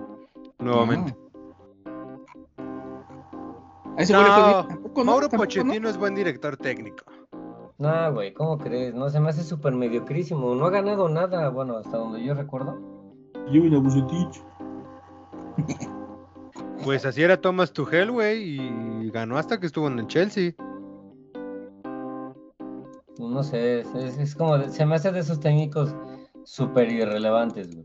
Nuevamente. 0.58 1.16
No, 4.10 4.68
Mauro 5.04 5.30
Pochettino 5.30 5.90
es 5.90 5.98
buen 5.98 6.16
director 6.16 6.58
técnico. 6.58 7.06
No, 7.78 8.14
güey, 8.14 8.34
¿cómo 8.34 8.58
crees? 8.58 8.94
No, 8.94 9.10
se 9.10 9.20
me 9.20 9.30
hace 9.30 9.44
súper 9.44 9.74
mediocrísimo. 9.74 10.56
No 10.56 10.66
ha 10.66 10.70
ganado 10.70 11.10
nada, 11.10 11.50
bueno, 11.50 11.78
hasta 11.78 11.98
donde 11.98 12.24
yo 12.24 12.34
recuerdo. 12.34 12.80
Yo 13.52 13.62
una 13.62 13.80
Bucetich. 13.80 14.44
Pues 16.84 17.06
así 17.06 17.22
era 17.22 17.40
Thomas 17.40 17.72
Tuchel, 17.72 18.12
güey, 18.12 18.60
y 18.60 19.10
ganó 19.12 19.38
hasta 19.38 19.60
que 19.60 19.68
estuvo 19.68 19.88
en 19.88 20.00
el 20.00 20.08
Chelsea. 20.08 20.54
No 23.20 23.44
sé, 23.44 23.82
es, 23.82 24.36
como, 24.36 24.60
se 24.68 24.86
me 24.86 24.96
hace 24.96 25.12
de 25.12 25.20
esos 25.20 25.40
técnicos 25.40 25.96
súper 26.44 26.92
irrelevantes, 26.92 27.70
güey. 27.74 27.84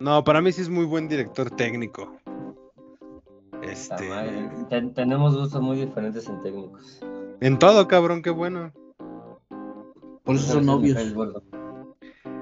No, 0.00 0.24
para 0.24 0.40
mí 0.40 0.50
sí 0.50 0.62
es 0.62 0.68
muy 0.68 0.86
buen 0.86 1.08
director 1.08 1.50
técnico. 1.50 2.10
Este... 3.62 4.08
tenemos 4.94 5.36
gustos 5.36 5.60
muy 5.60 5.76
diferentes 5.76 6.28
en 6.28 6.40
técnicos. 6.40 7.00
En 7.40 7.58
todo, 7.58 7.86
cabrón, 7.88 8.22
qué 8.22 8.30
bueno. 8.30 8.72
Por 10.24 10.36
eso 10.36 10.52
son 10.52 10.66
novios. 10.66 10.98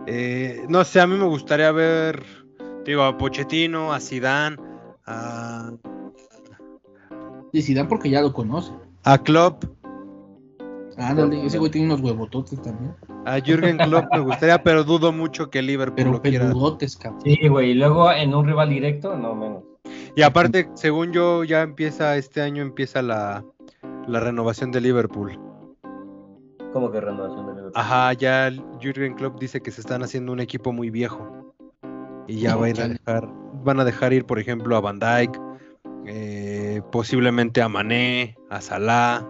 Eh, 0.07 0.65
no 0.69 0.85
sé, 0.85 1.01
a 1.01 1.07
mí 1.07 1.17
me 1.17 1.27
gustaría 1.27 1.71
ver, 1.71 2.25
digo, 2.85 3.03
a 3.03 3.17
Pochettino, 3.17 3.93
a 3.93 4.01
Zidane, 4.01 4.57
a... 5.07 5.73
Y 7.53 7.63
Zidane 7.63 7.89
porque 7.89 8.11
ya 8.11 8.23
lo 8.23 8.33
conoce. 8.33 8.73
A 9.05 9.19
Klopp. 9.19 9.65
Ah, 10.97 11.15
dale, 11.15 11.47
ese 11.47 11.59
güey 11.59 11.71
tiene 11.71 11.87
unos 11.87 12.01
huevototes 12.01 12.61
también. 12.61 12.95
A 13.25 13.39
Jürgen 13.41 13.77
Klopp 13.79 14.07
me 14.13 14.21
gustaría, 14.21 14.63
pero 14.63 14.83
dudo 14.83 15.13
mucho 15.13 15.49
que 15.49 15.63
Liverpool 15.63 15.95
pero 15.97 16.13
lo 16.13 16.23
quiera. 16.23 16.51
cabrón. 17.01 17.21
Sí, 17.23 17.49
güey, 17.49 17.71
y 17.71 17.75
luego 17.75 18.11
en 18.11 18.35
un 18.35 18.47
rival 18.47 18.71
directo, 18.71 19.17
no 19.17 19.35
menos. 19.35 19.63
Y 20.19 20.23
aparte, 20.23 20.69
según 20.75 21.13
yo, 21.13 21.45
ya 21.45 21.63
empieza, 21.63 22.17
este 22.17 22.43
año 22.43 22.61
empieza 22.61 23.03
la, 23.03 23.45
renovación 24.09 24.73
de 24.73 24.81
Liverpool. 24.81 25.39
¿Cómo 26.73 26.91
que 26.91 27.01
renovación 27.01 27.47
de 27.47 27.53
Liverpool? 27.53 27.73
Ajá, 27.77 28.13
ya 28.15 28.51
Jürgen 28.81 29.15
Klopp 29.15 29.39
dice 29.39 29.61
que 29.61 29.71
se 29.71 29.81
están 29.81 30.03
haciendo 30.03 30.33
un 30.33 30.41
equipo 30.41 30.73
muy 30.73 30.91
viejo. 30.91 31.55
Y 32.27 32.41
ya 32.41 32.57
van, 32.57 32.81
a 32.81 32.89
dejar, 32.89 33.29
van 33.63 33.79
a 33.79 33.85
dejar 33.85 34.13
ir, 34.13 34.25
por 34.25 34.41
ejemplo, 34.41 34.77
a 34.77 34.81
Van 34.81 34.99
Dijk, 34.99 35.41
eh, 36.07 36.83
posiblemente 36.91 37.63
a 37.63 37.69
Mané, 37.69 38.37
a 38.51 38.61
Salah, 38.61 39.25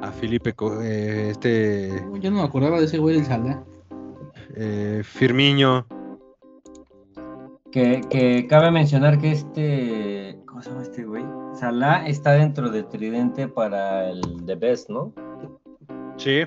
a 0.00 0.10
Felipe, 0.10 0.54
eh, 0.80 1.28
este... 1.32 2.02
Yo 2.18 2.30
no 2.30 2.38
me 2.38 2.44
acordaba 2.44 2.78
de 2.78 2.86
ese 2.86 2.96
güey 2.96 3.16
del 3.16 3.26
Salah. 3.26 3.62
Eh, 4.56 5.02
Firmiño. 5.04 5.86
Que, 7.74 8.46
cabe 8.48 8.70
mencionar 8.70 9.18
que 9.18 9.32
este. 9.32 10.38
¿Cómo 10.46 10.62
se 10.62 10.70
llama 10.70 10.82
este 10.82 11.04
güey? 11.04 11.24
Salah 11.54 12.06
está 12.06 12.30
dentro 12.34 12.70
de 12.70 12.84
Tridente 12.84 13.48
para 13.48 14.10
el 14.10 14.20
The 14.46 14.54
Best, 14.54 14.90
¿no? 14.90 15.12
Sí. 16.16 16.42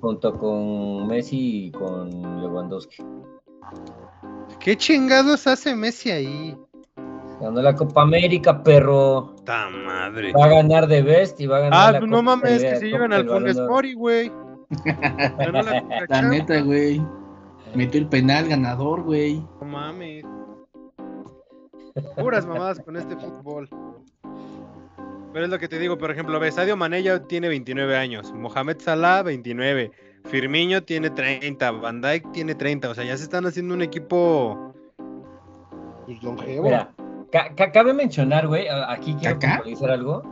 Junto 0.00 0.36
con 0.36 1.06
Messi 1.06 1.66
y 1.66 1.70
con 1.70 2.10
Lewandowski. 2.42 2.96
¿Qué 4.58 4.76
chingados 4.76 5.46
hace 5.46 5.76
Messi 5.76 6.10
ahí? 6.10 6.58
Ganó 7.40 7.62
la 7.62 7.76
Copa 7.76 8.02
América, 8.02 8.60
perro. 8.64 9.36
¡Ta 9.44 9.70
madre! 9.70 10.32
Va 10.32 10.46
a 10.46 10.48
ganar 10.48 10.88
The 10.88 11.02
Best 11.02 11.40
y 11.40 11.46
va 11.46 11.58
a 11.58 11.60
ganar. 11.60 11.78
Ah, 11.80 11.92
la 11.92 11.98
pues 12.00 12.10
no 12.10 12.24
mames, 12.24 12.60
que 12.60 12.76
se 12.78 12.88
llevan 12.88 13.12
al 13.12 13.28
Funes 13.28 13.56
Mori, 13.56 13.94
güey. 13.94 14.32
la, 14.84 16.06
la 16.08 16.22
neta, 16.22 16.60
güey. 16.60 17.00
Metió 17.72 18.00
el 18.00 18.08
penal 18.08 18.48
ganador, 18.48 19.04
güey. 19.04 19.46
No 19.60 19.66
mames. 19.68 20.24
Puras 22.16 22.46
mamadas 22.46 22.80
con 22.80 22.96
este 22.96 23.16
fútbol. 23.16 23.68
Pero 25.32 25.46
es 25.46 25.50
lo 25.50 25.58
que 25.58 25.68
te 25.68 25.78
digo, 25.78 25.96
por 25.96 26.10
ejemplo, 26.10 26.38
ve, 26.38 26.52
Sadio 26.52 26.76
Mané 26.76 27.02
ya 27.02 27.20
tiene 27.20 27.48
29 27.48 27.96
años, 27.96 28.32
Mohamed 28.32 28.78
Salah 28.80 29.22
29, 29.22 29.90
Firmino 30.24 30.82
tiene 30.82 31.08
30, 31.08 31.70
Van 31.70 32.02
Dijk 32.02 32.32
tiene 32.32 32.54
30, 32.54 32.90
o 32.90 32.94
sea, 32.94 33.04
ya 33.04 33.16
se 33.16 33.24
están 33.24 33.46
haciendo 33.46 33.74
un 33.74 33.82
equipo 33.82 34.74
pues 36.04 36.22
longevo. 36.22 36.64
Mira, 36.64 36.94
cabe 37.56 37.94
mencionar, 37.94 38.46
güey, 38.46 38.66
aquí 38.68 39.14
quiero 39.14 39.38
puntualizar 39.38 39.90
algo. 39.90 40.22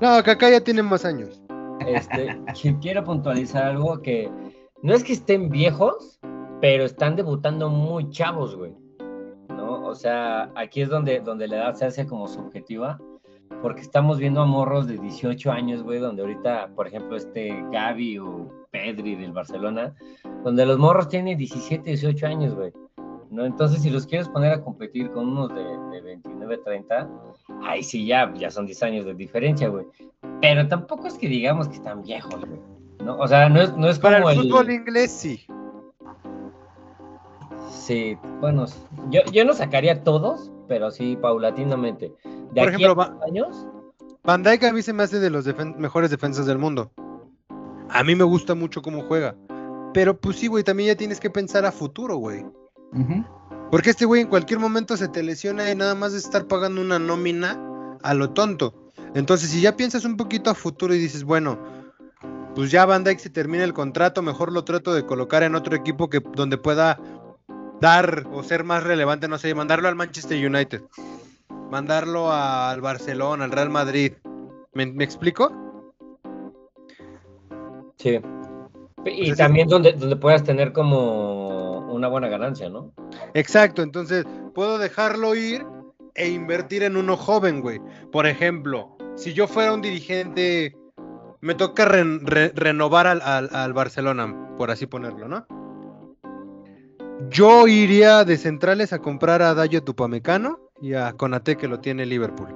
No, 0.00 0.22
Kaká 0.24 0.50
ya 0.50 0.60
tiene 0.60 0.82
más 0.82 1.04
años. 1.04 1.40
Este, 1.86 2.36
quiero 2.80 3.04
puntualizar 3.04 3.64
algo 3.64 4.02
que 4.02 4.28
no 4.82 4.94
es 4.94 5.04
que 5.04 5.12
estén 5.12 5.50
viejos, 5.50 6.18
pero 6.60 6.84
están 6.84 7.14
debutando 7.14 7.68
muy 7.68 8.10
chavos, 8.10 8.56
güey. 8.56 8.72
O 9.88 9.94
sea, 9.94 10.50
aquí 10.54 10.82
es 10.82 10.88
donde, 10.88 11.20
donde 11.20 11.48
la 11.48 11.56
edad 11.56 11.74
se 11.74 11.86
hace 11.86 12.06
como 12.06 12.28
subjetiva, 12.28 13.00
porque 13.62 13.80
estamos 13.80 14.18
viendo 14.18 14.42
a 14.42 14.46
morros 14.46 14.86
de 14.86 14.98
18 14.98 15.50
años, 15.50 15.82
güey, 15.82 15.98
donde 15.98 16.22
ahorita, 16.22 16.68
por 16.76 16.86
ejemplo, 16.86 17.16
este 17.16 17.64
Gaby 17.72 18.18
o 18.18 18.66
Pedri 18.70 19.16
del 19.16 19.32
Barcelona, 19.32 19.94
donde 20.44 20.66
los 20.66 20.78
morros 20.78 21.08
tienen 21.08 21.38
17, 21.38 21.82
18 21.88 22.26
años, 22.26 22.54
güey. 22.54 22.72
¿no? 23.30 23.44
Entonces, 23.44 23.82
si 23.82 23.90
los 23.90 24.06
quieres 24.06 24.28
poner 24.28 24.52
a 24.52 24.62
competir 24.62 25.10
con 25.10 25.28
unos 25.28 25.48
de, 25.54 25.64
de 25.64 26.00
29, 26.02 26.58
30, 26.64 27.08
ahí 27.62 27.82
sí 27.82 28.06
ya, 28.06 28.32
ya 28.34 28.50
son 28.50 28.66
10 28.66 28.82
años 28.82 29.04
de 29.06 29.14
diferencia, 29.14 29.68
güey. 29.68 29.86
Pero 30.40 30.68
tampoco 30.68 31.06
es 31.06 31.14
que 31.14 31.28
digamos 31.28 31.68
que 31.68 31.76
están 31.76 32.02
viejos, 32.02 32.44
güey. 32.44 32.60
¿no? 33.04 33.16
O 33.16 33.26
sea, 33.26 33.48
no 33.48 33.60
es, 33.60 33.76
no 33.76 33.88
es 33.88 33.98
como 33.98 34.30
el 34.30 34.36
fútbol 34.36 34.70
inglés, 34.70 35.10
sí. 35.10 35.46
Sí, 37.88 38.18
bueno, 38.42 38.66
yo, 39.08 39.22
yo 39.32 39.46
no 39.46 39.54
sacaría 39.54 40.04
todos, 40.04 40.52
pero 40.68 40.90
sí 40.90 41.16
paulatinamente. 41.16 42.12
De 42.52 42.60
Por 42.60 42.68
ejemplo, 42.68 43.18
años. 43.26 43.66
Van 44.24 44.42
Dijk 44.42 44.64
a 44.64 44.72
mí 44.74 44.82
se 44.82 44.92
me 44.92 45.04
hace 45.04 45.18
de 45.18 45.30
los 45.30 45.46
mejores 45.78 46.10
defensas 46.10 46.44
del 46.44 46.58
mundo. 46.58 46.92
A 47.88 48.04
mí 48.04 48.14
me 48.14 48.24
gusta 48.24 48.54
mucho 48.54 48.82
cómo 48.82 49.04
juega. 49.04 49.34
Pero 49.94 50.20
pues 50.20 50.36
sí, 50.36 50.48
güey, 50.48 50.64
también 50.64 50.88
ya 50.88 50.96
tienes 50.96 51.18
que 51.18 51.30
pensar 51.30 51.64
a 51.64 51.72
futuro, 51.72 52.16
güey. 52.16 52.44
Porque 53.70 53.88
este 53.88 54.04
güey 54.04 54.20
en 54.20 54.28
cualquier 54.28 54.58
momento 54.58 54.94
se 54.98 55.08
te 55.08 55.22
lesiona 55.22 55.70
y 55.70 55.74
nada 55.74 55.94
más 55.94 56.12
de 56.12 56.18
estar 56.18 56.46
pagando 56.46 56.82
una 56.82 56.98
nómina 56.98 57.58
a 58.02 58.12
lo 58.12 58.28
tonto. 58.32 58.74
Entonces, 59.14 59.48
si 59.48 59.62
ya 59.62 59.76
piensas 59.76 60.04
un 60.04 60.18
poquito 60.18 60.50
a 60.50 60.54
futuro 60.54 60.94
y 60.94 60.98
dices, 60.98 61.24
bueno, 61.24 61.58
pues 62.54 62.70
ya 62.70 62.84
Van 62.84 63.04
Dijk 63.04 63.20
se 63.20 63.30
termina 63.30 63.62
el 63.64 63.72
contrato, 63.72 64.20
mejor 64.20 64.52
lo 64.52 64.64
trato 64.64 64.92
de 64.92 65.06
colocar 65.06 65.42
en 65.42 65.54
otro 65.54 65.76
equipo 65.76 66.10
que 66.10 66.20
donde 66.34 66.58
pueda 66.58 66.98
dar 67.80 68.26
o 68.32 68.42
ser 68.42 68.64
más 68.64 68.82
relevante, 68.82 69.28
no 69.28 69.38
sé, 69.38 69.54
mandarlo 69.54 69.88
al 69.88 69.94
Manchester 69.94 70.44
United, 70.44 70.82
mandarlo 71.70 72.32
al 72.32 72.80
Barcelona, 72.80 73.44
al 73.44 73.52
Real 73.52 73.70
Madrid. 73.70 74.12
¿Me, 74.74 74.84
explico? 75.04 75.52
Sí. 77.96 78.20
Y 79.06 79.34
también 79.34 79.68
donde, 79.68 79.92
donde 79.92 80.16
puedas 80.16 80.44
tener 80.44 80.72
como 80.72 81.78
una 81.92 82.08
buena 82.08 82.28
ganancia, 82.28 82.68
¿no? 82.68 82.92
Exacto, 83.34 83.82
entonces, 83.82 84.24
puedo 84.54 84.78
dejarlo 84.78 85.34
ir 85.34 85.64
e 86.14 86.28
invertir 86.28 86.82
en 86.82 86.96
uno 86.96 87.16
joven, 87.16 87.60
güey. 87.60 87.80
Por 88.12 88.26
ejemplo, 88.26 88.96
si 89.16 89.32
yo 89.32 89.46
fuera 89.46 89.72
un 89.72 89.82
dirigente, 89.82 90.76
me 91.40 91.54
toca 91.54 91.84
re- 91.86 92.18
re- 92.22 92.52
renovar 92.54 93.06
al, 93.06 93.22
al- 93.22 93.50
al 93.52 93.72
Barcelona, 93.72 94.54
por 94.56 94.70
así 94.70 94.86
ponerlo, 94.86 95.28
¿no? 95.28 95.46
Yo 97.30 97.66
iría 97.66 98.24
de 98.24 98.36
centrales 98.36 98.92
a 98.92 99.00
comprar 99.00 99.42
a 99.42 99.52
Dayo 99.52 99.82
Tupamecano 99.82 100.60
y 100.80 100.94
a 100.94 101.12
Conate 101.12 101.56
que 101.56 101.66
lo 101.66 101.80
tiene 101.80 102.06
Liverpool. 102.06 102.54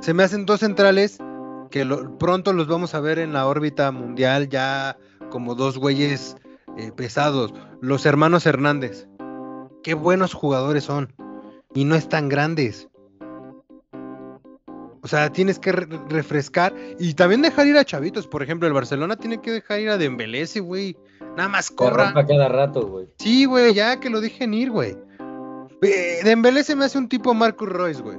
Se 0.00 0.14
me 0.14 0.22
hacen 0.22 0.46
dos 0.46 0.60
centrales 0.60 1.18
que 1.70 1.86
pronto 2.18 2.54
los 2.54 2.66
vamos 2.66 2.94
a 2.94 3.00
ver 3.00 3.18
en 3.18 3.34
la 3.34 3.46
órbita 3.46 3.92
mundial 3.92 4.48
ya 4.48 4.96
como 5.30 5.54
dos 5.54 5.76
güeyes 5.76 6.36
eh, 6.78 6.90
pesados. 6.90 7.52
Los 7.82 8.06
hermanos 8.06 8.46
Hernández. 8.46 9.06
Qué 9.82 9.92
buenos 9.92 10.32
jugadores 10.32 10.84
son. 10.84 11.12
Y 11.74 11.84
no 11.84 11.94
están 11.94 12.30
grandes. 12.30 12.87
O 15.08 15.10
sea, 15.10 15.32
tienes 15.32 15.58
que 15.58 15.72
re- 15.72 15.88
refrescar 16.10 16.74
y 16.98 17.14
también 17.14 17.40
dejar 17.40 17.66
ir 17.66 17.78
a 17.78 17.84
chavitos. 17.86 18.26
Por 18.26 18.42
ejemplo, 18.42 18.68
el 18.68 18.74
Barcelona 18.74 19.16
tiene 19.16 19.40
que 19.40 19.50
dejar 19.50 19.80
ir 19.80 19.88
a 19.88 19.96
Dembélé, 19.96 20.44
güey. 20.60 20.98
Nada 21.34 21.48
más 21.48 21.72
rompa 21.74 22.26
cada 22.26 22.46
rato, 22.46 22.86
güey. 22.86 23.08
Sí, 23.16 23.46
güey, 23.46 23.72
ya 23.72 23.98
que 24.00 24.10
lo 24.10 24.20
dejen 24.20 24.52
ir, 24.52 24.70
güey. 24.70 24.98
Eh, 25.80 26.18
Dembélé 26.24 26.62
se 26.62 26.76
me 26.76 26.84
hace 26.84 26.98
un 26.98 27.08
tipo 27.08 27.32
Marcus 27.32 27.70
Royce, 27.70 28.02
güey. 28.02 28.18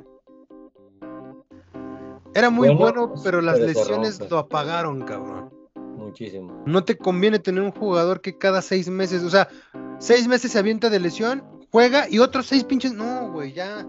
Era 2.34 2.50
muy 2.50 2.70
Bueno, 2.70 2.80
bueno, 3.08 3.22
pero 3.24 3.40
las 3.40 3.60
pero 3.60 3.68
se 3.72 3.74
lesiones 3.76 4.32
lo 4.32 4.40
apagaron, 4.40 5.04
cabrón. 5.04 5.54
Muchísimo. 5.76 6.64
No 6.66 6.84
te 6.84 6.98
conviene 6.98 7.38
tener 7.38 7.62
un 7.62 7.72
jugador 7.72 8.20
que 8.20 8.36
cada 8.36 8.64
seis 8.64 8.90
meses, 8.90 9.22
o 9.22 9.30
sea, 9.30 9.48
seis 10.00 10.28
meses 10.28 10.54
se 10.54 10.58
avienta 10.58 10.90
de 10.90 11.00
lesión, 11.00 11.44
juega 11.72 12.10
y 12.10 12.18
otros 12.18 12.48
seis 12.48 12.64
pinches. 12.64 12.94
No, 12.94 13.32
güey, 13.32 13.54
ya. 13.54 13.86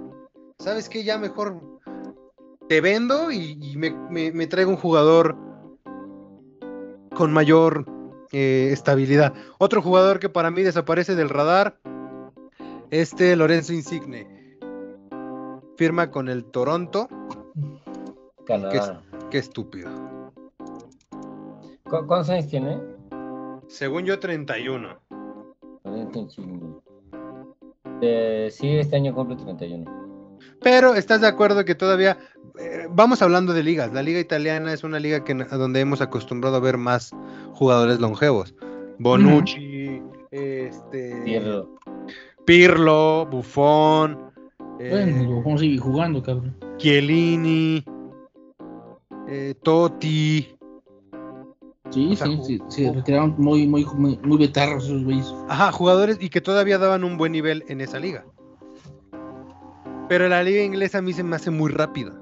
¿Sabes 0.59 0.91
qué? 0.91 1.03
Ya 1.03 1.17
mejor 1.17 1.63
te 2.71 2.81
vendo 2.81 3.33
y, 3.33 3.59
y 3.61 3.77
me, 3.77 3.91
me- 3.91 4.31
me 4.31 4.47
traigo 4.47 4.71
un 4.71 4.77
jugador 4.77 5.37
con 7.17 7.33
mayor 7.33 7.85
eh, 8.31 8.69
estabilidad. 8.73 9.35
Otro 9.59 9.83
jugador 9.83 10.21
que 10.21 10.29
para 10.29 10.53
mí 10.53 10.63
desaparece 10.63 11.17
del 11.17 11.31
radar, 11.31 11.81
este 12.93 13.35
Lorenzo 13.35 13.73
Insigne. 13.73 14.29
Firma 15.77 16.13
con 16.13 16.29
el 16.29 16.45
Toronto. 16.45 17.09
Canadá. 18.47 19.03
Qué 19.33 19.39
estúpido. 19.39 19.91
¿Cu- 21.83 22.07
¿Cuántos 22.07 22.31
años 22.31 22.47
tiene? 22.47 22.79
Según 23.67 24.05
yo, 24.05 24.21
31. 24.21 24.97
Lorenzo 25.83 26.19
Insigne. 26.21 26.61
Eh, 28.01 28.49
sí, 28.53 28.77
este 28.79 28.95
año 28.95 29.13
cumple 29.13 29.35
31. 29.35 29.99
Pero 30.63 30.95
estás 30.95 31.21
de 31.21 31.27
acuerdo 31.27 31.65
que 31.65 31.75
todavía 31.75 32.17
eh, 32.59 32.87
vamos 32.91 33.23
hablando 33.23 33.53
de 33.53 33.63
ligas. 33.63 33.93
La 33.93 34.03
liga 34.03 34.21
italiana 34.21 34.73
es 34.73 34.85
una 34.85 34.99
liga 34.99 35.25
que 35.25 35.35
donde 35.35 35.81
hemos 35.81 36.01
acostumbrado 36.01 36.57
a 36.57 36.61
ver 36.61 36.77
más 36.77 37.13
jugadores 37.53 38.01
longevos. 38.01 38.55
Bonucci, 38.99 40.03
este 40.31 41.21
Pirlo. 41.25 41.79
Pirlo, 42.45 43.27
Buffon, 43.31 44.31
eh, 44.79 44.91
Bueno, 44.91 45.55
a 45.55 45.59
seguir 45.59 45.81
jugando, 45.81 46.23
cabrón. 46.23 46.57
Chiellini, 46.79 47.85
eh, 49.29 49.55
Totti. 49.63 50.49
Sí, 51.91 52.11
O 52.13 52.17
sea, 52.17 52.27
sí, 52.43 52.61
se 52.69 52.93
retiraron 52.93 53.35
muy, 53.37 53.67
muy, 53.67 53.85
muy, 53.85 54.19
muy 54.23 54.39
betarros 54.39 54.85
esos 54.85 55.03
güeyes. 55.05 55.27
Ajá, 55.49 55.73
jugadores 55.73 56.19
y 56.21 56.29
que 56.29 56.41
todavía 56.41 56.79
daban 56.79 57.05
un 57.05 57.17
buen 57.17 57.33
nivel 57.33 57.65
en 57.69 57.81
esa 57.81 57.99
liga. 57.99 58.25
Pero 60.09 60.29
la 60.29 60.43
liga 60.43 60.63
inglesa 60.63 60.99
a 60.99 61.03
mí 61.03 61.13
se 61.13 61.23
me 61.23 61.37
hace 61.37 61.51
muy 61.51 61.71
rápida. 61.71 62.20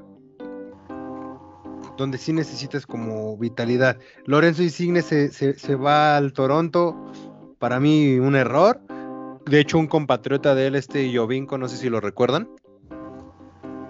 Donde 1.98 2.16
sí 2.16 2.32
necesitas 2.32 2.86
como 2.86 3.36
vitalidad. 3.36 3.98
Lorenzo 4.24 4.62
Insigne 4.62 5.02
se, 5.02 5.28
se- 5.30 5.58
se 5.58 5.74
va 5.74 6.16
al 6.16 6.32
Toronto. 6.32 6.96
Para 7.58 7.78
mí 7.80 8.18
un 8.18 8.36
error. 8.36 8.80
De 9.44 9.60
hecho, 9.60 9.78
un 9.78 9.86
compatriota 9.88 10.54
de 10.54 10.68
él, 10.68 10.74
este 10.76 11.14
Jovinko, 11.14 11.58
no 11.58 11.68
sé 11.68 11.76
si 11.76 11.90
lo 11.90 12.00
recuerdan. 12.00 12.48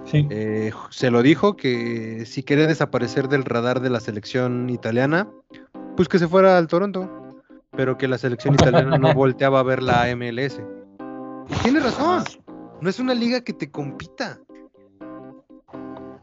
Sí. 0.04 0.26
eh, 0.30 0.72
se 0.88 1.11
lo 1.11 1.20
dijo 1.22 1.54
que 1.54 2.24
si 2.24 2.42
quería 2.42 2.66
desaparecer 2.66 3.28
del 3.28 3.44
radar 3.44 3.80
de 3.80 3.90
la 3.90 4.00
selección 4.00 4.70
italiana, 4.70 5.28
pues 5.96 6.09
que 6.09 6.18
se 6.18 6.26
fuera 6.26 6.56
al 6.56 6.66
Toronto. 6.66 7.11
Pero 7.76 7.98
que 7.98 8.09
la 8.09 8.16
selección 8.16 8.54
italiana 8.54 8.96
no 8.96 9.12
volteaba 9.14 9.61
a 9.61 9.64
ver 9.64 9.82
la 9.82 10.06
MLS. 10.16 10.62
Y 11.50 11.54
tiene 11.62 11.80
razón. 11.80 12.24
No 12.80 12.88
es 12.88 12.98
una 12.98 13.12
liga 13.12 13.42
que 13.42 13.52
te 13.52 13.70
compita. 13.70 14.40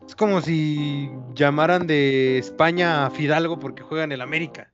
Es 0.08 0.16
como 0.16 0.42
si 0.42 1.10
llamaran 1.34 1.88
de 1.88 2.38
España 2.38 3.06
a 3.06 3.10
Fidalgo 3.10 3.60
porque 3.60 3.84
juega 3.84 4.04
en 4.04 4.12
el 4.12 4.22
América. 4.22 4.72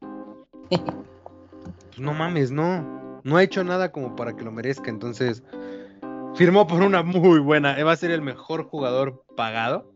Pues 0.70 2.00
no 2.00 2.14
mames, 2.14 2.52
no. 2.52 3.22
No 3.24 3.38
ha 3.38 3.44
hecho 3.44 3.64
nada 3.64 3.92
como 3.92 4.16
para 4.16 4.36
que 4.36 4.44
lo 4.44 4.52
merezca. 4.52 4.90
Entonces, 4.90 5.44
firmó 6.36 6.68
por 6.68 6.82
una 6.82 7.04
muy 7.04 7.40
buena. 7.40 7.82
Va 7.84 7.92
a 7.92 7.98
ser 7.98 8.12
el 8.12 8.22
mejor 8.22 8.66
jugador 8.66 9.24
pagado 9.36 9.92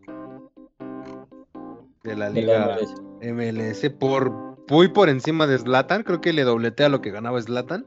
de 2.04 2.16
la 2.16 2.30
de 2.30 2.42
la 2.44 2.78
liga 2.78 2.78
MLS. 3.22 3.84
MLS 3.84 3.90
por 4.00 4.32
muy 4.70 4.88
por 4.88 5.10
encima 5.10 5.48
de 5.48 5.58
Zlatan. 5.58 6.04
Creo 6.04 6.22
que 6.22 6.34
le 6.34 6.44
dobletea 6.44 6.90
lo 6.90 7.02
que 7.02 7.12
ganaba 7.12 7.42
Zlatan. 7.42 7.86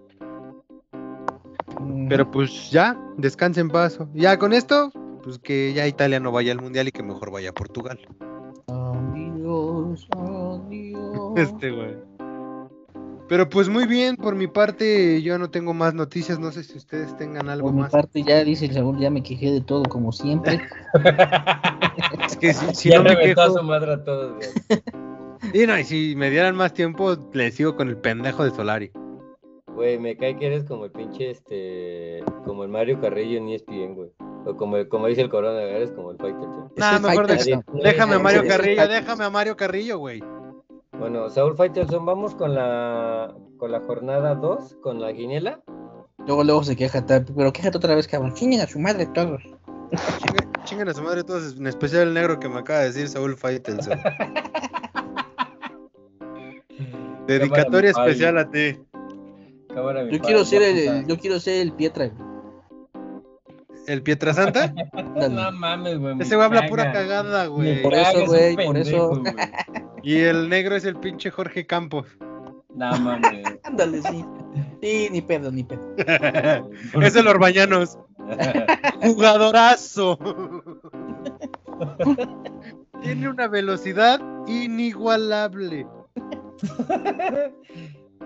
Pero 2.08 2.30
pues 2.30 2.70
ya, 2.70 2.98
descanse 3.16 3.60
en 3.60 3.70
paz. 3.70 3.98
Ya 4.14 4.38
con 4.38 4.52
esto, 4.52 4.90
pues 5.28 5.38
que 5.40 5.74
ya 5.74 5.86
Italia 5.86 6.20
no 6.20 6.32
vaya 6.32 6.52
al 6.52 6.62
mundial 6.62 6.88
y 6.88 6.90
que 6.90 7.02
mejor 7.02 7.30
vaya 7.30 7.50
a 7.50 7.52
Portugal. 7.52 8.00
Adiós, 8.68 10.08
adiós. 10.16 11.32
Este 11.36 11.70
güey. 11.70 11.94
Pero 13.28 13.46
pues 13.46 13.68
muy 13.68 13.86
bien, 13.86 14.16
por 14.16 14.34
mi 14.34 14.46
parte 14.46 15.20
yo 15.20 15.38
no 15.38 15.50
tengo 15.50 15.74
más 15.74 15.92
noticias, 15.92 16.38
no 16.38 16.50
sé 16.50 16.64
si 16.64 16.78
ustedes 16.78 17.14
tengan 17.18 17.50
algo 17.50 17.66
Por 17.66 17.74
mi 17.74 17.82
más. 17.82 17.92
parte, 17.92 18.22
ya 18.22 18.42
dice 18.42 18.64
el 18.64 18.72
Saúl, 18.72 18.98
ya 18.98 19.10
me 19.10 19.22
quejé 19.22 19.50
de 19.50 19.60
todo, 19.60 19.82
como 19.82 20.12
siempre. 20.12 20.62
Es 22.26 22.36
que 22.38 22.54
si, 22.54 22.74
si 22.74 22.88
ya 22.88 22.98
no 22.98 23.04
me 23.04 23.10
a 23.10 23.20
quejo, 23.20 23.50
su 23.50 23.62
madre 23.62 23.92
a 23.92 24.04
todos, 24.04 24.36
güey. 24.36 24.80
y 25.52 25.66
no, 25.66 25.78
y 25.78 25.84
si 25.84 26.14
me 26.16 26.30
dieran 26.30 26.56
más 26.56 26.72
tiempo, 26.72 27.18
le 27.34 27.50
sigo 27.50 27.76
con 27.76 27.88
el 27.88 27.98
pendejo 27.98 28.44
de 28.44 28.50
Solari. 28.50 28.92
Güey, 29.74 29.98
me 29.98 30.16
cae 30.16 30.38
que 30.38 30.46
eres 30.46 30.64
como 30.64 30.86
el 30.86 30.90
pinche, 30.90 31.32
este, 31.32 32.24
como 32.46 32.64
el 32.64 32.70
Mario 32.70 32.98
Carrillo 32.98 33.36
en 33.36 33.50
ESPN, 33.50 33.94
güey. 33.94 34.10
O 34.46 34.56
como, 34.56 34.76
como 34.88 35.06
dice 35.06 35.20
el 35.20 35.28
Corona, 35.28 35.60
eres 35.60 35.90
como 35.92 36.12
el 36.12 36.16
Nah, 36.76 36.96
el 36.96 37.02
mejor 37.02 37.28
Nadie- 37.28 37.62
déjame 37.82 38.14
a 38.14 38.18
Mario 38.18 38.44
Carrillo, 38.46 38.88
déjame 38.88 39.24
a 39.24 39.30
Mario 39.30 39.56
Carrillo, 39.56 39.98
güey. 39.98 40.22
Bueno, 40.98 41.28
Saúl 41.30 41.56
Faitelson, 41.56 42.04
vamos 42.04 42.34
con 42.34 42.54
la, 42.54 43.34
con 43.56 43.70
la 43.70 43.80
jornada 43.80 44.34
2, 44.34 44.78
con 44.82 45.00
la 45.00 45.12
guinela. 45.12 45.60
Luego, 46.26 46.44
luego 46.44 46.64
se 46.64 46.76
queja, 46.76 47.04
pero 47.06 47.52
quéjate 47.52 47.76
otra 47.78 47.94
vez, 47.94 48.08
cabrón. 48.08 48.34
Chinguen 48.34 48.60
a 48.60 48.66
su 48.66 48.78
madre 48.78 49.06
todos. 49.06 49.42
Chinguen 50.64 50.88
a 50.88 50.94
su 50.94 51.02
madre 51.02 51.24
todos, 51.24 51.56
en 51.56 51.66
especial 51.66 52.08
el 52.08 52.14
negro 52.14 52.40
que 52.40 52.48
me 52.48 52.58
acaba 52.58 52.80
de 52.80 52.86
decir 52.86 53.08
Saúl 53.08 53.36
Faitelson. 53.36 53.98
Dedicatoria 57.26 57.92
Cámara, 57.92 58.06
mi 58.06 58.10
especial 58.10 58.38
a 58.38 58.50
ti. 58.50 58.78
Cámara, 59.74 60.04
mi 60.04 60.12
Yo 60.12 60.18
padre, 60.18 60.20
quiero 60.20 60.44
ser 60.44 60.62
el, 60.62 61.06
yo 61.06 61.18
quiero 61.18 61.38
ser 61.40 61.60
el 61.62 61.72
Pietra. 61.72 62.10
¿El 63.88 64.02
Pietrasanta? 64.02 64.72
No 65.30 65.52
mames, 65.52 65.98
güey. 65.98 66.16
Ese 66.20 66.36
güey 66.36 66.46
habla 66.46 66.60
caga. 66.60 66.70
pura 66.70 66.92
cagada, 66.92 67.46
güey. 67.46 67.82
Por 67.82 67.94
eso, 67.94 68.26
güey, 68.26 68.56
por 68.56 68.76
eso. 68.76 69.22
Y 70.02 70.18
el 70.18 70.48
negro 70.48 70.76
es 70.76 70.84
el 70.84 70.96
pinche 70.96 71.30
Jorge 71.30 71.66
Campos. 71.66 72.06
No 72.74 72.96
mames. 72.98 73.46
Ándale, 73.64 74.02
sí. 74.02 74.24
Sí, 74.82 75.08
ni 75.10 75.22
pedo, 75.22 75.50
ni 75.50 75.64
pedo. 75.64 75.82
es 77.02 77.16
el 77.16 77.26
Orbañanos. 77.26 77.98
Jugadorazo. 79.02 80.18
Tiene 83.02 83.28
una 83.28 83.48
velocidad 83.48 84.20
inigualable. 84.46 85.86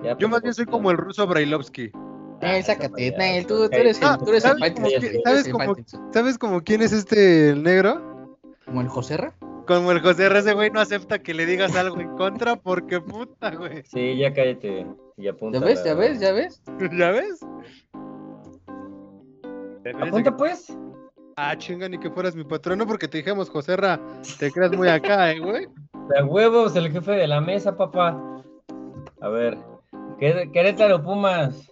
Ya, 0.02 0.18
Yo 0.18 0.28
más 0.28 0.42
bien 0.42 0.54
soy 0.54 0.66
como 0.66 0.90
el 0.90 0.96
ruso 0.96 1.26
Brailovsky. 1.26 1.92
Nel, 2.43 2.64
sácate, 2.64 3.14
Nel, 3.16 3.47
tú, 3.47 3.68
eres 3.70 4.01
el, 4.03 4.18
tú 4.18 4.30
eres 4.30 4.45
el 4.45 4.59
¿sabes 4.59 4.72
que- 5.45 5.51
el 5.51 5.53
cómo- 5.53 5.64
Faitelson. 5.74 6.12
¿Sabes 6.12 6.38
como 6.38 6.61
quién 6.62 6.82
es 6.82 6.93
este 6.93 7.51
el 7.51 7.62
negro? 7.62 8.36
¿Como 8.64 8.80
el 8.80 8.88
Joserra? 8.88 9.32
Como 9.66 9.93
el 9.93 10.01
José 10.01 10.24
R. 10.26 10.38
ese 10.40 10.55
güey 10.55 10.70
no 10.70 10.80
acepta 10.80 11.20
que 11.20 11.34
le 11.34 11.47
digas 11.47 11.76
algo 11.76 12.01
en 12.01 12.16
contra 12.16 12.57
porque 12.57 13.01
puta, 13.01 13.51
güey. 13.55 13.82
Sí, 13.84 14.16
ya 14.18 14.32
cállate. 14.34 14.86
Y 15.16 15.28
apunta. 15.28 15.61
¿Ya 15.61 15.64
ves? 15.64 15.84
¿Ya 15.84 15.95
ves? 15.95 16.18
¿Ya 16.20 16.32
ves? 16.32 16.62
¿Ya 16.99 17.11
ves? 17.12 17.40
Apunta 20.01 20.36
pues. 20.36 20.76
Ah, 21.36 21.57
chinga, 21.57 21.88
ni 21.88 21.99
que 21.99 22.11
fueras 22.11 22.34
mi 22.36 22.45
patrono 22.45 22.86
porque 22.86 23.09
te 23.09 23.18
dijimos, 23.18 23.49
José 23.51 23.76
Ra, 23.76 23.99
te 24.38 24.51
creas 24.51 24.72
muy 24.76 24.88
acá, 24.88 25.30
eh, 25.32 25.38
güey. 25.40 25.66
De 26.14 26.22
huevos, 26.24 26.76
el 26.76 26.90
jefe 26.93 27.12
de 27.12 27.26
la 27.26 27.40
mesa, 27.40 27.76
papá. 27.76 28.20
A 29.20 29.28
ver. 29.28 29.57
¿Qué- 30.18 30.51
Querétaro 30.53 31.03
Pumas. 31.03 31.68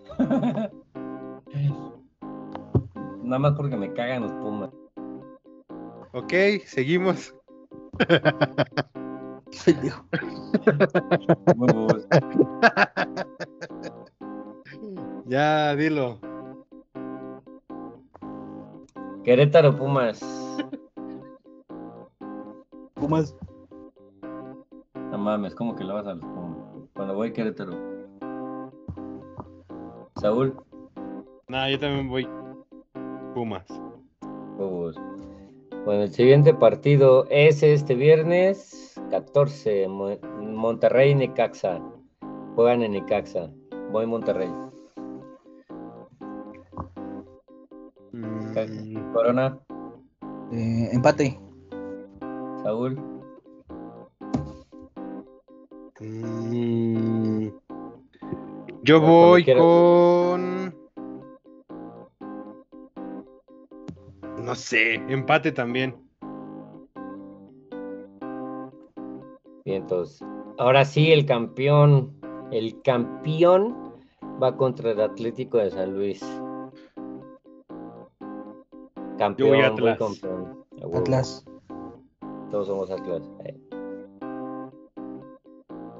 Nada 3.23 3.39
más 3.39 3.53
porque 3.57 3.77
me 3.77 3.93
cagan 3.93 4.23
los 4.23 4.33
Pumas. 4.33 4.71
Ok, 6.13 6.33
seguimos. 6.65 7.35
Ya, 15.27 15.77
dilo. 15.77 16.19
Querétaro 19.25 19.77
Pumas. 19.77 20.21
Pumas. 22.95 23.37
No 25.11 25.19
mames, 25.19 25.55
¿cómo 25.55 25.77
que 25.77 25.85
le 25.85 25.93
vas 25.93 26.07
a 26.07 26.15
los 26.15 26.25
Pumas? 26.25 26.59
Cuando 26.95 27.15
voy 27.15 27.29
a 27.29 27.33
Querétaro. 27.33 27.90
Saúl, 30.21 30.55
Nah, 31.49 31.69
yo 31.69 31.79
también 31.79 32.09
voy. 32.09 32.29
Pumas. 33.35 33.67
huevos. 34.59 34.95
Bueno, 35.85 36.03
el 36.03 36.11
siguiente 36.13 36.53
partido 36.53 37.25
es 37.31 37.63
este 37.63 37.95
viernes 37.95 39.01
14, 39.11 39.89
Mo- 39.89 40.19
Monterrey 40.39 41.15
Necaxa. 41.15 41.81
Juegan 42.55 42.83
en 42.83 42.93
Necaxa. 42.93 43.51
Voy 43.91 44.07
Monterrey. 44.07 44.51
Mm, 48.13 49.13
Corona, 49.13 49.59
Eh, 50.53 50.89
empate. 50.93 51.41
Saúl, 52.63 53.01
mm, 56.01 56.51
yo 58.91 59.01
voy 59.01 59.45
con. 59.45 60.75
No 64.45 64.55
sé, 64.57 64.95
empate 64.95 65.53
también. 65.53 65.95
Bien, 69.65 69.83
entonces. 69.83 70.27
Ahora 70.59 70.85
sí, 70.85 71.13
el 71.13 71.25
campeón. 71.25 72.19
El 72.51 72.83
campeón 72.83 73.95
va 74.43 74.57
contra 74.57 74.91
el 74.91 75.01
Atlético 75.01 75.59
de 75.59 75.71
San 75.71 75.95
Luis. 75.95 76.21
Campeón, 79.19 79.51
voy 79.51 79.61
Atlas. 79.61 79.99
campeón. 79.99 80.65
A 80.83 80.87
huevo. 80.87 80.99
Atlas. 80.99 81.45
Todos 82.51 82.67
somos 82.67 82.91
Atlas. 82.91 83.23
Eh. 83.45 83.57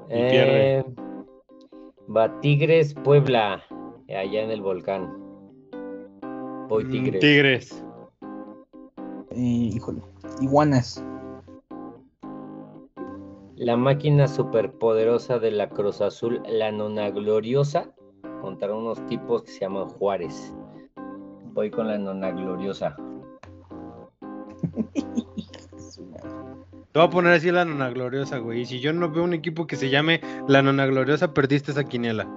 Y 0.09 0.29
pierde. 0.29 0.79
Eh, 0.79 0.85
va 2.15 2.39
Tigres 2.41 2.93
Puebla, 2.93 3.63
allá 4.09 4.43
en 4.43 4.51
el 4.51 4.61
volcán. 4.61 5.09
Voy 6.67 6.83
Mm, 6.85 6.91
Tigres. 6.91 7.19
Tigres. 7.19 7.85
Eh, 9.31 9.71
híjole. 9.75 10.01
Iguanas. 10.41 11.03
La 13.55 13.77
máquina 13.77 14.27
superpoderosa 14.27 15.39
de 15.39 15.51
la 15.51 15.69
Cruz 15.69 16.01
Azul, 16.01 16.41
la 16.47 16.71
nona 16.71 17.11
gloriosa, 17.11 17.91
contra 18.41 18.73
unos 18.73 19.05
tipos 19.05 19.43
que 19.43 19.51
se 19.51 19.59
llaman 19.61 19.87
Juárez. 19.89 20.53
Voy 21.53 21.69
con 21.69 21.87
la 21.87 21.97
nona 21.97 22.31
gloriosa. 22.31 22.95
Te 26.91 26.99
voy 26.99 27.07
a 27.07 27.09
poner 27.09 27.33
así 27.33 27.49
la 27.51 27.63
nona 27.63 27.89
gloriosa, 27.89 28.39
güey. 28.39 28.61
Y 28.61 28.65
si 28.65 28.81
yo 28.81 28.91
no 28.91 29.09
veo 29.09 29.23
un 29.23 29.33
equipo 29.33 29.65
que 29.65 29.77
se 29.77 29.89
llame 29.89 30.19
la 30.47 30.61
nona 30.61 30.85
gloriosa, 30.85 31.33
perdiste 31.33 31.71
esa 31.71 31.85
quiniela. 31.85 32.27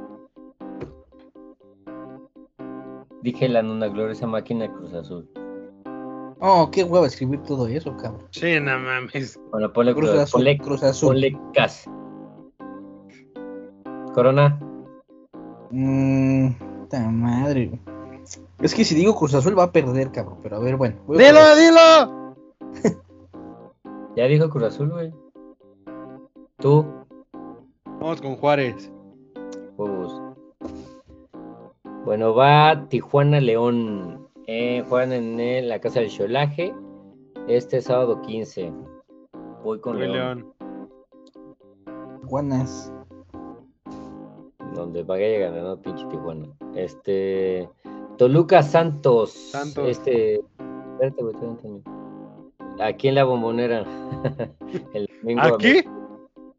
Dije 3.22 3.48
la 3.48 3.62
nona 3.62 3.88
gloriosa 3.88 4.28
máquina 4.28 4.64
de 4.68 4.72
Cruz 4.72 4.94
Azul. 4.94 5.28
Oh, 6.38 6.70
qué 6.70 6.84
hueva 6.84 7.06
escribir 7.06 7.42
todo 7.42 7.66
eso, 7.66 7.96
cabrón. 7.96 8.28
Sí, 8.30 8.60
no 8.60 8.78
mames. 8.78 9.40
Bueno, 9.50 9.72
ponle 9.72 9.92
Cruz 9.92 10.10
Cruz, 10.10 10.22
Azul. 10.22 10.38
ponle, 10.38 10.58
Cruz 10.58 10.82
Azul. 10.84 11.08
ponle 11.08 11.38
Cas. 11.52 11.90
Corona. 14.14 14.60
Mm, 15.70 16.50
puta 16.82 17.00
madre. 17.10 17.66
güey. 17.66 17.80
Es 18.60 18.72
que 18.72 18.84
si 18.84 18.94
digo 18.94 19.16
Cruz 19.16 19.34
Azul 19.34 19.58
va 19.58 19.64
a 19.64 19.72
perder, 19.72 20.12
cabrón. 20.12 20.38
Pero 20.42 20.56
a 20.56 20.60
ver, 20.60 20.76
bueno. 20.76 20.96
¡Dilo, 21.08 21.56
dilo! 21.56 22.34
Ya 24.16 24.26
dijo 24.26 24.48
Cruz 24.48 24.64
Azul, 24.64 24.90
güey. 24.90 25.12
Tú, 26.58 26.86
Vamos 28.00 28.20
con 28.20 28.36
Juárez. 28.36 28.92
Juegos. 29.76 30.20
Bueno, 32.04 32.34
va 32.34 32.86
Tijuana 32.88 33.40
León. 33.40 34.28
Eh, 34.46 34.84
juegan 34.88 35.12
en 35.12 35.40
el- 35.40 35.68
la 35.68 35.80
casa 35.80 36.00
del 36.00 36.10
Cholaje. 36.10 36.74
Este 37.48 37.80
sábado 37.80 38.20
15. 38.22 38.72
Voy 39.62 39.80
con 39.80 39.94
Voy 39.96 40.02
León, 40.08 40.14
León. 40.14 40.54
Iguanas. 42.24 42.92
Donde 44.74 45.02
vaya 45.02 45.38
ganando 45.38 45.80
pinche 45.80 46.04
Tijuana. 46.08 46.48
Este. 46.74 47.68
Toluca 48.18 48.62
Santos. 48.62 49.30
Santos. 49.32 49.88
Este. 49.88 50.34
Espérate, 50.92 51.22
güey, 51.22 51.34
espérate. 51.34 51.82
Aquí 52.80 53.08
en 53.08 53.14
la 53.16 53.24
bombonera. 53.24 53.84
el 54.94 55.08
domingo. 55.22 55.42
¿Aquí? 55.42 55.84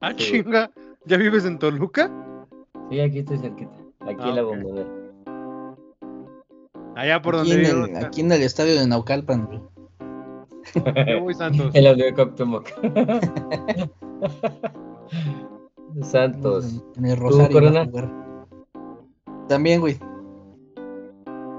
Ah, 0.01 0.11
Sí. 0.17 0.31
chinga. 0.43 0.71
¿Ya 1.05 1.17
vives 1.17 1.45
en 1.45 1.59
Toluca? 1.59 2.09
Sí, 2.89 2.99
aquí 2.99 3.19
estoy 3.19 3.37
cerquita. 3.37 3.75
Aquí 4.01 4.17
Ah, 4.19 4.29
en 4.29 4.35
la 4.35 4.41
bombonera. 4.43 4.87
Allá 6.95 7.21
por 7.21 7.35
Aquí 7.35 7.49
donde 7.49 7.69
en, 7.69 7.75
vivo. 7.75 7.85
el, 7.99 8.05
aquí 8.05 8.21
en 8.21 8.31
el 8.31 8.41
estadio 8.41 8.79
de 8.79 8.87
Naucalpan. 8.87 9.49
Yo 11.07 11.19
voy 11.21 11.33
Santos. 11.33 11.71
El 11.75 11.87
audio 11.87 12.05
de 12.05 12.13
Cuauhtémoc. 12.13 12.69
Santos. 16.01 16.83
En 16.97 17.05
el 17.05 17.17
Rosario. 17.17 17.51
Corona? 17.51 17.89
También, 19.47 19.81
güey. 19.81 19.99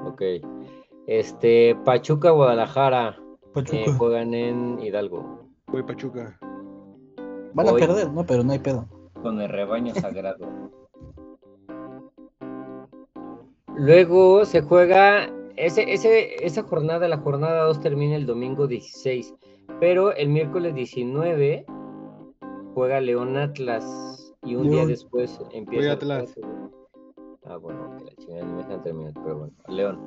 Ok. 0.07 0.23
Este, 1.07 1.77
Pachuca, 1.85 2.31
Guadalajara. 2.31 3.17
Pachuca. 3.57 3.77
eh, 3.79 3.95
juegan 3.97 4.35
en 4.35 4.79
Hidalgo. 4.81 5.45
Voy 5.69 5.83
Pachuca. 5.83 6.39
Van 7.55 7.69
a 7.69 7.73
voy. 7.73 7.81
perder, 7.81 8.13
¿no? 8.13 8.25
Pero 8.25 8.45
no 8.45 8.53
hay 8.53 8.59
pedo. 8.59 8.87
Con 9.23 9.41
el 9.41 9.49
rebaño 9.49 9.95
sagrado. 9.95 10.47
Luego 13.77 14.45
se 14.45 14.63
juega. 14.63 15.31
Ese, 15.57 15.91
ese, 15.91 16.45
esa 16.45 16.63
jornada, 16.65 17.09
la 17.09 17.17
jornada 17.19 17.65
2 17.65 17.81
termina 17.81 18.15
el 18.17 18.27
domingo 18.27 18.67
16. 18.67 19.35
Pero 19.81 20.13
el 20.15 20.29
miércoles 20.29 20.75
19 20.75 21.65
juega 22.75 23.01
León 23.01 23.37
Atlas. 23.37 24.35
Y 24.45 24.55
un 24.55 24.69
día 24.71 24.87
después 24.87 25.41
empieza. 25.53 25.87
Voy 25.87 25.93
Atlas. 25.93 26.35
Ah, 27.47 27.57
bueno, 27.57 27.97
que 27.99 28.05
la 28.05 28.15
chingada 28.17 28.45
ni 28.45 28.53
me 28.53 28.63
dejan 28.65 28.83
terminar, 28.83 29.13
pero 29.15 29.39
bueno. 29.39 29.53
León. 29.69 29.99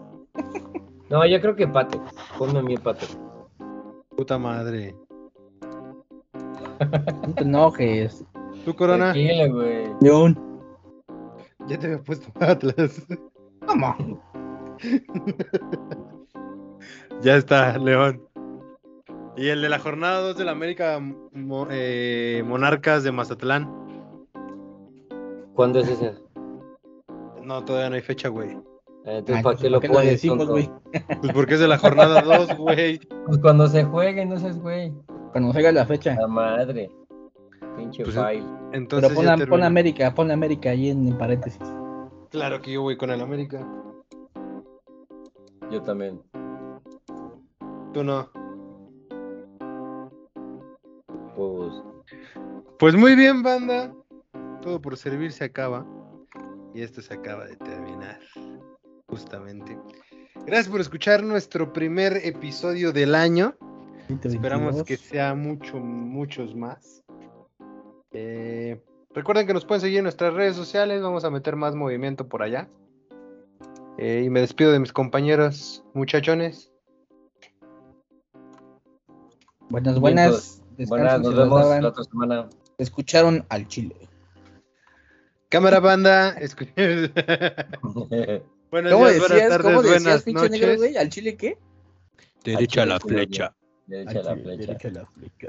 No, 1.10 1.26
yo 1.26 1.42
creo 1.42 1.56
que 1.56 1.64
empate. 1.64 2.00
Ponme 2.38 2.60
a 2.60 2.62
mi 2.62 2.76
empate. 2.76 3.06
Puta 4.20 4.38
madre. 4.38 4.94
No 7.26 7.34
te 7.36 7.44
enojes. 7.44 8.26
¿Tú, 8.66 8.76
Corona? 8.76 9.14
Tranquilo, 9.14 9.54
güey. 9.54 9.88
León. 10.02 10.38
Ya 11.68 11.80
te 11.80 11.86
había 11.86 12.02
puesto 12.04 12.28
Atlas. 12.42 13.02
¿Cómo? 13.66 13.96
Ya 17.22 17.36
está, 17.38 17.78
León. 17.78 18.22
Y 19.38 19.48
el 19.48 19.62
de 19.62 19.70
la 19.70 19.80
jornada 19.80 20.20
2 20.22 20.38
de 20.38 20.44
la 20.46 20.52
América 20.52 21.00
Mo- 21.00 21.68
eh, 21.70 22.44
Monarcas 22.46 23.04
de 23.04 23.12
Mazatlán. 23.14 23.70
¿Cuándo 25.54 25.80
es 25.80 25.88
ese? 25.90 26.14
No, 27.44 27.64
todavía 27.64 27.90
no 27.90 27.96
hay 27.96 28.02
fecha, 28.02 28.28
güey. 28.30 28.58
Entonces, 29.10 29.38
Ay, 29.38 29.44
¿para 29.44 29.56
pues, 29.56 29.62
qué 29.62 29.70
lo 29.70 29.78
¿para 29.80 29.82
qué 29.82 29.88
lo 29.88 29.94
pones, 29.96 30.12
decimos, 30.12 30.48
güey? 30.48 30.70
Pues 31.22 31.34
porque 31.34 31.54
es 31.56 31.60
de 31.60 31.68
la 31.68 31.78
jornada 31.78 32.22
2, 32.48 32.58
güey. 32.58 33.00
Pues 33.26 33.38
cuando 33.40 33.68
se 33.68 33.84
juegue, 33.84 34.26
no 34.26 34.38
seas 34.38 34.60
güey. 34.60 34.94
Cuando 35.32 35.54
salga 35.54 35.72
la 35.72 35.86
fecha. 35.86 36.16
La 36.16 36.28
madre. 36.28 36.92
Pinche 37.78 38.04
Pues, 38.04 38.16
file. 38.16 38.44
Entonces 38.74 39.12
Pero 39.16 39.38
pon, 39.38 39.50
pon 39.50 39.64
América, 39.64 40.14
pon 40.14 40.32
América 40.32 40.70
ahí 40.72 40.90
en, 40.90 41.08
en 41.08 41.18
paréntesis. 41.18 41.60
Claro 42.30 42.62
que 42.62 42.74
yo 42.74 42.82
voy 42.84 42.98
con 42.98 43.10
el 43.10 43.22
América. 43.22 43.68
Yo 45.72 45.82
también. 45.84 46.22
Tú 47.94 48.04
no. 48.04 48.30
Pues, 51.36 51.74
Pues 52.78 52.96
muy 52.96 53.16
bien, 53.16 53.42
banda. 53.44 53.94
Todo 54.62 54.82
por 54.82 54.98
servir 54.98 55.32
se 55.32 55.46
acaba. 55.46 55.86
Y 56.74 56.82
esto 56.82 57.02
se 57.02 57.14
acaba 57.14 57.46
de 57.46 57.56
terminar. 57.58 58.20
Justamente. 59.10 59.78
Gracias 60.46 60.70
por 60.70 60.82
escuchar 60.82 61.24
nuestro 61.24 61.74
primer 61.74 62.18
episodio 62.24 62.92
del 62.92 63.16
año. 63.16 63.56
2022. 64.10 64.34
Esperamos 64.36 64.84
que 64.84 64.98
sea 64.98 65.36
mucho, 65.36 65.78
muchos 65.78 66.56
más. 66.56 67.04
Eh, 68.12 68.82
recuerden 69.14 69.46
que 69.46 69.54
nos 69.54 69.66
pueden 69.66 69.82
seguir 69.82 70.00
en 70.00 70.04
nuestras 70.04 70.34
redes 70.34 70.56
sociales. 70.56 71.02
Vamos 71.02 71.24
a 71.26 71.30
meter 71.30 71.56
más 71.56 71.76
movimiento 71.76 72.28
por 72.28 72.42
allá. 72.44 72.68
Eh, 73.98 74.24
y 74.26 74.30
me 74.30 74.40
despido 74.40 74.72
de 74.72 74.80
mis 74.80 74.94
compañeros, 74.94 75.84
muchachones. 75.94 76.72
Buenas, 79.70 80.00
buenas. 80.00 80.64
Buenas, 80.88 81.22
nos 81.22 81.36
vemos 81.36 81.82
la 81.82 81.90
otra 81.90 82.04
semana. 82.06 82.50
Escucharon 82.78 83.46
al 83.50 83.68
Chile. 83.68 83.96
Cámara 85.50 85.80
banda. 85.80 86.36
Buenos 88.72 88.94
¿Cómo 88.94 89.08
días, 89.08 89.22
decías, 89.22 89.30
buenas 89.30 89.50
tardes, 89.50 89.76
¿cómo 89.76 89.82
decías, 89.82 90.24
pinche 90.24 90.50
negro, 90.50 90.78
güey? 90.78 90.98
¿Al 90.98 91.10
Chile 91.10 91.36
qué? 91.36 91.58
Derecha 92.44 92.84
a 92.84 92.86
la 92.86 93.00
flecha. 93.00 93.56
Derecha 93.88 94.20
a 94.20 94.24
la 94.24 94.36
flecha. 94.36 94.66
Derecha 94.68 94.88
a 94.88 94.92
la 94.92 95.06
flecha. 95.06 95.48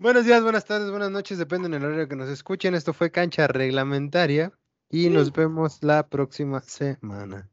Buenos 0.00 0.24
días, 0.24 0.42
buenas 0.42 0.64
tardes, 0.64 0.90
buenas 0.90 1.10
noches, 1.10 1.38
depende 1.38 1.68
del 1.68 1.84
horario 1.84 2.08
que 2.08 2.16
nos 2.16 2.28
escuchen. 2.28 2.74
Esto 2.74 2.92
fue 2.92 3.12
Cancha 3.12 3.46
Reglamentaria 3.46 4.50
y 4.88 5.08
nos 5.08 5.32
vemos 5.32 5.82
la 5.82 6.08
próxima 6.08 6.60
semana. 6.62 7.48